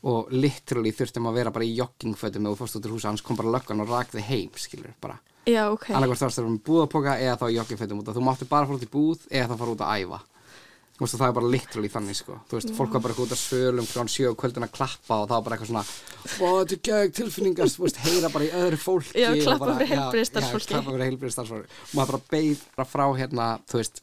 og 0.03 0.33
literally 0.35 0.93
þurftum 0.93 1.29
að 1.31 1.39
vera 1.39 1.53
bara 1.55 1.69
í 1.69 1.77
joggingfötum 1.79 2.49
þú 2.51 2.57
fórst 2.59 2.81
út 2.81 2.89
úr 2.89 2.97
húsi, 2.97 3.09
annars 3.09 3.25
kom 3.25 3.39
bara 3.39 3.55
löggan 3.55 3.85
og 3.85 3.93
rak 3.93 4.11
þig 4.13 4.27
heim, 4.29 4.51
skilur, 4.59 4.97
bara 5.01 5.21
Já, 5.49 5.65
ok. 5.71 5.89
annarkvært 5.91 6.25
þarfst 6.25 6.39
að 6.39 6.45
vera 6.45 6.57
með 6.57 6.67
búðapoka 6.69 7.17
eða 7.23 7.39
þá 7.41 7.47
í 7.49 7.57
joggingfötum 7.57 8.03
út 8.03 8.13
þú 8.13 8.27
máttu 8.27 8.51
bara 8.51 8.69
fara 8.69 8.79
út 8.79 8.87
í 8.87 8.93
búð 8.93 9.25
eða 9.31 9.49
þá 9.53 9.57
fara 9.63 9.75
út 9.77 9.87
að 9.87 10.03
æfa 10.03 10.21
Þú 10.93 11.07
veist, 11.07 11.15
og 11.17 11.21
það 11.23 11.31
er 11.31 11.37
bara 11.39 11.49
literally 11.51 11.89
þannig, 11.91 12.17
sko. 12.19 12.35
Þú 12.47 12.57
veist, 12.59 12.73
fólk 12.77 12.93
var 12.95 13.03
bara 13.03 13.15
út 13.25 13.33
að 13.33 13.41
svölum 13.41 13.87
sjö 14.13 14.29
og 14.29 14.37
kvöldin 14.39 14.67
að 14.67 14.75
klappa 14.77 15.17
og 15.23 15.25
það 15.25 15.33
var 15.33 15.47
bara 15.47 15.57
eitthvað 15.57 15.71
svona 15.71 15.83
Ó, 15.83 16.49
þetta 16.61 16.77
er 16.77 16.83
gegn 16.87 17.15
tilfinningar, 17.17 17.73
þú 17.73 17.85
veist, 17.87 18.01
heyra 18.05 18.31
bara 18.31 18.47
í 18.47 18.51
öðru 18.61 18.79
fólki 18.79 19.25
Já, 19.25 19.31
og 19.33 19.41
klappa 19.41 19.71
fyrir 19.81 19.89
já, 19.89 19.97
heilbrigðisstarfsfólki. 19.97 20.69
Já, 20.69 20.77
klappa 20.77 20.93
fyrir 20.93 21.07
heilbriðstarfsfólki 21.09 21.81
og 21.89 21.97
maður 21.97 22.21
bara 22.29 22.43
bara 22.77 22.89
frá 22.93 23.07
hérna, 23.19 23.49
þú 23.73 23.81
veist 23.81 24.03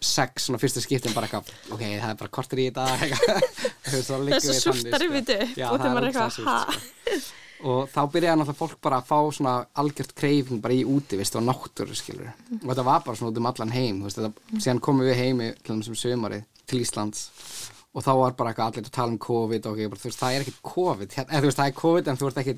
sex, 0.00 0.46
svona 0.46 0.60
fyrstu 0.62 0.82
skiptin 0.84 1.14
bara 1.16 1.28
eitthvað 1.28 1.50
ok, 1.74 1.82
það 1.84 2.08
er 2.12 2.18
bara 2.22 2.32
kortur 2.36 2.62
í 2.62 2.66
þetta 2.70 2.86
eitthvað. 3.06 3.44
Þú 3.84 3.94
veist, 3.96 4.10
þá 4.10 4.16
liggum 4.24 4.40
Þess 4.40 4.48
að 4.48 4.54
við 4.54 4.62
þannig, 4.62 4.80
súrta 4.80 5.02
rifið 5.02 5.34
upp 5.36 5.60
Já, 5.60 5.66
og 5.70 5.82
það 5.82 6.00
er 6.00 6.08
eitthvað, 6.08 6.30
sko. 6.36 7.18
og 7.70 7.90
þá 7.92 8.00
byrjaði 8.14 8.40
náttúrulega 8.40 8.60
fólk 8.62 8.78
bara 8.86 9.00
að 9.02 9.10
fá 9.10 9.18
svona 9.36 9.54
algjört 9.82 10.14
kreifing 10.16 10.62
bara 10.64 10.76
í 10.78 10.84
úti, 10.88 11.18
veist, 11.20 11.36
og 11.36 11.44
náttúru 11.44 11.98
skilur 11.98 12.30
og 12.30 12.64
þetta 12.70 12.86
var 12.86 13.04
bara 13.04 13.20
svona 13.20 13.34
út 13.34 13.42
um 13.42 13.50
allan 13.50 13.74
heim 13.76 14.00
veist, 14.06 14.20
þetta, 14.20 14.56
síðan 14.56 14.80
komum 14.86 15.04
við 15.08 15.20
heimi 15.20 15.50
til 15.60 15.76
þessum 15.76 16.00
sömarið 16.00 16.46
til 16.70 16.80
Íslands. 16.84 17.28
Og 17.90 18.04
þá 18.06 18.12
var 18.14 18.34
bara 18.38 18.52
eitthvað 18.52 18.68
allir 18.70 18.86
að 18.86 18.94
tala 18.94 19.10
um 19.10 19.18
COVID 19.18 19.64
og 19.66 19.72
okay, 19.74 19.90
bara, 19.90 20.02
veist, 20.04 20.20
það 20.20 20.34
er 20.36 20.44
ekkert 20.44 20.60
COVID 20.70 21.16
hérna, 21.18 21.38
eða, 21.40 21.54
það 21.58 21.70
er 21.70 21.78
COVID 21.80 22.10
en 22.12 22.20
þú 22.20 22.28
ert 22.28 22.40
ekki 22.44 22.54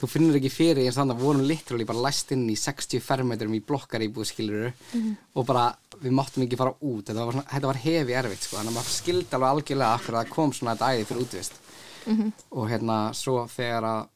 þú 0.00 0.08
finnur 0.08 0.36
ekki 0.38 0.50
fyrir 0.52 0.84
eins 0.86 0.96
og 0.96 1.02
þannig 1.02 1.16
að 1.18 1.24
vorum 1.26 1.42
literally 1.46 1.84
bara 1.84 2.02
læst 2.06 2.30
inn 2.32 2.46
í 2.48 2.56
60 2.56 3.00
fermetrum 3.04 3.52
í 3.54 3.60
blokkar 3.64 4.00
íbúð 4.00 4.26
skilur 4.30 4.72
Mhm. 4.94 5.16
og 5.36 5.46
bara 5.46 5.76
við 6.02 6.12
máttum 6.16 6.42
ekki 6.46 6.56
fara 6.56 6.72
út. 6.80 7.04
Þetta 7.04 7.26
var, 7.26 7.44
var 7.60 7.74
hefi 7.82 8.12
erfitt 8.16 8.42
sko, 8.46 8.56
þannig 8.56 8.72
að 8.72 8.78
maður 8.78 8.94
skildi 8.96 9.36
alveg 9.36 9.50
algjörlega 9.50 9.94
akkur 9.98 10.14
að 10.14 10.24
það 10.24 10.30
kom 10.30 10.52
svona 10.52 10.74
þetta 10.76 10.90
æði 10.94 11.06
fyrir 11.06 11.22
útvist 11.26 11.52
Mhm. 12.06 12.32
og 12.52 12.68
hérna 12.70 13.14
svo 13.14 13.44
þegar 13.46 13.82
að 13.84 14.08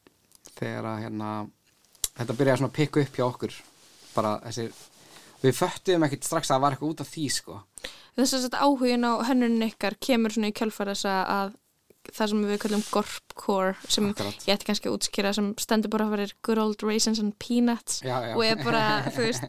þegar 0.59 0.83
að 0.85 1.01
hérna 1.03 1.49
þetta 2.17 2.33
byrjaði 2.37 2.57
svona 2.57 2.71
að 2.71 2.79
pikka 2.79 3.01
upp 3.01 3.15
hjá 3.15 3.25
okkur 3.29 3.53
bara 4.15 4.39
þessi 4.45 4.71
við 5.43 5.53
föttuðum 5.53 6.05
ekkert 6.07 6.23
strax 6.23 6.49
að 6.49 6.55
það 6.55 6.61
var 6.61 6.71
eitthvað 6.71 6.89
út 6.89 7.01
af 7.01 7.09
því 7.13 7.25
sko. 7.31 7.61
Þess 8.17 8.49
að 8.49 8.57
áhugin 8.63 9.03
á 9.05 9.13
hönnun 9.27 9.61
ykkar 9.69 9.95
kemur 9.99 10.31
svona 10.31 10.47
í 10.49 10.53
kjölfar 10.55 10.87
þess 10.87 11.05
að 11.05 11.53
það 12.13 12.31
sem 12.31 12.41
við 12.49 12.59
kallum 12.65 12.83
gorpcore 12.91 13.75
sem 13.89 14.09
Akkurat. 14.11 14.43
ég 14.47 14.57
ætti 14.57 14.67
kannski 14.69 14.89
að 14.91 14.97
útskýra 14.99 15.31
sem 15.37 15.53
stendur 15.61 15.89
bara 15.93 16.09
fyrir 16.11 16.33
good 16.45 16.61
old 16.61 16.83
raisins 16.85 17.21
and 17.23 17.33
peanuts 17.41 18.01
Já, 18.05 18.17
já. 18.29 18.33
og 18.35 18.43
er 18.45 18.59
bara, 18.63 18.83
þú 19.15 19.25
veist, 19.29 19.47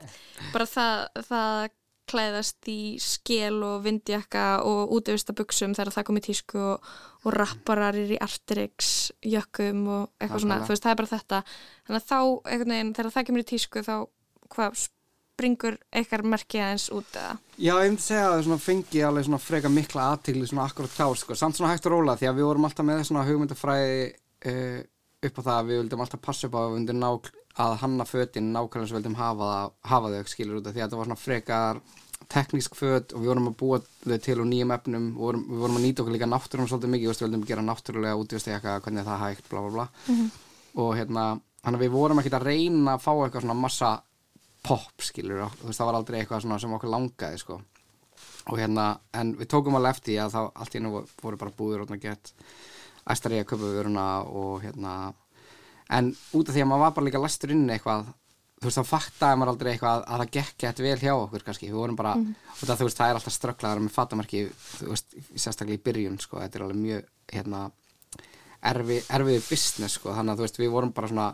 bara 0.54 0.68
það, 0.70 1.02
það 1.28 1.66
klæðast 2.06 2.68
í 2.70 2.80
skel 3.02 3.56
og 3.66 3.80
vindjakka 3.82 4.42
og 4.62 4.92
útivistabuxum 4.94 5.72
þegar 5.74 5.90
það 5.96 6.04
kom 6.06 6.18
í 6.20 6.22
tísku 6.22 6.60
og, 6.62 6.90
og 7.26 7.34
rapparar 7.34 7.96
í 7.98 8.14
Arterix 8.22 8.92
jökkum 9.26 9.80
og 9.90 10.04
eitthvað 10.22 10.44
svona, 10.44 10.60
Nákvæmlega. 10.60 10.66
þú 10.68 10.74
veist, 10.76 10.84
það 10.86 10.92
er 10.94 11.00
bara 11.00 11.12
þetta 11.16 11.40
þannig 11.88 11.98
að 11.98 12.06
þá, 12.12 12.18
einhvern 12.52 12.74
veginn, 12.76 12.92
þegar 13.00 13.10
það 13.16 13.26
kemur 13.30 13.42
í 13.42 13.48
tísku 13.50 13.82
þá, 13.88 13.96
hvað, 14.54 14.84
springur 15.36 15.76
eitthvað 15.92 16.28
merkið 16.32 16.62
aðeins 16.64 16.86
út 16.96 17.16
eða? 17.20 17.32
Já, 17.60 17.72
ég 17.76 17.90
myndi 17.90 18.04
segja 18.06 18.28
að 18.30 18.46
það 18.46 18.62
fengi 18.64 19.02
alveg 19.04 19.26
svona 19.26 19.40
freka 19.42 19.72
mikla 19.72 20.10
aðtigli 20.14 20.48
svona 20.48 20.64
akkurat 20.64 20.94
þá 20.96 21.06
sko, 21.20 21.36
samt 21.36 21.58
svona 21.58 21.74
hægt 21.74 21.88
og 21.88 21.92
róla 21.92 22.16
því 22.16 22.30
að 22.30 22.38
við 22.38 22.48
vorum 22.48 22.68
alltaf 22.68 22.88
með 22.88 23.02
svona 23.08 23.24
hugmyndafræði 23.28 23.98
uh, 24.48 24.80
upp 25.28 25.40
á 25.40 25.42
það 25.42 25.58
að 25.58 25.68
við 25.68 25.80
vildum 25.82 26.04
alltaf 26.06 26.22
passa 26.24 26.48
upp 26.48 26.56
á 26.56 26.60
að 26.64 26.94
ná 26.96 27.10
að 27.56 27.76
hanna 27.80 28.04
fötin 28.08 28.50
nákvæmlega 28.52 28.88
sem 28.88 28.96
við 28.96 29.02
vildum 29.02 29.20
hafa, 29.20 29.52
hafa 29.88 30.12
þau 30.12 30.32
skilur 30.32 30.58
út 30.60 30.66
af 30.66 30.74
því 30.74 30.82
að 30.82 30.86
þetta 30.86 31.00
var 31.00 31.08
svona 31.08 31.20
frekar 31.20 31.80
teknísk 32.32 32.76
föt 32.76 33.14
og 33.14 33.22
við 33.22 33.30
vorum 33.30 33.48
að 33.50 33.56
búa 33.60 33.78
þau 34.04 34.18
til 34.24 34.36
úr 34.40 34.48
nýjum 34.50 34.74
efnum, 34.76 35.06
við 35.12 35.22
vorum, 35.22 35.46
við 35.52 35.62
vorum 35.64 35.78
að 35.78 35.86
nýta 35.86 36.02
okkur 36.02 36.16
líka 36.16 36.28
náttúrum 36.28 36.68
svolítið 36.68 36.92
mikið, 36.92 37.12
við 37.12 37.24
vildum 37.24 37.46
gera 37.48 37.64
náttúrulega 37.64 38.20
útvist 38.20 38.50
eitthvað, 38.50 38.82
hvernig 38.84 39.02
er 39.02 39.08
það 39.08 39.24
hægt, 39.24 39.48
bla 39.52 39.62
bla 39.64 39.72
bla. 39.76 39.86
Mhm. 40.08 40.26
og 40.76 40.90
hérna, 40.96 41.22
þannig 41.64 41.78
að 41.78 41.84
við 41.86 41.94
vorum 41.96 42.18
ekkert 42.20 42.36
að 42.36 42.46
reyna 42.50 42.96
að 42.96 43.04
fá 43.04 43.12
eitthvað 43.14 43.44
svona 43.46 43.56
massa 43.56 43.90
pop 44.66 45.02
skilur 45.06 45.44
og 45.46 45.56
þú 45.60 45.70
veist 45.70 45.80
það 45.80 45.90
var 45.90 45.98
aldrei 46.00 46.18
eitthvað 46.20 46.42
svona 46.44 46.58
sem 46.62 46.74
okkur 46.76 46.92
langaði 46.92 47.38
sko. 47.42 47.60
Og 48.50 48.58
hérna 48.60 48.86
en 49.18 49.32
við 49.38 49.48
tókum 49.52 49.74
alveg 49.78 49.96
eftir 49.96 50.20
að 50.22 50.34
þá 50.36 50.40
allt 50.54 50.74
í 50.74 50.78
hennu 50.80 50.92
voru 51.22 51.38
bara 51.40 51.54
búður 51.56 51.86
og 51.86 51.96
gett 52.02 52.32
æstari 53.06 53.40
að 53.40 53.48
köpa 53.52 53.72
vöruna 53.72 54.04
og 54.26 54.62
hérna 54.66 54.92
en 55.94 56.12
út 56.34 56.48
af 56.48 56.54
því 56.54 56.62
að 56.64 56.70
maður 56.70 56.84
var 56.86 56.94
bara 56.96 57.06
líka 57.06 57.22
læstur 57.22 57.52
inn 57.54 57.66
eitthvað 57.70 58.06
þú 58.56 58.66
veist 58.70 58.78
þá 58.80 58.88
faktaði 58.88 59.38
maður 59.38 59.52
aldrei 59.52 59.70
eitthvað 59.72 59.96
að, 59.98 60.04
að 60.10 60.20
það 60.22 60.30
gekk 60.36 60.54
gett 60.64 60.78
vel 60.86 60.98
hjá 61.02 61.12
okkur 61.14 61.42
kannski. 61.46 61.68
Við 61.70 61.76
vorum 61.80 61.96
bara 61.98 62.14
Mhm. 62.16 62.34
og 62.56 62.62
það, 62.68 62.84
veist 62.86 62.98
það 62.98 63.10
er 63.10 63.18
alltaf 63.20 63.34
strögglaðar 63.36 63.82
með 63.84 63.92
fatamarki 63.98 64.40
þú 64.78 64.88
veist 64.94 65.16
sérstaklega 65.36 65.76
í 65.78 65.84
byrjun 65.86 66.18
sko. 66.22 66.40
Þetta 66.40 66.56
er 66.58 66.64
alveg 66.64 66.80
mjög 66.80 67.04
hérna 67.36 67.60
erfi, 68.62 68.96
erfiði 69.12 69.42
business 69.50 69.98
sko. 70.00 70.14
Þannig 70.16 70.32
að 70.32 70.40
þú 70.40 70.46
veist 70.46 70.58
við 70.62 70.72
vorum 70.72 70.92
bara 70.96 71.10
svona 71.12 71.28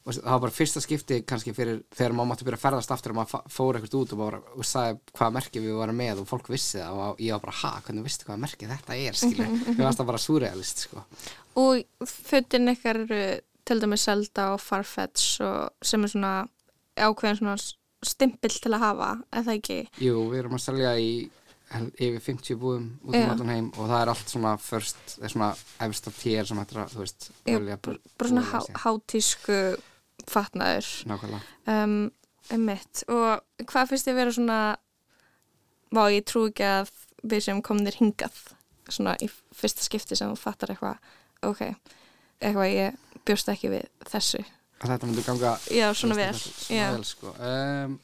og 0.00 0.16
það 0.16 0.32
var 0.32 0.40
bara 0.46 0.54
fyrsta 0.56 0.80
skipti 0.80 1.18
kannski 1.28 1.52
fyrir 1.56 1.82
þegar 1.92 2.14
maður 2.16 2.30
mátti 2.30 2.46
byrja 2.46 2.58
að 2.58 2.62
ferðast 2.64 2.92
aftur 2.94 3.12
og 3.12 3.18
maður 3.18 3.50
fór 3.52 3.78
ekkert 3.78 3.96
út 3.98 4.14
og, 4.14 4.20
bara, 4.22 4.38
og 4.56 4.64
sagði 4.66 4.96
hvaða 5.18 5.34
merki 5.36 5.60
við 5.60 5.76
varum 5.76 6.00
með 6.00 6.22
og 6.22 6.30
fólk 6.30 6.48
vissi 6.52 6.80
það 6.80 7.02
og 7.04 7.20
ég 7.20 7.34
var 7.36 7.42
bara, 7.44 7.56
ha, 7.60 7.72
hvernig 7.84 8.06
vistu 8.06 8.28
hvaða 8.28 8.42
merki 8.46 8.70
þetta 8.70 8.96
er, 8.96 9.18
skilur, 9.20 9.50
Mhm, 9.50 9.58
mhm. 9.60 9.76
við 9.76 9.84
varst 9.84 10.00
það 10.00 10.08
bara 10.12 10.22
surrealist, 10.24 10.84
sko. 10.86 11.04
Og 11.60 12.08
fötin 12.08 12.72
ykkar 12.72 13.02
eru 13.04 13.20
til 13.68 13.82
dæmis 13.82 14.06
Zelda 14.08 14.46
og 14.54 14.62
Farfetch 14.64 15.42
og 15.44 15.84
sem 15.84 16.06
er 16.06 16.14
svona 16.14 16.32
ákveðin 16.96 17.42
svona 17.42 17.58
stimpill 18.06 18.56
til 18.56 18.72
að 18.72 18.82
hafa, 18.86 19.10
eða 19.36 19.58
ekki? 19.58 19.78
Jú, 20.00 20.24
við 20.32 20.40
erum 20.40 20.56
að 20.56 20.64
selja 20.64 20.94
í 20.96 21.12
yfir 21.70 22.18
50 22.24 22.56
búðum 22.58 22.86
út 23.06 23.14
um 23.14 23.30
allan 23.30 23.52
heim 23.52 23.68
og 23.76 23.84
það 23.84 24.00
er 24.00 24.10
allt 24.10 24.32
svona 24.32 24.54
first, 24.58 25.12
svona 25.20 25.52
efsta 25.86 26.10
tér 26.10 26.48
sem 26.48 26.58
hættir 26.58 26.80
að, 26.82 26.96
þú 26.96 27.02
veist, 27.04 27.28
velja 27.46 27.76
bara, 27.84 28.00
svona 28.26 28.62
hátísku 28.82 29.58
fatnaður. 30.30 30.88
Nákvæmlega. 31.10 31.42
Um, 31.70 31.94
einmitt. 32.50 33.04
Og 33.08 33.66
hvað 33.70 33.92
finnst 33.92 34.08
þið 34.08 34.18
vera 34.20 34.34
svona, 34.36 34.58
vá, 35.94 36.02
ég 36.12 36.26
trú 36.28 36.46
ekki 36.50 36.66
að 36.66 36.90
við 37.30 37.44
sem 37.46 37.62
komnir 37.64 37.96
hingað, 38.00 38.36
svona 38.90 39.16
í 39.22 39.28
fyrsta 39.54 39.84
skipti 39.84 40.16
sem 40.18 40.30
þú 40.32 40.38
fattar 40.40 40.72
eitthvað, 40.72 40.96
ok, 41.46 41.60
eitthvað 42.40 42.70
ég 42.72 42.96
bjóst 43.28 43.50
ekki 43.52 43.70
við 43.74 43.88
þessu. 44.08 44.40
Að 44.80 44.94
þetta 44.94 45.08
myndi 45.10 45.24
ganga 45.26 45.50
Já, 45.68 45.90
svona 45.92 46.16
vel, 46.16 46.32
Svona 46.40 46.86
vel, 46.94 47.04
sko. 47.04 47.34
Um, 47.36 47.98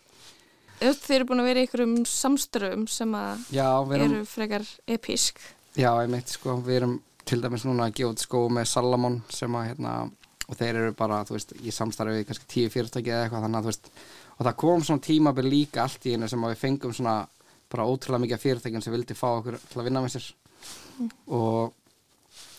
Þið 0.77 1.15
eru 1.17 1.25
búin 1.31 1.41
að 1.41 1.47
vera 1.49 1.61
í 1.63 1.65
einhverjum 1.65 1.95
samstörfum 2.05 2.83
sem 2.93 3.15
að 3.17 3.47
já, 3.57 3.65
erum, 3.81 4.03
eru 4.05 4.19
frekar 4.29 4.67
epísk. 4.93 5.41
já, 5.73 5.89
einmitt, 6.03 6.29
sko, 6.37 6.59
við 6.67 6.83
erum 6.83 6.99
til 7.27 7.41
dæmis 7.41 7.65
núna 7.65 7.87
að 7.89 7.95
gefa 7.97 8.13
út 8.13 8.21
skó 8.27 8.43
með 8.53 8.69
Salamon 8.69 9.17
sem 9.33 9.57
að, 9.57 9.71
hérna, 9.71 9.95
og 10.47 10.59
þeir 10.59 10.81
eru 10.81 10.97
bara, 10.99 11.23
þú 11.27 11.37
veist, 11.37 11.55
í 11.59 11.73
samstarfi 11.75 12.21
við 12.21 12.29
kannski 12.29 12.51
tíu 12.51 12.73
fyrirtæki 12.73 13.13
eða 13.13 13.25
eitthvað, 13.27 13.47
þannig 13.47 13.59
að, 13.59 13.65
þú 13.67 13.73
veist, 13.73 13.89
og 14.37 14.45
það 14.47 14.59
kom 14.63 14.85
svona 14.87 15.07
tímabil 15.07 15.49
líka 15.49 15.83
allt 15.83 16.07
í 16.07 16.15
einu 16.15 16.29
sem 16.31 16.45
að 16.47 16.55
við 16.55 16.63
fengum 16.63 16.95
svona 16.95 17.17
bara 17.73 17.89
ótrúlega 17.89 18.23
mikið 18.23 18.37
af 18.37 18.45
fyrirtækjum 18.45 18.85
sem 18.85 18.95
vildi 18.95 19.17
fá 19.19 19.27
okkur 19.33 19.59
til 19.65 19.81
að 19.81 19.89
vinna 19.89 20.05
með 20.05 20.15
sér. 20.17 20.29
Og 21.35 21.75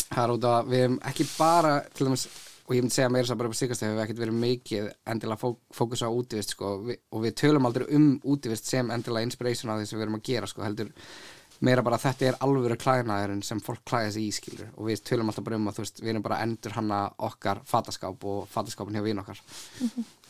það 0.10 0.24
er 0.24 0.36
út 0.36 0.50
að 0.50 0.74
við 0.74 0.84
hefum 0.84 1.00
ekki 1.12 1.30
bara 1.38 1.72
til 1.96 2.10
dæmis, 2.10 2.28
og 2.68 2.76
ég 2.76 2.84
myndi 2.84 2.98
segja 2.98 3.12
meira 3.14 3.30
svo 3.30 3.38
bara 3.40 3.48
upp 3.48 3.56
á 3.56 3.62
síkast 3.62 3.86
hefur 3.86 3.96
við 3.96 4.04
ekkert 4.04 4.22
verið 4.26 4.40
mikið 4.42 4.90
endilega 5.14 5.40
fó 5.40 5.54
fókusa 5.78 6.12
á 6.12 6.12
útivist 6.12 6.52
sko, 6.56 6.74
við, 6.90 7.00
og 7.16 7.24
við 7.24 7.36
tölum 7.40 7.70
aldrei 7.70 7.88
um 7.96 8.10
útivist 8.28 8.68
sem 8.68 8.92
endilega 8.92 9.30
inspiration 9.30 9.72
af 9.72 9.80
því 9.80 9.88
sem 9.88 10.00
við 10.00 10.08
erum 10.08 10.20
að 10.20 10.26
gera 10.28 10.50
sko, 10.52 10.66
heldur 10.66 10.92
meira 11.66 11.84
bara 11.86 11.98
að 11.98 12.06
þetta 12.06 12.28
er 12.28 12.40
alvöru 12.46 12.78
klæðnaðurinn 12.82 13.42
sem 13.46 13.62
fólk 13.64 13.82
klæða 13.88 14.12
sig 14.14 14.28
í 14.28 14.36
skilur. 14.36 14.70
Og 14.78 14.90
við 14.90 15.02
tölum 15.10 15.32
alltaf 15.32 15.46
bara 15.48 15.58
um 15.58 15.70
að 15.72 15.80
þú 15.80 15.86
veist, 15.86 16.02
við 16.04 16.14
erum 16.14 16.26
bara 16.28 16.38
að 16.38 16.48
endur 16.48 16.78
hanna 16.78 17.00
okkar 17.30 17.64
fataskáp 17.66 18.28
og 18.30 18.46
fataskáp 18.52 18.94
hjá 18.94 19.02
vin 19.06 19.24
okkar. 19.24 19.42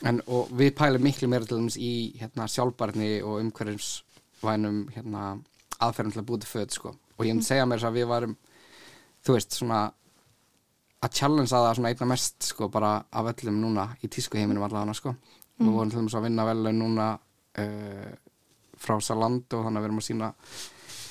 En, 0.07 0.21
og 0.31 0.51
við 0.55 0.73
pælum 0.77 1.03
miklu 1.03 1.29
meira 1.31 1.47
til 1.47 1.59
dæmis 1.59 1.79
í 1.81 1.93
hérna, 2.21 2.47
sjálfbarni 2.51 3.11
og 3.25 3.41
umhverjumsvænum 3.43 4.81
hérna, 4.95 5.27
aðferðum 5.83 6.13
til 6.15 6.21
að 6.23 6.29
búti 6.31 6.49
föt 6.49 6.73
sko. 6.73 6.95
og 7.17 7.25
ég 7.25 7.33
myndi 7.33 7.47
segja 7.47 7.65
mér 7.65 7.79
þess 7.79 7.89
að 7.89 7.97
við 7.97 8.07
varum 8.11 8.35
þú 9.25 9.35
veist 9.35 9.57
svona 9.57 9.79
að 11.05 11.17
challenge 11.19 11.51
það 11.51 11.67
svona 11.77 11.91
einna 11.93 12.09
mest 12.11 12.47
sko 12.51 12.69
bara 12.73 12.93
af 13.11 13.31
öllum 13.33 13.59
núna 13.61 13.89
í 14.01 14.09
tísku 14.09 14.39
heiminum 14.39 14.65
allavega 14.65 14.95
sko. 14.97 15.13
við 15.57 15.73
vorum 15.73 15.91
til 15.91 16.01
dæmis 16.01 16.17
að 16.17 16.27
vinna 16.27 16.45
vel 16.47 16.73
núna 16.77 17.07
uh, 17.17 18.09
frá 18.77 18.97
Zalando 19.01 19.63
þannig 19.65 19.79
að 19.79 19.85
við 19.85 19.89
erum 19.89 20.01
að 20.01 20.07
sína 20.07 20.31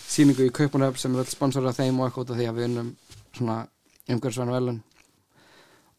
síningu 0.07 0.46
í 0.46 0.54
Kaupanöf 0.54 1.00
sem 1.00 1.14
er 1.14 1.24
öll 1.24 1.30
sponsorið 1.30 1.72
af 1.72 1.80
þeim 1.80 2.00
og 2.00 2.09
eitthvað 2.09 2.36
því 2.38 2.50
að 2.50 2.59
við 2.59 2.68
unnum 2.70 2.92
svona 3.36 3.57
umhverfisvæna 4.07 4.54
velun 4.54 4.82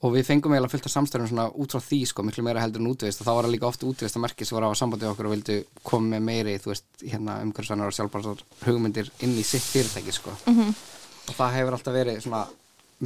og 0.05 0.13
við 0.13 0.27
fengum 0.27 0.53
eiginlega 0.53 0.71
fullt 0.75 0.87
af 0.87 0.93
samstæðum 0.93 1.29
svona 1.31 1.47
út 1.57 1.73
frá 1.73 1.81
því 1.81 1.99
sko, 2.11 2.25
miklu 2.25 2.43
meira 2.45 2.61
heldur 2.61 2.83
en 2.83 2.89
útvist 2.91 3.21
og 3.21 3.27
þá 3.27 3.31
var 3.31 3.47
það 3.47 3.53
líka 3.55 3.69
oft 3.69 3.85
útvist 3.87 4.17
að 4.17 4.23
merki 4.27 4.45
sem 4.45 4.57
voru 4.57 4.69
á 4.69 4.77
sambandi 4.77 5.07
okkur 5.09 5.29
og 5.29 5.33
vildu 5.33 5.55
koma 5.81 6.11
með 6.13 6.27
meiri, 6.27 6.53
þú 6.61 6.71
veist, 6.71 6.85
hérna 7.01 7.39
umhverfisvænar 7.45 7.89
og 7.89 7.97
sjálfbærsar 7.97 8.43
hugmyndir 8.67 9.09
inn 9.25 9.33
í 9.33 9.45
sitt 9.47 9.65
fyrirtæki 9.65 10.13
sko. 10.13 10.35
Og 10.45 11.33
það 11.33 11.55
hefur 11.57 11.77
alltaf 11.79 11.97
verið 11.97 12.21
svona 12.27 12.43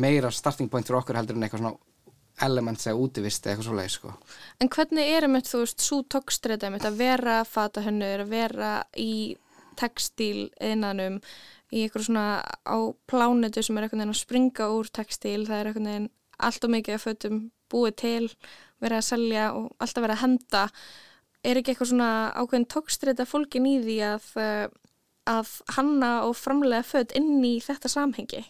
meira 0.04 0.32
starting 0.36 0.72
point 0.72 0.88
fyrir 0.88 1.00
okkur 1.00 1.20
heldur 1.22 1.40
en 1.40 1.48
eitthvað 1.48 1.64
svona 1.64 1.78
elements 2.42 2.88
eða 2.88 3.00
útivist 3.06 3.46
eða 3.46 3.54
eitthvað 3.54 3.70
svo 3.70 3.78
leið 3.78 3.94
sko. 3.96 4.14
En 4.60 4.72
hvernig 4.76 5.14
er 5.16 5.28
einmitt, 5.28 5.48
þú 5.48 5.64
veist, 5.64 5.80
svo 5.80 6.04
einmitt 6.04 6.90
að 6.90 7.00
vera 7.00 7.40
fatahönnur, 7.48 8.26
að 8.26 8.36
vera 8.36 8.74
í 9.00 9.38
textíl 9.80 10.50
einanum, 10.60 11.20
í 11.72 11.86
eitthvað 11.86 12.08
svona 12.10 12.26
á 12.68 12.78
plánetu 13.08 13.64
sem 13.64 13.78
er 13.78 13.88
eitthvað 13.88 14.10
að 14.10 14.20
springa 14.20 14.70
úr 14.76 14.92
textíl, 14.92 15.46
það 15.48 15.58
er 15.58 15.72
eitthvað 15.72 16.10
allt 16.42 16.66
og 16.66 16.74
mikið 16.74 16.98
að 16.98 17.06
fötum 17.06 17.42
búið 17.72 17.98
til, 18.02 18.30
verið 18.82 18.98
að 18.98 19.08
selja 19.08 19.50
og 19.56 19.70
alltaf 19.80 20.04
verið 20.04 20.18
að 20.18 20.24
henda. 20.26 20.64
Er 21.42 21.58
ekki 21.58 21.74
eitthvað 21.74 21.92
svona 21.94 22.14
ákveðin 22.36 22.70
tókstreita 22.70 23.26
fólkin 23.30 23.70
í 23.70 23.78
því 23.82 24.00
að, 24.06 24.26
eh, 24.42 24.66
að 25.30 25.54
hanna 25.78 26.12
og 26.26 26.36
framlega 26.36 26.84
föt 26.86 27.16
inn 27.18 27.40
í 27.46 27.60
þetta 27.64 27.90
samhengi? 27.90 28.44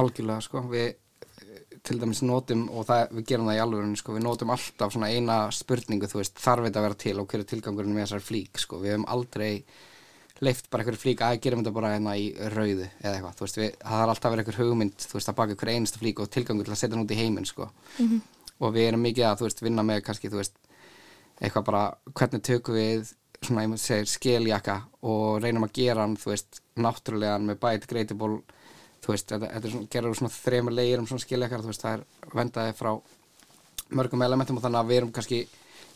algjörlega 0.00 0.44
sko 0.44 0.62
við 0.70 0.86
eh, 0.88 1.76
til 1.86 1.98
dæmis 2.00 2.22
notum 2.26 2.66
og 2.70 2.86
það, 2.88 3.12
við 3.18 3.28
gerum 3.30 3.50
það 3.50 3.58
í 3.58 3.64
alvörunni 3.64 4.00
sko, 4.00 4.16
við 4.16 4.26
notum 4.26 4.54
alltaf 4.54 4.94
svona 4.94 5.10
eina 5.12 5.38
spurningu 5.54 6.10
þú 6.10 6.22
veist, 6.22 6.40
þarf 6.42 6.68
þetta 6.68 6.82
að 6.82 6.88
vera 6.88 7.00
til 7.04 7.16
og 7.20 7.28
hver 7.30 7.42
er 7.44 7.50
tilgangurinn 7.52 7.94
með 7.96 8.06
þessar 8.06 8.26
flík 8.26 8.62
sko, 8.62 8.80
við 8.82 8.94
hefum 8.94 9.08
aldrei 9.16 9.52
leift 10.44 10.70
bara 10.70 10.84
einhverju 10.84 11.00
flík 11.00 11.22
að 11.24 11.38
gerum 11.44 11.62
þetta 11.62 11.74
bara 11.76 11.92
hérna 11.94 12.16
í 12.20 12.26
rauðu 12.52 12.86
eða 12.86 13.12
eitthvað, 13.14 13.36
þú 13.38 13.46
veist, 13.46 13.60
við, 13.60 13.76
það 13.82 14.00
har 14.00 14.12
alltaf 14.12 14.34
verið 14.34 14.42
einhver 14.44 14.58
hugmynd, 14.60 15.06
þú 15.06 15.18
veist, 15.18 15.30
að 15.30 15.38
baka 15.38 15.54
einhver 15.54 15.72
einasta 15.72 16.00
flík 16.02 16.20
og 16.20 16.32
tilgangur 16.34 16.68
til 16.68 16.74
að 16.74 16.80
setja 16.82 16.96
hann 16.96 17.04
út 17.06 17.14
í 17.14 17.20
heiminn 17.20 17.48
sko. 17.48 17.68
Og 18.56 18.74
við 18.74 18.88
erum 18.90 19.04
mikið 19.04 19.28
að, 19.28 19.38
þú 19.40 19.48
veist, 19.48 19.62
vinna 19.64 19.84
með 19.86 20.02
kannski, 20.04 20.32
þú 20.32 20.40
veist, 20.42 20.58
eitthvað 21.40 21.64
bara 21.70 21.82
hvernig 22.12 22.44
tökum 22.44 22.76
við 22.76 23.14
svona, 23.44 23.64
ég 23.64 23.72
maður 23.72 23.82
segir, 23.84 24.12
skeljakka 24.12 24.76
og 25.04 25.40
reynum 25.44 25.66
að 25.66 25.74
gera 25.76 26.04
hann, 26.04 26.16
þú 26.20 26.32
veist, 26.32 26.60
náttúrulegan 26.76 27.48
með 27.48 27.60
biodegradable 27.64 28.40
þú 29.04 29.12
veist, 29.12 29.28
þetta, 29.30 29.50
þetta 29.52 29.68
er 29.68 29.74
svona, 29.74 29.90
gerður 29.92 30.12
úr 30.12 30.18
svona 30.20 30.34
þremur 30.34 30.74
leir 30.74 31.02
um 31.02 31.06
svona 31.08 31.24
skiljakkar, 31.24 31.62
þú 31.62 31.70
veist, 31.70 31.84
það 31.84 31.98
er 31.98 32.36
vendaði 32.40 32.74
frá 32.76 32.90
mörgum 33.96 34.24
elementum 34.26 34.58
og 34.58 34.64
þannig 34.64 34.80
að 34.80 34.90
við 34.90 35.00
erum 35.00 35.12
kannski 35.14 35.40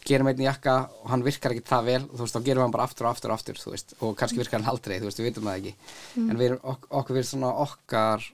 gerum 0.06 0.30
einn 0.30 0.42
jakka 0.44 0.74
og 1.02 1.08
hann 1.12 1.24
virkar 1.26 1.54
ekki 1.54 1.66
það 1.68 1.88
vel 1.88 2.02
þú 2.08 2.20
veist, 2.22 2.36
þá 2.36 2.46
gerum 2.46 2.60
við 2.60 2.66
hann 2.66 2.76
bara 2.76 2.86
aftur 2.88 3.06
og 3.06 3.14
aftur 3.14 3.32
og 3.32 3.38
aftur 3.38 3.62
veist, 3.70 3.96
og 4.00 4.14
kannski 4.18 4.40
virkar 4.40 4.60
hann 4.60 4.70
aldrei, 4.72 4.98
þú 5.00 5.08
veist, 5.08 5.20
við 5.20 5.28
vitum 5.30 5.48
það 5.48 5.58
ekki. 5.60 5.74
En 6.26 6.36
við 6.36 6.46
erum, 6.48 6.62
ok 6.72 6.86
okkur 7.00 7.18
við 7.18 7.26
svona 7.30 7.50
okkar 7.64 8.28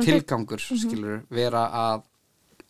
tilgangur, 0.00 0.64
skilur 0.64 1.20
vera 1.32 1.66
að 1.80 2.06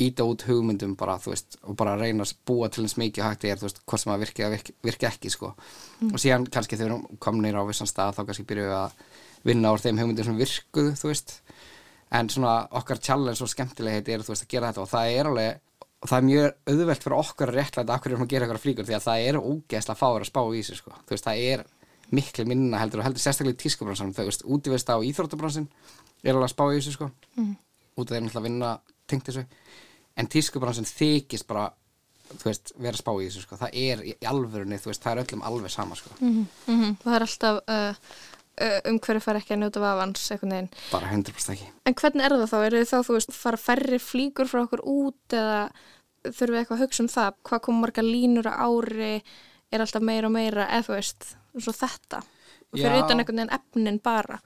íta 0.01 0.24
út 0.24 0.44
hugmyndum 0.48 0.94
bara, 0.98 1.18
þú 1.20 1.34
veist, 1.34 1.59
og 1.68 1.76
bara 1.76 1.96
reyna 2.01 2.24
að 2.24 2.36
búa 2.48 2.70
til 2.72 2.86
eins 2.86 2.96
mikið 3.01 3.26
hægt 3.26 3.44
er, 3.44 3.59
þú 3.61 3.66
veist, 3.68 3.80
hvort 3.84 4.03
sem 4.03 4.12
að 4.14 4.22
virki 4.24 4.44
eða 4.44 4.55
virki, 4.55 4.74
virki 4.86 5.09
ekki, 5.09 5.32
sko. 5.34 5.51
Og 6.09 6.16
síðan 6.22 6.46
kannski 6.48 6.78
þegar 6.78 6.88
við 6.88 6.94
erum 6.94 7.20
komnir 7.20 7.59
á 7.61 7.62
vissan 7.68 7.90
stað 7.90 8.16
þá 8.16 8.22
kannski 8.30 8.46
byrjuum 8.48 8.70
við 8.70 8.78
að 8.78 8.94
vinna 9.51 9.72
úr 9.74 9.82
þeim 9.84 10.01
hugmyndum 10.01 10.28
sem 10.30 10.40
virkuðu, 10.40 10.94
þú 11.01 11.11
veist. 11.12 11.34
En 12.16 12.30
svona 12.32 12.55
okkar 12.80 13.03
challenge 13.05 13.44
og 13.44 13.53
skemmtilegheit 13.53 14.09
er 14.09 14.24
þú 14.24 14.32
veist 14.32 14.46
að 14.46 14.55
gera 14.55 14.70
þetta 14.72 14.84
og 14.86 14.90
það 14.90 15.18
er 15.18 15.30
alveg 15.30 15.61
og 16.01 16.09
það 16.09 16.16
er 16.16 16.26
mjög 16.28 16.46
auðvelt 16.72 17.05
fyrir 17.05 17.16
okkur 17.18 17.53
að 17.53 17.59
réttlæta 17.59 17.96
akkur 17.96 18.14
erum 18.14 18.24
að 18.24 18.32
gera 18.32 18.46
eitthvað 18.46 18.64
flíkur 18.64 18.88
því 18.88 18.96
að 18.96 19.07
það 19.07 19.24
er 19.28 19.38
ógeðslega 19.40 20.01
fáur 20.01 20.24
að 20.24 20.30
spá 20.30 20.40
í 20.57 20.62
sig 20.64 20.78
sko. 20.80 20.92
þú 21.05 21.14
veist 21.14 21.26
það 21.26 21.42
er 21.51 21.64
miklu 22.11 22.46
minna 22.48 22.80
heldur 22.80 23.03
og 23.03 23.07
heldur 23.07 23.22
sérstaklega 23.22 23.59
í 23.59 23.61
tískubransanum 23.61 24.14
þú 24.16 24.26
veist 24.30 24.46
útivist 24.57 24.88
á 24.90 24.96
íþróttabransin 24.96 25.68
er 26.24 26.32
alveg 26.32 26.48
að 26.48 26.55
spá 26.55 26.64
í 26.72 26.80
sig 26.80 26.96
sko. 26.96 27.11
mm. 27.36 27.53
út 28.01 28.07
af 28.09 28.16
þeir 28.16 28.24
náttúrulega 28.24 28.46
vinna 28.48 28.72
tengt 29.11 29.28
þessu 29.28 29.44
en 30.16 30.32
tískubransin 30.32 30.88
þykist 30.88 31.48
bara 31.51 31.68
þú 32.30 32.48
veist 32.48 32.72
vera 32.78 32.96
að 32.96 33.03
spá 33.03 33.12
í 33.12 33.28
þessu 33.28 33.44
sko. 33.44 33.61
það 33.61 33.78
er 33.84 34.05
í 34.09 34.16
alvörunni 34.32 34.80
veist 34.84 35.05
það 35.05 35.12
er 35.12 35.22
öllum 35.24 35.46
alveg 35.51 35.74
sama 35.74 35.98
sko. 35.98 36.16
Mm 36.20 36.46
-hmm. 36.66 36.96
Það 37.05 37.14
er 37.14 37.26
alltaf 37.26 37.61
uh, 37.68 37.94
uh, 38.61 38.79
um 38.91 38.99
hverju 39.03 39.23
fara 39.25 39.41
ekki 39.43 39.55
að 39.57 39.63
njóta 39.65 39.83
vafans 39.83 40.27
einhvern 40.35 40.55
veginn. 40.57 40.71
bara 40.93 41.11
100% 41.13 41.55
ekki 41.57 41.71
En 41.89 41.97
hvernig 42.01 42.27
er 42.27 42.37
það 42.37 42.51
þá? 42.53 42.59
Er 42.67 42.77
það 42.79 42.91
þá, 42.93 43.07
þú 43.09 43.17
veist, 43.19 43.37
fara 43.37 43.61
færri 43.61 44.01
flíkur 44.03 44.51
frá 44.51 44.63
okkur 44.65 44.85
út 44.85 45.37
eða 45.37 45.61
þurfum 46.29 46.55
við 46.55 46.61
eitthvað 46.63 46.77
að 46.79 46.83
hugsa 46.85 47.05
um 47.05 47.13
það? 47.15 47.39
Hvað 47.49 47.63
kom 47.67 47.81
marga 47.83 48.05
línur 48.07 48.51
á 48.51 48.55
ári? 48.69 49.13
Er 49.71 49.85
alltaf 49.85 50.03
meira 50.05 50.29
og 50.29 50.35
meira? 50.35 50.67
Eða 50.69 50.87
þú 50.89 50.97
veist, 50.99 51.31
svo 51.59 51.73
þetta. 51.77 52.21
Fyrir 52.75 52.99
Já. 52.99 53.05
utan 53.05 53.19
einhvern 53.23 53.41
veginn 53.41 53.55
efnin 53.57 54.01
bara. 54.03 54.41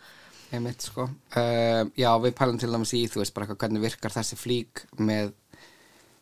Einmitt, 0.54 0.84
sko. 0.86 1.08
Uh, 1.34 1.82
já, 1.98 2.10
við 2.22 2.34
pælum 2.38 2.58
til 2.60 2.70
dæmis 2.70 2.92
í, 2.94 3.02
þú 3.10 3.22
veist, 3.22 3.34
bara 3.34 3.48
eitthvað, 3.48 3.58
hvernig 3.64 3.82
virkar 3.82 4.14
þessi 4.14 4.36
flík 4.38 4.84
með, 5.02 5.32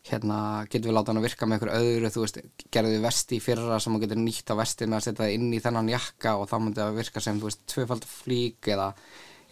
hérna, 0.09 0.37
getum 0.67 0.89
við 0.89 0.97
láta 0.97 1.13
hann 1.13 1.21
að 1.21 1.27
virka 1.29 1.47
með 1.47 1.57
einhver 1.57 1.73
öðru, 1.77 2.09
þú 2.11 2.23
veist, 2.25 2.39
gerðu 2.75 2.95
við 2.97 3.05
vesti 3.05 3.39
fyrra 3.43 3.77
sem 3.79 3.93
þú 3.95 4.01
getur 4.03 4.19
nýtt 4.19 4.51
á 4.51 4.55
vesti 4.59 4.87
með 4.87 4.97
að 4.97 5.05
setja 5.05 5.21
það 5.21 5.35
inn 5.37 5.53
í 5.55 5.61
þennan 5.63 5.91
jakka 5.93 6.33
og 6.39 6.49
þá 6.51 6.55
myndi 6.59 6.81
það 6.81 6.97
virka 6.99 7.23
sem, 7.23 7.39
þú 7.39 7.47
veist, 7.47 7.63
tvöfald 7.71 8.07
flík 8.09 8.71
eða 8.73 8.89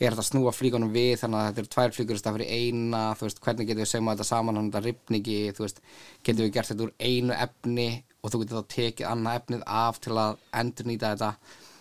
er 0.02 0.16
þetta 0.16 0.24
að 0.24 0.28
snúa 0.28 0.54
flíkunum 0.56 0.92
við 0.92 1.12
þannig 1.22 1.40
að 1.40 1.48
þetta 1.48 1.62
eru 1.62 1.72
tvær 1.76 1.96
flíkur 1.96 2.20
stað 2.20 2.38
fyrir 2.38 2.52
eina, 2.58 3.02
þú 3.18 3.28
veist, 3.28 3.42
hvernig 3.46 3.70
getum 3.70 3.84
við 3.84 3.92
segjum 3.92 4.12
þetta 4.12 4.28
saman 4.28 4.60
að 4.60 4.68
þetta 4.68 4.84
ripningi, 4.88 5.40
þú 5.56 5.66
veist, 5.66 5.82
getum 6.26 6.46
við 6.48 6.54
gert 6.56 6.72
þetta 6.72 6.88
úr 6.88 6.94
einu 7.00 7.36
efni 7.38 7.90
og 8.22 8.34
þú 8.34 8.42
getur 8.42 8.62
þá 8.62 8.72
tekið 8.76 9.10
annað 9.12 9.40
efnið 9.42 9.66
af 9.82 10.00
til 10.02 10.16
að 10.18 10.40
endurnýta 10.62 11.14
þetta. 11.14 11.32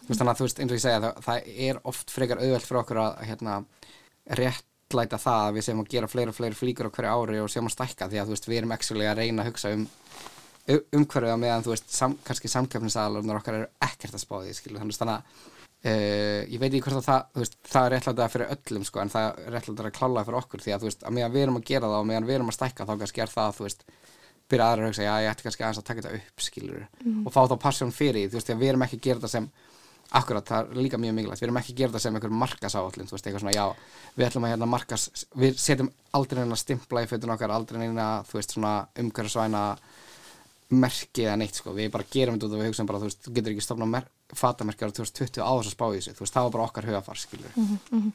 Þú 0.00 0.12
veist, 0.12 0.20
þannig 0.20 0.32
að 0.32 0.40
þú 0.40 0.48
veist, 0.48 0.60
eins 0.60 0.70
og 0.70 0.76
ég 0.76 0.84
segja, 0.84 1.00
það, 1.04 1.22
það 1.26 1.50
er 1.70 1.80
oft 1.92 2.12
frekar 2.12 2.42
auðvelt 2.44 2.68
fyrir 2.68 2.82
okkur 2.82 3.02
að 3.06 3.24
hérna, 3.30 3.56
réttlæta 4.90 5.18
það 5.22 5.44
að 5.46 5.54
við 5.56 5.64
séum 5.66 5.80
að 5.84 5.90
gera 5.92 6.08
fleiri 6.10 6.30
og 6.32 6.36
fleiri 6.36 6.56
flíkur 6.58 6.88
á 6.90 6.94
hverju 6.94 7.10
ári 7.14 7.40
og 7.40 7.50
séum 7.50 7.68
að 7.68 7.74
stækka 7.76 8.08
því 8.10 8.18
að 8.20 8.26
þú 8.26 8.34
veist, 8.34 8.48
við 8.50 8.58
erum 8.58 8.72
actually 8.74 9.06
að 9.06 9.20
reyna 9.20 9.42
að 9.44 9.50
hugsa 9.50 9.72
um 9.76 9.86
umhverfið 10.70 11.34
á 11.34 11.38
meðan 11.40 11.64
þú 11.64 11.72
veist, 11.74 11.88
sam, 11.94 12.16
kannski 12.26 12.50
samkeppnisaðalunar 12.50 13.38
okkar 13.40 13.56
eru 13.60 13.68
ekkert 13.86 14.14
að 14.14 14.22
spá 14.24 14.36
því, 14.42 14.54
skilu, 14.58 14.78
þannig 14.82 15.00
að 15.06 15.48
Uh, 15.80 16.44
ég 16.52 16.58
veit 16.60 16.74
ekki 16.76 16.82
hvort 16.84 16.98
að 17.00 17.06
það, 17.06 17.20
veist, 17.40 17.54
það 17.72 17.86
er 17.86 17.92
réttlætað 17.94 18.32
fyrir 18.34 18.50
öllum 18.52 18.82
sko, 18.84 19.00
en 19.00 19.08
það 19.14 19.28
er 19.46 19.54
réttlætað 19.54 19.86
að 19.88 19.94
klála 19.96 20.24
fyrir 20.26 20.36
okkur 20.42 20.60
því 20.60 20.72
að 20.74 20.82
þú 20.82 20.88
veist, 20.90 21.04
að 21.08 21.14
meðan 21.16 21.32
við 21.32 21.44
erum 21.46 21.56
að 21.56 21.62
gera 21.70 21.88
það 21.88 22.02
og 22.02 22.08
meðan 22.10 22.26
við 22.28 22.34
erum 22.36 22.50
að 22.52 22.56
stækka 22.58 22.84
þá 22.84 22.92
kannski 23.00 23.22
er 23.24 23.32
það, 23.32 23.54
þú 23.56 23.64
veist, 23.64 23.84
byrja 24.52 24.66
aðra 24.66 24.84
að 24.84 24.90
hugsa, 24.90 25.06
já, 25.06 25.14
ég 25.24 25.30
ætti 25.32 25.46
kannski 25.46 25.64
aðeins 25.64 25.80
að 25.80 25.86
taka 25.88 26.04
þetta 26.04 26.18
upp, 26.20 26.44
skilur 26.44 26.84
Mhm. 27.00 27.22
og 27.24 27.32
fá 27.32 27.40
þá 27.48 27.56
passjón 27.64 27.94
fyrir, 27.96 28.28
því 28.28 28.42
að 28.44 28.60
við 28.60 28.68
erum 28.74 28.84
ekki 28.84 28.98
að 29.00 29.04
gera 29.08 29.18
þetta 29.22 29.32
sem 29.38 29.48
akkurat, 30.18 30.46
það 30.46 30.70
er 30.74 30.82
líka 30.82 30.98
mjög 30.98 31.14
mikilvægt. 31.16 31.40
Við 31.42 31.46
erum 31.48 31.58
ekki 31.60 31.72
að 31.74 31.80
gera 31.80 31.92
þetta 31.92 32.02
sem 32.04 32.16
einhver 32.18 32.32
markasáallin 32.42 33.08
þú 33.10 33.14
veist, 33.16 33.26
eitthvað 33.28 33.44
svona, 33.44 33.54
já, 33.54 33.66
við 34.16 34.26
ætlum 34.26 34.46
að 34.46 34.52
hérna 34.54 34.68
markas 34.70 35.04
við 35.38 35.58
setjum 35.62 35.90
aldrei 36.18 36.40
neina 36.42 36.58
stimpla 36.58 37.04
í 37.04 37.10
fötun 37.10 37.34
okkar 37.36 37.54
aldrei 37.54 37.78
neina, 37.82 38.08
þú 38.26 38.40
veist, 38.40 38.54
svona 38.56 38.72
umhverfisvæna 38.98 39.64
merki 40.70 41.24
eða 41.26 41.38
neitt, 41.40 41.58
sko, 41.58 41.74
við 41.74 41.90
bara 41.94 42.06
gerum 42.10 42.36
þetta 42.38 42.50
og 42.50 42.60
við 42.62 42.68
hugsaum 42.70 42.90
bara, 42.90 43.00
þú 43.02 43.08
veist, 43.08 43.22
þú 43.26 43.32
getur 43.38 43.54
ekki 43.54 43.64
stofna 43.66 44.02
fatamerki 44.38 44.86
ára 44.86 44.94
2020 44.94 45.42
á 45.42 45.50
þess 45.50 45.70
að 45.70 45.74
spá 45.74 45.86
í 45.88 45.96
þessu, 45.98 46.14
þú 46.14 46.24
veist, 46.24 46.34
það 46.36 46.46
var 46.46 46.54
bara 46.54 46.66
okkar 46.68 46.90
hugafar, 46.90 47.18
skilur 47.18 47.56
Mhm, 47.56 48.12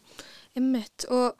Einmitt. 0.55 1.03
Og 1.11 1.35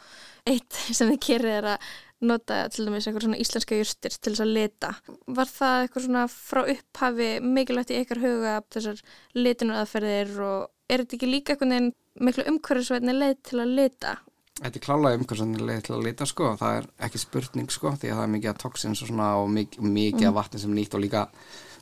eitt 0.45 0.75
sem 0.97 1.11
þið 1.13 1.21
gerir 1.23 1.53
er 1.61 1.67
að 1.75 1.85
nota 2.21 2.61
til 2.71 2.85
dæmis 2.87 3.07
eitthvað 3.07 3.25
svona 3.27 3.39
íslenska 3.41 3.75
júrstir 3.79 4.15
til 4.21 4.33
þess 4.33 4.43
að 4.45 4.53
lita. 4.55 4.93
Var 5.27 5.45
það 5.51 5.81
eitthvað 5.83 6.05
svona 6.05 6.23
frá 6.31 6.61
upphafi 6.71 7.29
mikilvægt 7.43 7.91
í 7.91 7.99
ykkar 8.03 8.21
huga 8.23 8.53
þessar 8.71 9.01
litinu 9.35 9.75
aðferðir 9.81 10.31
og 10.45 10.69
er 10.89 11.03
þetta 11.03 11.17
ekki 11.19 11.29
líka 11.31 11.53
einhvern 11.55 11.75
veginn 11.75 11.91
miklu 12.23 12.47
umhverfisvætni 12.47 13.13
leið 13.19 13.35
til 13.49 13.59
að 13.59 13.75
lita? 13.81 14.15
Þetta 14.55 14.79
er 14.79 14.85
klálega 14.85 15.19
umhverfisvætni 15.19 15.65
leið 15.67 15.81
til 15.83 15.95
að 15.97 16.03
lita, 16.05 16.25
sko, 16.25 16.53
það 16.55 16.77
er 16.79 16.85
ekki 17.09 17.19
spurning, 17.19 17.69
sko, 17.75 17.91
því 17.99 18.11
að 18.11 18.15
það 18.15 18.23
er 18.23 18.33
mikið 18.37 18.51
af 18.53 18.61
toxins 18.63 19.01
og 19.03 19.09
svona 19.09 19.29
og 19.41 19.49
mikið, 19.51 19.81
mikið 19.97 20.21
af 20.23 20.31
Mhm. 20.31 20.37
vatni 20.39 20.59
sem 20.59 20.75
nýtt 20.75 20.93
og 20.95 21.01
líka, 21.03 21.27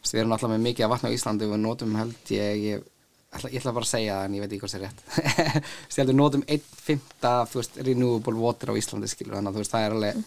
við 0.03 0.19
erum 0.19 0.31
alltaf 0.33 0.49
með 0.49 0.63
mikið 0.65 0.83
af 0.85 0.89
vatni 0.89 1.09
á 1.13 1.15
Íslandi 1.15 1.45
og 1.45 1.53
við 1.53 1.61
notum 1.61 1.95
held 1.95 2.15
ég, 2.33 2.63
ég 2.73 2.83
ætla, 3.37 3.49
ég 3.53 3.59
ætla 3.61 3.73
bara 3.73 3.85
að 3.87 3.91
segja 3.93 4.15
það 4.19 4.25
en 4.25 4.33
ég 4.37 4.43
veit 4.43 4.53
ekki 4.53 4.61
hvað 4.63 4.73
það 4.73 4.79
er 4.79 4.85
rétt. 4.87 4.99
Við 6.09 6.13
notum 6.17 6.43
1.5 6.47 7.03
þú 7.51 7.59
veist, 7.61 7.77
renewable 7.87 8.39
water 8.43 8.71
á 8.71 8.79
Íslandi 8.79 9.09
skilur 9.11 9.35
þannig 9.37 9.51
að 9.51 9.57
þú 9.57 9.63
veist, 9.63 9.73
það 9.73 9.85
er 9.87 9.95
alveg 9.97 10.23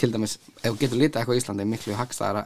til 0.00 0.08
dæmis, 0.12 0.38
ef 0.62 0.70
þú 0.72 0.78
getur 0.80 0.98
litað 1.02 1.20
eitthvað 1.20 1.36
á 1.36 1.40
Íslandi 1.42 1.66
miklu 1.68 1.92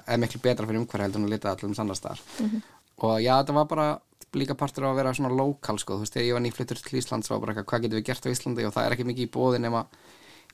eða 0.07 0.19
miklu 0.19 0.41
betra 0.43 0.67
fyrir 0.67 0.81
umhverja 0.83 1.07
heldur 1.07 1.21
en 1.23 1.29
að 1.29 1.35
litað 1.37 1.53
allir 1.55 1.69
um 1.71 1.75
sannast 1.79 2.03
þar 2.09 2.21
Mhm. 2.43 2.63
og 3.07 3.21
já, 3.23 3.33
þetta 3.43 3.55
var 3.55 3.65
bara 3.71 4.01
líka 4.37 4.55
partur 4.59 4.85
á 4.85 4.91
að 4.91 4.97
vera 4.99 5.13
svona 5.15 5.31
lokal 5.33 5.79
sko, 5.79 5.95
þú 5.97 6.03
veist, 6.05 6.17
ég 6.17 6.33
var 6.35 6.43
nýfluttur 6.43 6.83
til 6.83 6.99
Íslands 6.99 7.31
var 7.31 7.39
bara 7.41 7.55
eitthvað, 7.55 7.67
hvað 7.71 7.83
getum 7.87 7.99
við 8.01 8.05
gert 8.11 8.27
á 8.27 8.35
Íslandi? 8.35 8.67
Og 8.67 8.75
það 8.75 8.87
er 8.87 8.93
ekki 8.97 9.07
mikið 9.07 9.27
í 9.29 9.31
bóði 9.31 9.61
nema 9.63 9.85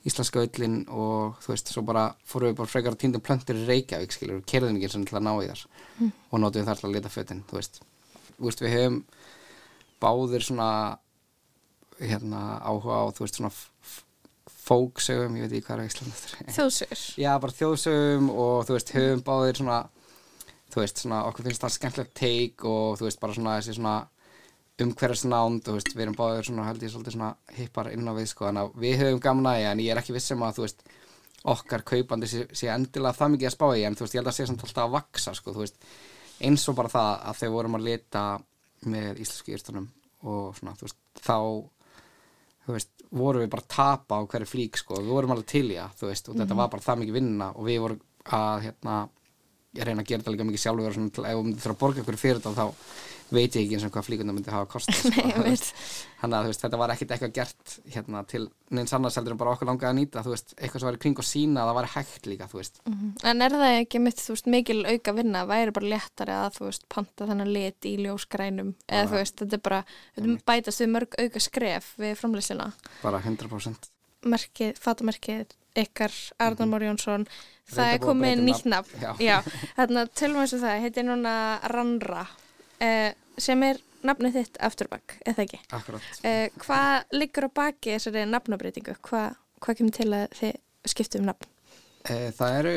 íslenska 0.05 0.43
öllin 0.43 0.77
og 0.91 1.35
þú 1.41 1.47
veist, 1.53 1.67
svo 1.73 1.81
bara 1.87 2.05
fórum 2.27 2.51
við 2.51 2.55
bara 2.59 2.67
frekar 2.71 2.93
að 2.93 2.99
týndum 3.03 3.21
plöntur 3.23 3.55
í 3.57 3.65
Reykjavík 3.67 4.11
skilur, 4.15 4.37
og 4.41 4.45
kerðum 4.45 4.75
ekki 4.77 4.89
eins 4.89 4.95
og 4.99 5.17
að 5.17 5.23
ná 5.23 5.33
í 5.43 5.47
þar 5.49 5.65
Mm. 5.99 6.11
og 6.31 6.39
notum 6.41 6.65
þar 6.65 6.79
til 6.79 6.87
að 6.89 6.93
lita 6.95 7.09
fötin, 7.09 7.43
þú 7.49 7.53
veist. 7.59 7.81
Þú 8.39 8.45
veist, 8.49 8.61
við 8.65 8.71
hefum 8.73 9.03
báðir 10.03 10.45
svona 10.45 10.69
hérna 12.03 12.43
áhuga 12.59 12.99
á, 12.99 13.03
þú 13.15 13.25
veist, 13.25 13.39
svona 13.39 13.53
fóksögum, 14.63 15.35
ég 15.39 15.47
veit 15.47 15.57
ekki 15.57 15.67
hvað 15.67 15.81
er 15.81 15.89
eftir 15.89 16.53
Þjóðsögur? 16.55 17.03
Já, 17.19 17.31
bara 17.43 17.57
þjóðsögum 17.57 18.31
og 18.31 18.63
þú 18.67 18.77
veist, 18.77 18.93
höfum 18.95 19.25
báðir 19.27 19.59
svona 19.59 19.81
þú 20.73 20.81
veist, 20.81 21.03
svona, 21.03 21.21
okkur 21.29 21.47
finnst 21.47 21.63
það 21.63 21.75
skemmtilegt 21.75 22.15
teik 22.17 22.65
og 22.67 22.97
þú 22.99 23.07
veist, 23.07 23.21
bara 23.21 23.37
svona 23.37 23.57
þessi 23.59 23.77
svona 23.77 23.95
umhverfisnánd, 24.83 25.61
þú 25.65 25.75
veist, 25.77 25.91
við 25.93 26.05
erum 26.07 26.17
báðir 26.17 26.47
svona, 26.47 26.67
held 26.69 26.83
ég, 26.83 26.93
svolítið 26.93 27.15
svona 27.17 27.29
hippar 27.57 27.91
inn 27.93 28.09
á 28.09 28.13
við, 28.17 28.29
sko, 28.31 28.47
en 28.49 28.61
við 28.81 28.95
höfum 29.03 29.21
gaman 29.21 29.51
að 29.51 29.59
því, 29.59 29.67
en 29.69 29.83
ég 29.83 29.93
er 29.93 30.01
ekki 30.01 30.15
viss 30.15 30.33
um 30.33 30.45
að, 30.47 30.57
þú 30.57 30.65
veist, 30.65 30.87
okkar 31.53 31.83
kaupandi 31.85 32.29
sé, 32.31 32.47
sé 32.55 32.71
endilega 32.73 33.19
það 33.19 33.35
mikið 33.35 33.49
að 33.49 33.55
spá 33.57 33.67
í, 33.69 33.83
en 33.85 33.99
þú 33.99 34.05
veist, 34.05 34.15
ég 34.15 34.23
held 34.23 34.31
að 34.31 34.37
sé 34.39 34.47
samt 34.49 34.65
alltaf 34.65 34.87
að 34.87 34.95
vaksa, 34.95 35.35
sko, 35.37 35.53
þú 35.53 35.65
veist, 35.65 35.77
eins 36.47 36.65
og 36.71 36.79
bara 36.79 36.93
það 36.93 37.11
að 37.29 37.39
þegar 37.41 37.55
vorum 37.59 37.77
að 37.77 37.87
lita 37.91 38.23
með 38.91 39.19
íslensku 39.23 39.53
ýrstunum 39.53 39.87
og 40.23 40.55
svona, 40.57 40.75
þú 40.79 40.87
veist, 40.87 40.99
þá 41.19 41.37
þú 42.63 42.73
veist, 42.77 42.89
vorum 43.11 43.41
við 43.43 43.49
bara 43.51 43.61
að 43.65 43.73
tapa 43.75 44.15
á 44.15 44.21
hverju 44.25 44.47
flík 44.47 44.77
sko, 44.79 44.95
við 45.01 45.11
vorum 45.11 45.31
alveg 45.35 45.45
til 45.51 45.65
í 45.71 45.75
það, 45.75 45.97
þú 45.99 46.07
veist 46.07 46.29
og 46.29 46.35
þetta 46.35 46.53
Mhm. 46.53 46.57
var 46.57 46.69
bara 46.69 46.81
það 46.81 46.99
mikið 47.03 47.13
vinna 47.19 47.47
og 47.55 47.65
við 47.67 47.79
vorum 47.83 48.01
að 48.25 48.61
hérna, 48.63 49.09
ég 49.75 49.83
reyna 49.85 50.01
að 50.01 50.07
gera 50.07 50.21
þetta 50.23 50.31
líka 50.31 50.47
mikið 50.47 50.63
sjálfur 50.63 50.87
og 50.87 50.93
svona, 50.93 51.29
ef 51.29 51.35
við 51.35 51.43
myndum 51.43 51.59
þurfa 51.63 51.75
að 51.75 51.79
borga 51.83 52.01
ykkur 52.03 52.17
fyrir 52.23 52.39
þetta 52.39 52.55
þá 52.55 52.65
veit 53.31 53.55
ég 53.55 53.63
ekki 53.63 53.77
eins 53.77 53.85
og 53.87 53.93
hvað 53.93 54.07
flíkundar 54.07 54.35
myndi 54.35 54.51
hafa 54.53 54.67
kostað 54.69 54.99
sko, 55.03 55.23
þannig 56.21 56.37
að 56.37 56.47
veist, 56.49 56.63
þetta 56.63 56.79
var 56.79 56.93
ekkit 56.93 57.13
eitthvað 57.13 57.33
gert 57.37 57.75
hérna, 57.93 58.23
til 58.29 58.43
neins 58.73 58.93
annars 58.95 59.17
heldur 59.19 59.35
en 59.35 59.39
bara 59.41 59.53
okkur 59.55 59.69
langaði 59.69 59.89
að 59.89 59.97
nýta 59.99 60.23
veist, 60.27 60.53
eitthvað 60.57 60.83
sem 60.83 60.89
var 60.89 60.97
í 60.97 61.01
kring 61.05 61.21
og 61.23 61.27
sína 61.27 61.63
að 61.63 61.71
það 61.71 61.79
var 61.79 61.89
hægt 61.93 62.29
líka, 62.29 62.49
veist. 62.53 62.81
Mhm. 62.89 63.13
En 63.31 63.45
er 63.45 63.57
það 63.57 63.77
ekki 63.79 64.03
mitt, 64.03 64.21
veist, 64.33 64.51
mikil 64.55 64.79
auka 64.83 65.15
vinna, 65.17 65.45
væri 65.49 65.75
bara 65.75 65.91
léttari 65.95 66.35
að, 66.35 66.61
panta 66.93 67.27
þennan 67.29 67.53
lit 67.53 67.89
í 67.89 67.95
ljósgrænum, 68.03 68.75
eða 68.87 69.09
þú 69.09 69.19
veist, 69.19 69.39
þetta 69.41 69.59
er 69.59 69.65
bara, 69.69 69.81
bætast 70.47 70.83
við 70.83 70.93
mörg 70.97 71.19
auka 71.19 71.43
skref 71.43 71.93
við 72.01 72.15
framleysluna. 72.21 72.71
bara 73.01 73.23
100% 73.23 73.91
Merkið, 74.23 74.77
fatamerkið, 74.79 75.49
ykkar, 75.75 76.13
Arnar 76.39 76.69
Már 76.71 76.85
Jónsson, 76.85 77.25
það 77.67 77.89
er 77.89 77.97
að 77.97 78.05
komið 78.05 78.43
nýtt 78.45 78.69
nafn. 78.71 79.01
Já. 79.19 79.41
þarna 79.79 80.05
tölum 80.15 80.39
við 80.39 80.55
og 80.55 80.63
það, 80.63 80.83
heitir 80.85 81.07
núna 81.09 81.33
Rannra, 81.73 82.23
sem 83.37 83.63
er 83.67 83.81
nafnið 84.03 84.39
þitt 84.39 84.59
afturbakk, 84.67 85.15
eða 85.25 85.45
ekki? 85.45 85.59
Akkurat. 85.75 86.09
Eh, 86.27 86.49
hvað 86.63 87.15
liggur 87.15 87.47
á 87.47 87.49
baki 87.61 87.95
þessari 87.95 88.25
nafnabreitingu? 88.29 88.97
Hva, 89.07 89.29
hvað 89.63 89.79
kemur 89.79 89.95
til 89.95 90.09
að 90.11 90.25
þið 90.39 90.59
skiptu 90.93 91.21
um 91.21 91.29
nafn? 91.29 91.49
E, 92.03 92.17
það 92.35 92.57
eru 92.59 92.75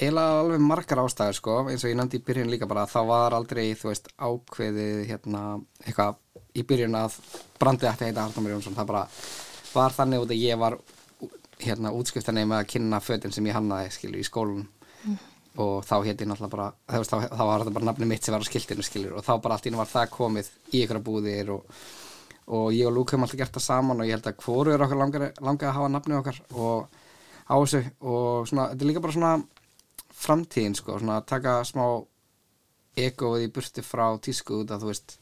eiginlega 0.00 0.40
alveg 0.40 0.62
margar 0.64 1.02
ástæður 1.02 1.38
sko, 1.40 1.56
eins 1.68 1.84
og 1.84 1.90
ég 1.90 1.98
nefndi 1.98 2.20
í 2.20 2.24
byrjun 2.24 2.52
líka 2.52 2.68
bara 2.70 2.86
það 2.88 3.10
var 3.10 3.36
aldrei, 3.36 3.64
þú 3.76 3.90
veist, 3.90 4.08
ákveðið 4.16 5.02
hérna, 5.10 5.42
eitthvað 5.84 6.20
í 6.56 6.64
byrjun 6.66 6.98
að 6.98 7.18
brandið 7.60 7.90
ætti 7.90 8.06
að 8.06 8.12
heita 8.12 8.24
Arnómur 8.24 8.54
Jónsson 8.54 8.78
það 8.78 8.90
bara 8.92 9.02
var 9.74 9.96
þannig 9.96 10.24
út 10.24 10.32
að 10.32 10.44
ég 10.44 10.60
var 10.60 10.78
hérna 11.60 11.92
útskriftanegi 11.94 12.48
með 12.48 12.62
að 12.62 12.70
kynna 12.72 13.02
fötin 13.04 13.34
sem 13.34 13.50
ég 13.50 13.58
hannaði, 13.58 13.90
skilur, 13.94 14.22
í 14.22 14.26
skólunum 14.26 15.18
og 15.58 15.80
þá 15.86 15.94
héti 16.06 16.24
ég 16.24 16.30
náttúrulega 16.30 16.52
bara 16.54 16.68
þá, 16.86 17.10
þá, 17.10 17.16
þá 17.34 17.42
var 17.42 17.62
þetta 17.64 17.74
bara 17.78 17.88
nafni 17.88 18.06
mitt 18.06 18.24
sem 18.26 18.34
var 18.34 18.44
á 18.44 18.50
skiltinu, 18.50 18.84
skilur 18.86 19.16
og 19.18 19.26
þá 19.26 19.32
bara 19.42 19.56
allt 19.56 19.66
í 19.66 19.72
einu 19.72 19.80
var 19.80 19.90
það 19.90 20.12
komið 20.14 20.50
í 20.70 20.82
ykkur 20.84 21.00
búðir 21.06 21.50
og, 21.56 21.80
og 22.54 22.66
ég 22.76 22.86
og 22.86 22.94
Lúk 22.94 23.14
höfum 23.14 23.26
alltaf 23.26 23.40
gert 23.40 23.56
það 23.56 23.66
saman 23.66 24.02
og 24.02 24.06
ég 24.06 24.14
held 24.14 24.28
að 24.30 24.44
hvoru 24.44 24.74
er 24.74 24.84
okkar 24.86 25.00
langar, 25.00 25.26
langar 25.42 25.72
að 25.72 25.76
hafa 25.78 25.92
nafnið 25.96 26.20
okkar 26.20 26.42
og 26.54 27.00
á 27.50 27.54
þessu. 27.58 27.82
Og 28.00 28.46
svona, 28.46 28.68
þetta 28.70 28.86
er 28.86 28.90
líka 28.90 29.02
bara 29.02 29.16
svona 29.16 29.32
framtíðin 30.20 30.76
sko, 30.78 30.98
svona 31.00 31.18
að 31.18 31.26
taka 31.32 31.56
smá 31.66 31.84
egoið 33.00 33.46
í 33.46 33.50
burti 33.54 33.82
frá 33.86 34.06
tísku 34.22 34.62
út 34.62 34.70
að 34.74 34.84
þú 34.84 34.92
veist 34.92 35.16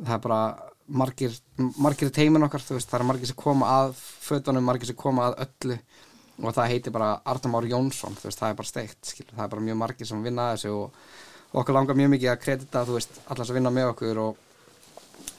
það 0.00 0.14
er 0.16 0.22
bara 0.24 0.42
margir, 0.90 1.34
margir 1.78 2.10
teimin 2.14 2.44
okkar, 2.46 2.62
þú 2.64 2.78
veist, 2.78 2.90
það 2.90 3.00
er 3.00 3.08
margir 3.10 3.30
sem 3.30 3.38
koma 3.38 3.68
að 3.80 3.92
fötunum, 4.00 4.64
margir 4.66 4.90
sem 4.90 4.98
koma 4.98 5.28
að 5.28 5.44
öllu 5.46 5.76
og 6.40 6.54
það 6.56 6.70
heitir 6.74 6.94
bara 6.94 7.10
Arnum 7.28 7.54
Már 7.56 7.66
Jónsson 7.68 8.16
veist, 8.20 8.38
það 8.38 8.52
er 8.52 8.60
bara 8.60 8.70
steikt, 8.70 9.00
skilur, 9.06 9.34
það 9.36 9.44
er 9.44 9.52
bara 9.54 9.66
mjög 9.66 9.80
margir 9.82 10.08
sem 10.08 10.22
vinna 10.24 10.46
að 10.48 10.56
þessu 10.56 10.72
og, 10.76 11.02
og 11.50 11.58
okkur 11.62 11.76
langar 11.76 11.98
mjög 11.98 12.14
mikið 12.14 12.32
að 12.32 12.40
kredita, 12.44 12.84
veist, 12.88 13.20
allar 13.28 13.48
sem 13.48 13.58
vinna 13.58 13.74
með 13.74 13.90
okkur 13.94 14.22
og, 14.24 14.46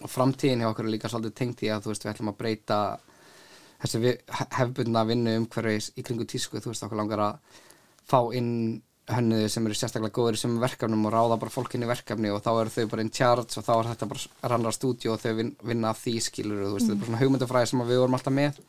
og 0.01 0.11
framtíðin 0.11 0.65
hjá 0.65 0.69
okkur 0.71 0.87
er 0.87 0.95
líka 0.95 1.11
svolítið 1.11 1.37
tengt 1.41 1.65
í 1.65 1.71
að, 1.73 1.89
veist, 1.89 2.05
við 2.05 2.13
ætlum 2.13 2.31
að 2.33 2.39
breyta 2.43 2.79
þessi 3.81 4.15
hefbundna 4.59 5.03
vinnu 5.09 5.35
umhverfis 5.41 5.91
í 5.97 6.05
kringu 6.05 6.29
tísku, 6.29 6.61
þú 6.61 6.73
veist, 6.73 6.85
okkur 6.85 7.01
langar 7.01 7.25
að 7.25 7.59
fá 8.11 8.19
inn 8.37 8.81
hönnuði 9.11 9.49
sem 9.51 9.65
eru 9.65 9.75
sérstaklega 9.75 10.13
góður 10.15 10.37
í 10.37 10.39
sem 10.39 10.53
verkefnum 10.61 11.07
og 11.09 11.13
ráða 11.13 11.37
bara 11.41 11.53
fólk 11.53 11.73
inn 11.75 11.85
í 11.85 11.89
verkefni 11.89 12.31
og 12.31 12.43
þá 12.45 12.51
eru 12.53 12.73
þau 12.73 12.85
bara 12.93 13.05
in 13.05 13.11
charge 13.13 13.57
og 13.59 13.65
þá 13.65 13.71
er 13.73 13.89
þetta 13.91 14.09
bara 14.11 14.51
rannar 14.53 14.75
stúdíu 14.75 15.13
og 15.15 15.21
þau 15.23 15.33
vin, 15.39 15.51
vinna 15.65 15.91
af 15.91 16.01
því 16.03 16.13
skilur 16.23 16.61
og 16.61 16.69
þú 16.69 16.77
veist, 16.77 16.87
þetta 16.87 16.95
er 16.95 17.01
bara 17.01 17.09
svona 17.09 17.21
hugmyndafræði 17.23 17.71
sem 17.71 17.83
að 17.83 17.91
við 17.91 18.01
vorum 18.03 18.17
alltaf 18.17 18.35
með. 18.37 18.61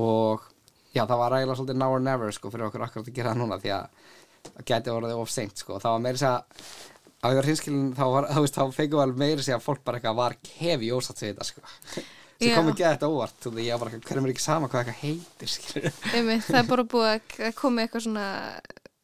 Og 0.00 0.49
já, 0.94 1.02
það 1.06 1.18
var 1.22 1.36
eiginlega 1.38 1.58
svolítið 1.60 1.80
now 1.82 1.94
or 1.96 2.00
never 2.04 2.32
sko 2.34 2.50
fyrir 2.52 2.66
okkur 2.68 2.84
akkurat 2.86 3.08
að 3.10 3.16
gera 3.18 3.32
það 3.34 3.42
núna 3.44 3.58
því 3.62 3.72
að 3.76 4.06
það 4.50 4.64
gæti 4.70 4.94
orðið 4.94 5.18
of 5.22 5.30
seint 5.34 5.60
sko 5.64 5.78
það 5.82 5.96
var 5.96 6.04
meira 6.06 6.20
sér 6.22 6.32
að 6.36 6.42
á 7.20 7.26
ég 7.30 7.36
var 7.40 7.48
hinskilin 7.50 7.90
þá 7.98 8.04
þá 8.48 8.62
fengum 8.72 8.96
við 8.96 9.04
alveg 9.04 9.20
meira 9.20 9.44
sér 9.44 9.58
að 9.58 9.66
fólk 9.66 9.84
bara 9.84 10.00
eitthvað 10.00 10.18
var 10.22 10.36
hefi 10.60 10.90
ósatt 10.96 11.20
við 11.20 11.32
þetta 11.34 11.48
sko 11.50 11.64
sem 12.40 12.48
Já. 12.48 12.54
kom 12.56 12.70
ekki 12.72 12.84
að 12.88 12.94
þetta 12.94 13.08
óvart 13.12 13.34
þú 13.44 13.50
veist, 13.52 13.66
ég 13.68 13.74
var 13.76 13.82
bara, 13.84 13.98
hverjum 14.08 14.24
er 14.24 14.30
ekki 14.32 14.40
sama 14.46 14.68
hvað 14.72 14.80
eitthvað 14.80 15.00
heitir 15.04 15.50
skilur 15.52 15.88
Einmitt, 16.16 16.46
það 16.46 16.60
er 16.62 16.68
bara 16.70 16.84
búið 16.94 17.08
að 17.10 17.34
að 17.50 17.56
koma 17.58 17.82
eitthvað 17.84 18.04
svona 18.06 18.28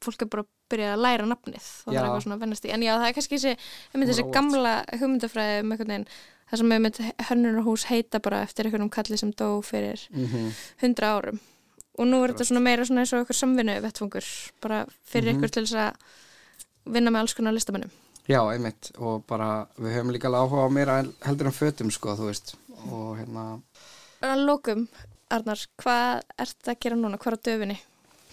fólk 0.07 0.23
er 0.25 0.31
bara 0.33 0.45
að 0.47 0.53
byrja 0.73 0.95
að 0.95 1.03
læra 1.05 1.27
nafnið 1.29 1.67
og 1.67 1.91
það 1.91 1.93
Já. 1.93 1.99
er 2.01 2.07
eitthvað 2.07 2.25
svona 2.25 2.39
að 2.39 2.45
vennast 2.47 2.65
í 2.65 2.73
en 2.73 2.87
já, 2.87 2.93
það 2.97 3.05
er 3.11 3.17
kannski 3.19 3.37
þessi, 3.37 3.53
einmitt, 3.93 4.09
þessi 4.15 4.25
gamla 4.39 4.73
hugmyndafræði 5.03 5.59
um 5.67 5.75
einhvern 5.77 5.93
veginn 5.93 6.09
það 6.47 6.63
sem 6.63 6.73
einmitt 6.79 7.03
hönnunarhús 7.29 7.85
heita 7.91 8.23
bara 8.25 8.41
eftir 8.47 8.71
einhvernum 8.71 8.91
kalli 8.97 9.21
sem 9.21 9.35
dó 9.37 9.51
fyrir 9.69 10.07
Mhm. 10.17 10.49
hundra 10.81 11.13
árum 11.19 11.39
og 11.99 12.07
nú 12.07 12.23
er 12.25 12.33
þetta 12.35 12.45
svona 12.51 12.61
meira 12.63 12.85
svona 12.85 13.01
eins 13.05 13.13
og 13.13 13.23
eitthvað 13.25 13.41
samvinnu 13.41 13.77
vettfungur 13.83 14.27
bara 14.63 14.87
fyrir 15.09 15.33
Mhm. 15.33 15.39
ykkur 15.41 15.51
til 15.51 15.65
þess 15.67 15.75
að 15.75 16.93
vinna 16.93 17.11
með 17.11 17.21
alls 17.21 17.35
konar 17.35 17.53
listamennum 17.57 17.91
Já, 18.29 18.41
einmitt. 18.51 18.91
Og 18.99 19.23
bara 19.27 19.69
við 19.79 19.93
höfum 19.95 20.11
líka 20.11 20.27
alveg 20.27 20.51
áhuga 20.51 20.67
á 20.67 20.71
meira 20.75 20.97
hel- 20.99 21.13
heldur 21.23 21.47
en 21.47 21.53
fötum 21.53 21.93
sko, 21.93 22.17
þú 22.19 22.27
veist. 22.27 22.55
Og 22.91 23.19
hérna 23.21 23.61
lókum, 24.45 24.89
Arnar, 25.31 25.61
hvað 25.79 26.23
ert 26.39 26.67
að 26.67 26.81
gera 26.81 26.97
núna, 26.97 27.19
hvað 27.19 27.33
er 27.33 27.37
á 27.39 27.45
döfinni? 27.47 27.79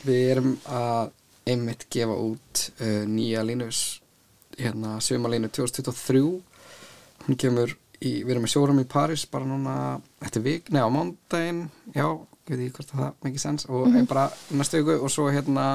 við 0.03 0.31
erum 0.31 0.57
að 0.65 1.11
einmitt 1.47 1.85
gefa 1.89 2.15
út 2.17 2.63
uh, 2.81 3.05
nýja 3.05 3.43
línus 3.45 3.99
hérna 4.57 4.97
sumalínu 4.99 5.49
2023 5.51 6.41
hún 7.27 7.37
kemur 7.37 7.69
í, 8.01 8.23
við 8.25 8.31
erum 8.31 8.43
með 8.43 8.51
sjórum 8.51 8.81
í 8.81 8.85
París 8.89 9.25
bara 9.29 9.45
núna 9.45 10.01
eftir 10.21 10.41
vik, 10.43 10.69
neða 10.71 10.89
á 10.89 10.95
mándaginn 10.95 11.69
já, 11.95 12.07
ég 12.49 12.55
veit 12.55 12.65
ekki 12.67 12.77
hvort 12.77 12.93
að 12.93 13.01
það 13.01 13.27
mikið 13.27 13.43
sens 13.45 13.67
og 13.69 13.85
mm 13.87 14.07
bara 14.09 14.29
næstu 14.51 14.81
viku 14.81 14.97
og 14.99 15.11
svo 15.11 15.29
hérna 15.31 15.67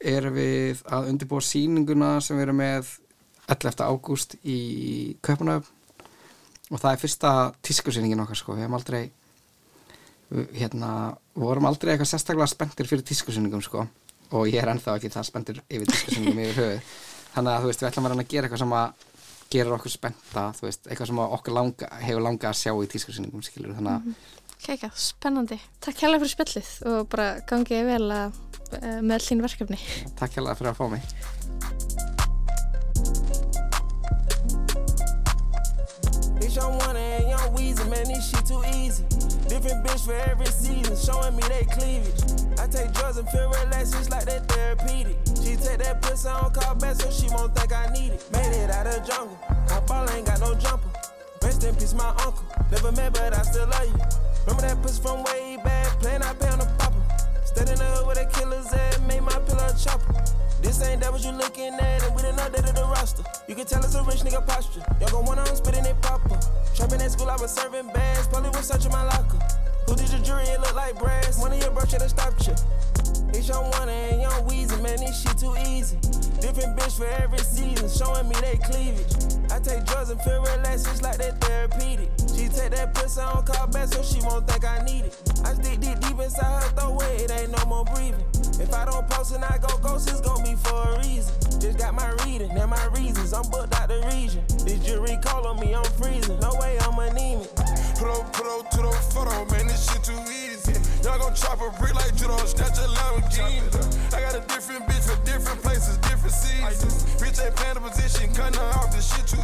erum 0.00 0.34
við 0.34 0.82
að 0.88 1.10
undirbúa 1.12 1.44
sýninguna 1.44 2.10
sem 2.24 2.36
við 2.36 2.48
erum 2.48 2.60
með 2.60 2.96
11. 3.50 3.84
ágúst 3.84 4.36
í 4.44 4.58
Kaupanöf 5.22 5.70
og 6.70 6.78
það 6.78 6.92
er 6.92 7.00
fyrsta 7.02 7.32
tískusýningin 7.66 8.22
okkar 8.22 8.38
sko, 8.38 8.54
við 8.54 8.64
hefum 8.64 8.78
aldrei 8.78 9.10
hérna, 10.54 10.90
vorum 11.34 11.66
aldrei 11.66 11.94
eitthvað 11.94 12.12
sérstaklega 12.12 12.48
spenntir 12.50 12.88
fyrir 12.88 13.04
tískusýningum 13.06 13.62
sko. 13.64 13.86
Og 14.30 14.46
ég 14.46 14.62
er 14.62 14.70
ennþá 14.70 14.96
ekki 14.98 15.10
það 15.10 15.26
spenntur 15.26 15.62
yfir 15.66 15.88
tískusýningum 15.90 16.42
yfir 16.44 16.60
höfuð. 16.60 16.90
Þannig 17.34 17.52
að 17.52 17.64
þú 17.64 17.70
veist, 17.70 17.82
við 17.82 17.88
ætlum 17.88 18.06
að 18.06 18.12
reyna 18.12 18.24
að 18.24 18.30
gera 18.30 18.46
eitthvað 18.46 18.62
sem 18.62 18.74
að 18.78 19.06
gerir 19.50 19.74
okkur 19.74 19.92
spennta, 19.92 20.44
þú 20.54 20.66
veist, 20.68 20.84
eitthvað 20.86 21.10
sem 21.10 21.20
okkur 21.24 21.56
langa, 21.56 21.88
hefur 22.04 22.22
langa 22.22 22.50
að 22.50 22.58
sjá 22.60 22.70
í 22.70 22.90
tískusýningum 22.90 23.42
skilur, 23.42 23.74
þannig 23.74 23.96
að 23.96 24.28
Kækja, 24.60 24.90
spennandi. 24.94 25.56
Takk 25.80 26.02
hérlega 26.04 26.20
fyrir 26.20 26.34
spjallið 26.34 26.70
og 26.90 27.08
bara 27.12 27.28
gangið 27.48 27.86
vel 27.88 28.06
að, 28.12 28.40
uh, 28.76 29.00
með 29.00 29.26
þín 29.28 29.44
verkefni. 29.44 29.78
takk 30.20 30.36
hérlega 30.36 30.58
fyrir 30.60 30.74
að 30.74 30.80
fá 30.80 30.86
mig. 30.92 31.04
Different 39.50 39.82
bitch 39.84 40.04
for 40.06 40.14
every 40.14 40.46
season, 40.46 40.96
showing 40.96 41.34
me 41.34 41.42
they 41.48 41.64
cleavage. 41.64 42.22
I 42.60 42.68
take 42.68 42.92
drugs 42.92 43.16
and 43.18 43.28
feel 43.30 43.48
relaxed, 43.50 43.96
it's 43.96 44.08
like 44.08 44.24
that 44.26 44.46
therapeutic. 44.48 45.16
She 45.42 45.56
take 45.56 45.78
that 45.78 46.00
pussy 46.02 46.28
on 46.28 46.52
call 46.54 46.76
back 46.76 46.94
so 46.94 47.10
she 47.10 47.26
won't 47.34 47.54
think 47.56 47.72
I 47.72 47.90
need 47.92 48.12
it. 48.12 48.22
Made 48.30 48.54
it 48.62 48.70
out 48.70 48.86
of 48.86 49.04
jungle, 49.04 49.36
my 49.68 49.80
ball 49.80 50.08
ain't 50.10 50.26
got 50.26 50.38
no 50.38 50.54
jumper. 50.54 50.88
Rest 51.42 51.64
in 51.64 51.74
peace, 51.74 51.94
my 51.94 52.10
uncle. 52.24 52.44
Never 52.70 52.92
met, 52.92 53.12
but 53.12 53.34
I 53.36 53.42
still 53.42 53.66
love 53.66 53.86
you. 53.86 54.29
Remember 54.46 54.62
that 54.62 54.82
pussy 54.82 55.02
from 55.02 55.22
way 55.24 55.58
back, 55.62 55.86
playing 56.00 56.22
I 56.22 56.32
pay 56.34 56.48
on 56.48 56.58
the 56.58 56.66
popper. 56.78 57.00
The 57.54 57.76
hood 57.76 58.06
where 58.06 58.14
the 58.14 58.24
killers 58.32 58.72
at, 58.72 59.02
made 59.02 59.20
my 59.22 59.36
pillow 59.44 59.68
a 59.68 59.76
chopper. 59.76 60.14
This 60.62 60.80
ain't 60.82 61.00
that 61.02 61.12
what 61.12 61.22
you 61.24 61.32
looking 61.32 61.74
at, 61.74 62.02
and 62.04 62.14
we 62.14 62.22
done 62.22 62.36
updated 62.36 62.74
the 62.74 62.84
roster. 62.84 63.22
You 63.48 63.54
can 63.54 63.66
tell 63.66 63.84
it's 63.84 63.94
a 63.94 64.02
rich 64.02 64.20
nigga 64.20 64.46
posture. 64.46 64.84
Y'all 65.00 65.10
gon' 65.10 65.24
wanna 65.24 65.44
spitting 65.56 65.84
it 65.84 66.00
popper. 66.00 66.38
Trapping 66.74 67.00
at 67.00 67.12
school, 67.12 67.28
I 67.28 67.36
was 67.36 67.52
serving 67.52 67.88
bags, 67.92 68.28
probably 68.28 68.50
was 68.50 68.66
searching 68.66 68.92
my 68.92 69.04
locker. 69.04 69.38
Who 69.86 69.96
did 69.96 70.10
your 70.10 70.20
jury? 70.20 70.44
It 70.44 70.60
look 70.60 70.74
like 70.74 70.98
brass. 70.98 71.38
One 71.38 71.52
of 71.52 71.58
your 71.58 71.70
bro 71.70 71.84
should've 71.84 72.10
stopped 72.10 72.46
you. 72.46 72.54
Bitch, 73.32 73.50
I'm 73.50 73.70
one 73.78 73.88
and 73.88 74.22
young 74.22 74.48
Weezy, 74.48 74.80
man, 74.82 74.96
this 74.98 75.22
shit 75.22 75.38
too 75.38 75.54
easy. 75.66 75.96
Different 76.40 76.78
bitch 76.78 76.96
for 76.96 77.06
every 77.06 77.38
season, 77.38 77.88
showing 77.88 78.28
me 78.28 78.36
they 78.40 78.56
cleavage. 78.56 79.39
I 79.52 79.58
take 79.58 79.84
drugs 79.84 80.10
and 80.10 80.20
feel 80.22 80.40
relaxed, 80.42 80.86
it's 80.88 81.02
like 81.02 81.18
that 81.18 81.40
therapeutic. 81.40 82.10
She 82.34 82.48
take 82.48 82.70
that 82.70 82.94
pussy 82.94 83.20
on 83.20 83.44
call 83.44 83.66
back 83.66 83.88
so 83.88 84.02
she 84.02 84.20
won't 84.22 84.46
think 84.48 84.64
I 84.64 84.82
need 84.84 85.06
it. 85.06 85.16
I 85.44 85.54
stick 85.54 85.80
deep 85.80 85.98
deep 86.00 86.18
inside 86.18 86.62
her 86.62 86.70
throat, 86.70 87.02
it 87.18 87.30
ain't 87.30 87.50
no 87.50 87.64
more 87.66 87.84
breathing. 87.84 88.24
If 88.60 88.72
I 88.74 88.84
don't 88.84 89.08
post 89.08 89.34
and 89.34 89.44
I 89.44 89.58
go 89.58 89.76
ghost, 89.78 90.08
it's 90.08 90.20
gon' 90.20 90.44
be 90.44 90.54
for 90.54 90.94
a 90.94 90.98
reason. 91.00 91.34
Just 91.60 91.78
got 91.78 91.94
my 91.94 92.08
reading 92.24 92.50
and 92.52 92.70
my 92.70 92.84
reasons, 92.96 93.32
I'm 93.32 93.48
booked 93.50 93.74
out 93.74 93.88
the 93.88 94.00
region. 94.12 94.44
This 94.64 94.78
jury 94.84 95.18
call 95.22 95.46
on 95.46 95.58
me, 95.58 95.74
I'm 95.74 95.84
freezing. 95.98 96.38
No 96.40 96.52
way 96.60 96.78
I'm 96.80 96.98
anemic. 96.98 97.48
Put 97.98 98.08
up, 98.08 98.32
put 98.32 98.46
up 98.46 98.70
to 98.70 98.78
the 98.78 98.92
photo, 99.12 99.44
man, 99.52 99.66
this 99.66 99.90
shit 99.90 100.04
too 100.04 100.20
easy. 100.28 100.72
Y'all 101.02 101.18
gon' 101.18 101.34
chop 101.34 101.60
a 101.60 101.70
brick 101.80 101.94
like 101.94 102.14
judo, 102.16 102.36
snatch 102.44 102.78
a 102.78 102.86
Lamborghini. 102.86 104.14
I 104.14 104.20
got 104.20 104.36
a 104.36 104.44
different 104.46 104.86
bitch 104.86 105.08
for 105.08 105.16
different 105.24 105.60
places, 105.62 105.96
different 105.98 106.34
seasons. 106.34 107.04
Bitch 107.16 107.44
ain't 107.44 107.56
playing 107.56 107.74
the 107.74 107.80
position, 107.80 108.32
cutting 108.34 108.60
her 108.60 108.70
off, 108.76 108.92
this 108.92 109.08
shit 109.08 109.26
too 109.26 109.39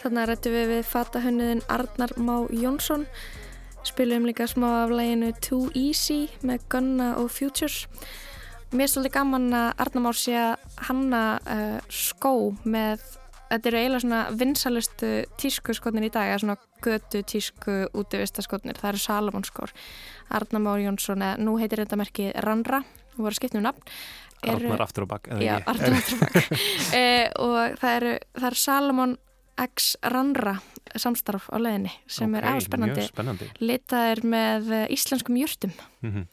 Þannig 0.00 0.22
að 0.22 0.28
rættu 0.30 0.50
við 0.54 0.66
við 0.70 0.86
fatahönnuðin 0.88 1.62
Arnar 1.68 2.12
Má 2.16 2.34
Jónsson. 2.56 3.04
Spilum 3.84 4.24
líka 4.28 4.46
smá 4.48 4.84
af 4.84 4.92
læginu 4.92 5.30
Too 5.44 5.70
Easy 5.76 6.28
með 6.44 6.64
Gunna 6.72 7.14
og 7.20 7.30
Futures. 7.32 7.86
Mér 8.72 8.86
er 8.86 8.92
svolítið 8.92 9.14
gaman 9.16 9.48
að 9.56 9.82
Arnar 9.82 10.04
Már 10.04 10.16
sé 10.16 10.36
að 10.38 10.80
hanna 10.88 11.22
uh, 11.42 11.78
skó 11.90 12.32
með, 12.62 13.02
þetta 13.48 13.70
eru 13.70 13.80
eiginlega 13.80 14.02
svona 14.04 14.20
vinsalustu 14.40 15.10
tísku 15.42 15.74
skotnir 15.74 16.06
í 16.06 16.12
dag, 16.14 16.30
eða 16.30 16.42
svona 16.44 16.58
götu 16.84 17.24
tísku 17.26 17.76
útivista 17.98 18.44
skotnir, 18.46 18.78
það 18.78 18.92
eru 18.92 19.02
Salomon 19.02 19.48
skór. 19.48 19.74
Arnar 20.38 20.64
Már 20.64 20.84
Jónsson, 20.84 21.24
eða 21.26 21.40
nú 21.42 21.56
heitir 21.58 21.82
þetta 21.82 21.98
merkið 21.98 22.30
Ranra, 22.46 22.84
þú 23.16 23.26
voru 23.26 23.40
skipt 23.40 23.58
um 23.58 23.66
nafn. 23.66 23.98
Arnar 24.48 24.84
aftur 24.86 25.04
á 25.04 25.08
bak, 25.10 25.28
eða 25.28 25.42
Já? 25.44 25.56
Arnar 25.66 25.96
aftur 26.00 26.16
á 26.16 26.20
bak. 26.26 26.36
uh, 26.50 27.26
og 27.46 27.80
það 27.82 27.96
eru, 28.00 28.14
eru 28.40 28.62
Salomon 28.64 29.18
X 29.60 29.92
Ranra 30.08 30.54
samstarf 30.96 31.50
á 31.52 31.56
leiðinni 31.60 31.90
sem 32.10 32.32
er 32.34 32.46
Ok, 32.46 32.50
aðeins 32.72 33.10
spennandi. 33.10 33.48
Litaðir 33.60 34.22
með 34.26 34.70
eh, 34.72 34.86
íslenskum 34.94 35.36
jurtum. 35.38 35.74
Mhm. 36.00 36.24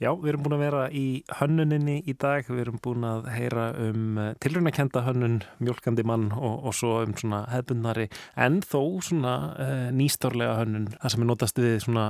Já, 0.00 0.08
við 0.14 0.30
erum 0.30 0.44
búin 0.46 0.54
að 0.56 0.62
vera 0.62 0.84
í 0.94 1.04
hönnuninni 1.40 1.96
í 2.08 2.14
dag, 2.16 2.46
við 2.48 2.62
erum 2.62 2.78
búin 2.80 3.04
að 3.04 3.26
heyra 3.34 3.66
um 3.88 4.20
tilrunakenda 4.40 5.02
hönnun, 5.04 5.40
mjölkandi 5.60 6.06
mann 6.08 6.30
og, 6.32 6.62
og 6.70 6.76
svo 6.78 6.94
um 7.02 7.12
svona 7.18 7.42
hefbundnari 7.50 8.06
en 8.40 8.62
þó 8.64 8.80
svona 9.04 9.34
uh, 9.58 9.90
nýstárlega 9.92 10.62
hönnun, 10.62 10.88
það 10.94 11.16
sem 11.16 11.26
er 11.26 11.30
notast 11.34 11.60
við 11.60 11.76
svona 11.84 12.06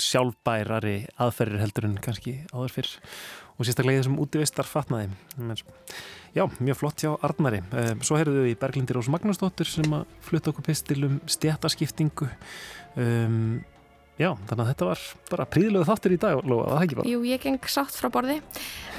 sjálfbærari 0.00 0.96
aðferðir 1.20 1.64
heldur 1.64 1.88
en 1.88 1.98
kannski 2.04 2.36
áður 2.54 2.76
fyrr 2.78 2.92
og 3.60 3.68
sérstaklega 3.68 3.98
í 3.98 4.02
þessum 4.02 4.20
útivistar 4.22 4.68
fatnaði. 4.68 5.10
Men, 5.36 5.58
Já, 6.30 6.44
mjög 6.62 6.78
flott 6.78 7.02
hjá 7.02 7.10
Arnari. 7.26 7.58
Uh, 7.74 7.90
svo 8.06 8.16
heyrðum 8.16 8.44
við 8.44 8.52
í 8.54 8.58
Berglindi 8.60 8.94
Rós 8.96 9.10
Magnúsdóttur 9.12 9.68
sem 9.68 9.92
að 9.92 10.06
flutta 10.24 10.52
okkur 10.52 10.66
pistil 10.70 11.02
um 11.08 11.18
stjættaskiptingu. 11.28 12.30
Um, 12.96 13.60
Já, 14.20 14.34
þannig 14.50 14.60
að 14.60 14.68
þetta 14.68 14.86
var 14.90 15.02
bara 15.30 15.44
príðilegu 15.48 15.86
þáttur 15.88 16.12
í 16.12 16.18
dag, 16.20 16.42
Lóa, 16.44 16.66
það 16.74 16.82
ekki 16.84 16.98
bara? 16.98 17.08
Jú, 17.08 17.20
ég 17.24 17.40
geng 17.40 17.68
sátt 17.72 17.96
frá 17.96 18.10
borði. 18.12 18.36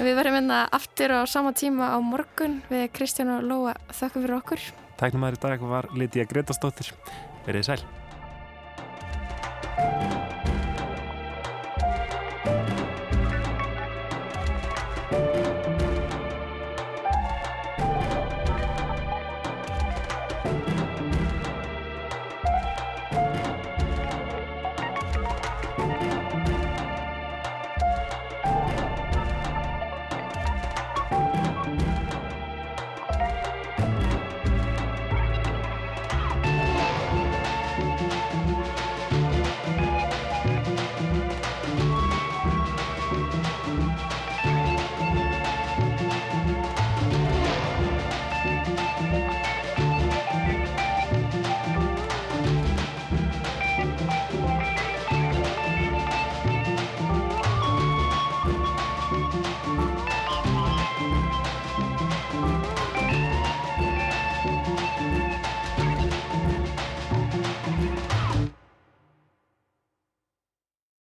Við 0.02 0.18
verðum 0.18 0.38
einna 0.40 0.58
aftur 0.74 1.14
á 1.14 1.22
sama 1.30 1.54
tíma 1.54 1.92
á 1.94 1.98
morgun 2.02 2.58
við 2.72 2.88
Kristján 2.96 3.30
og 3.36 3.46
Lóa 3.46 3.76
þökkum 3.94 4.26
fyrir 4.26 4.38
okkur. 4.40 4.68
Tæknum 4.98 5.30
aðri 5.30 5.42
dag 5.46 5.66
var 5.70 5.92
Lítiða 5.94 6.26
Gretastóttir. 6.34 6.90
Verið 7.46 7.70
sæl. 7.70 7.82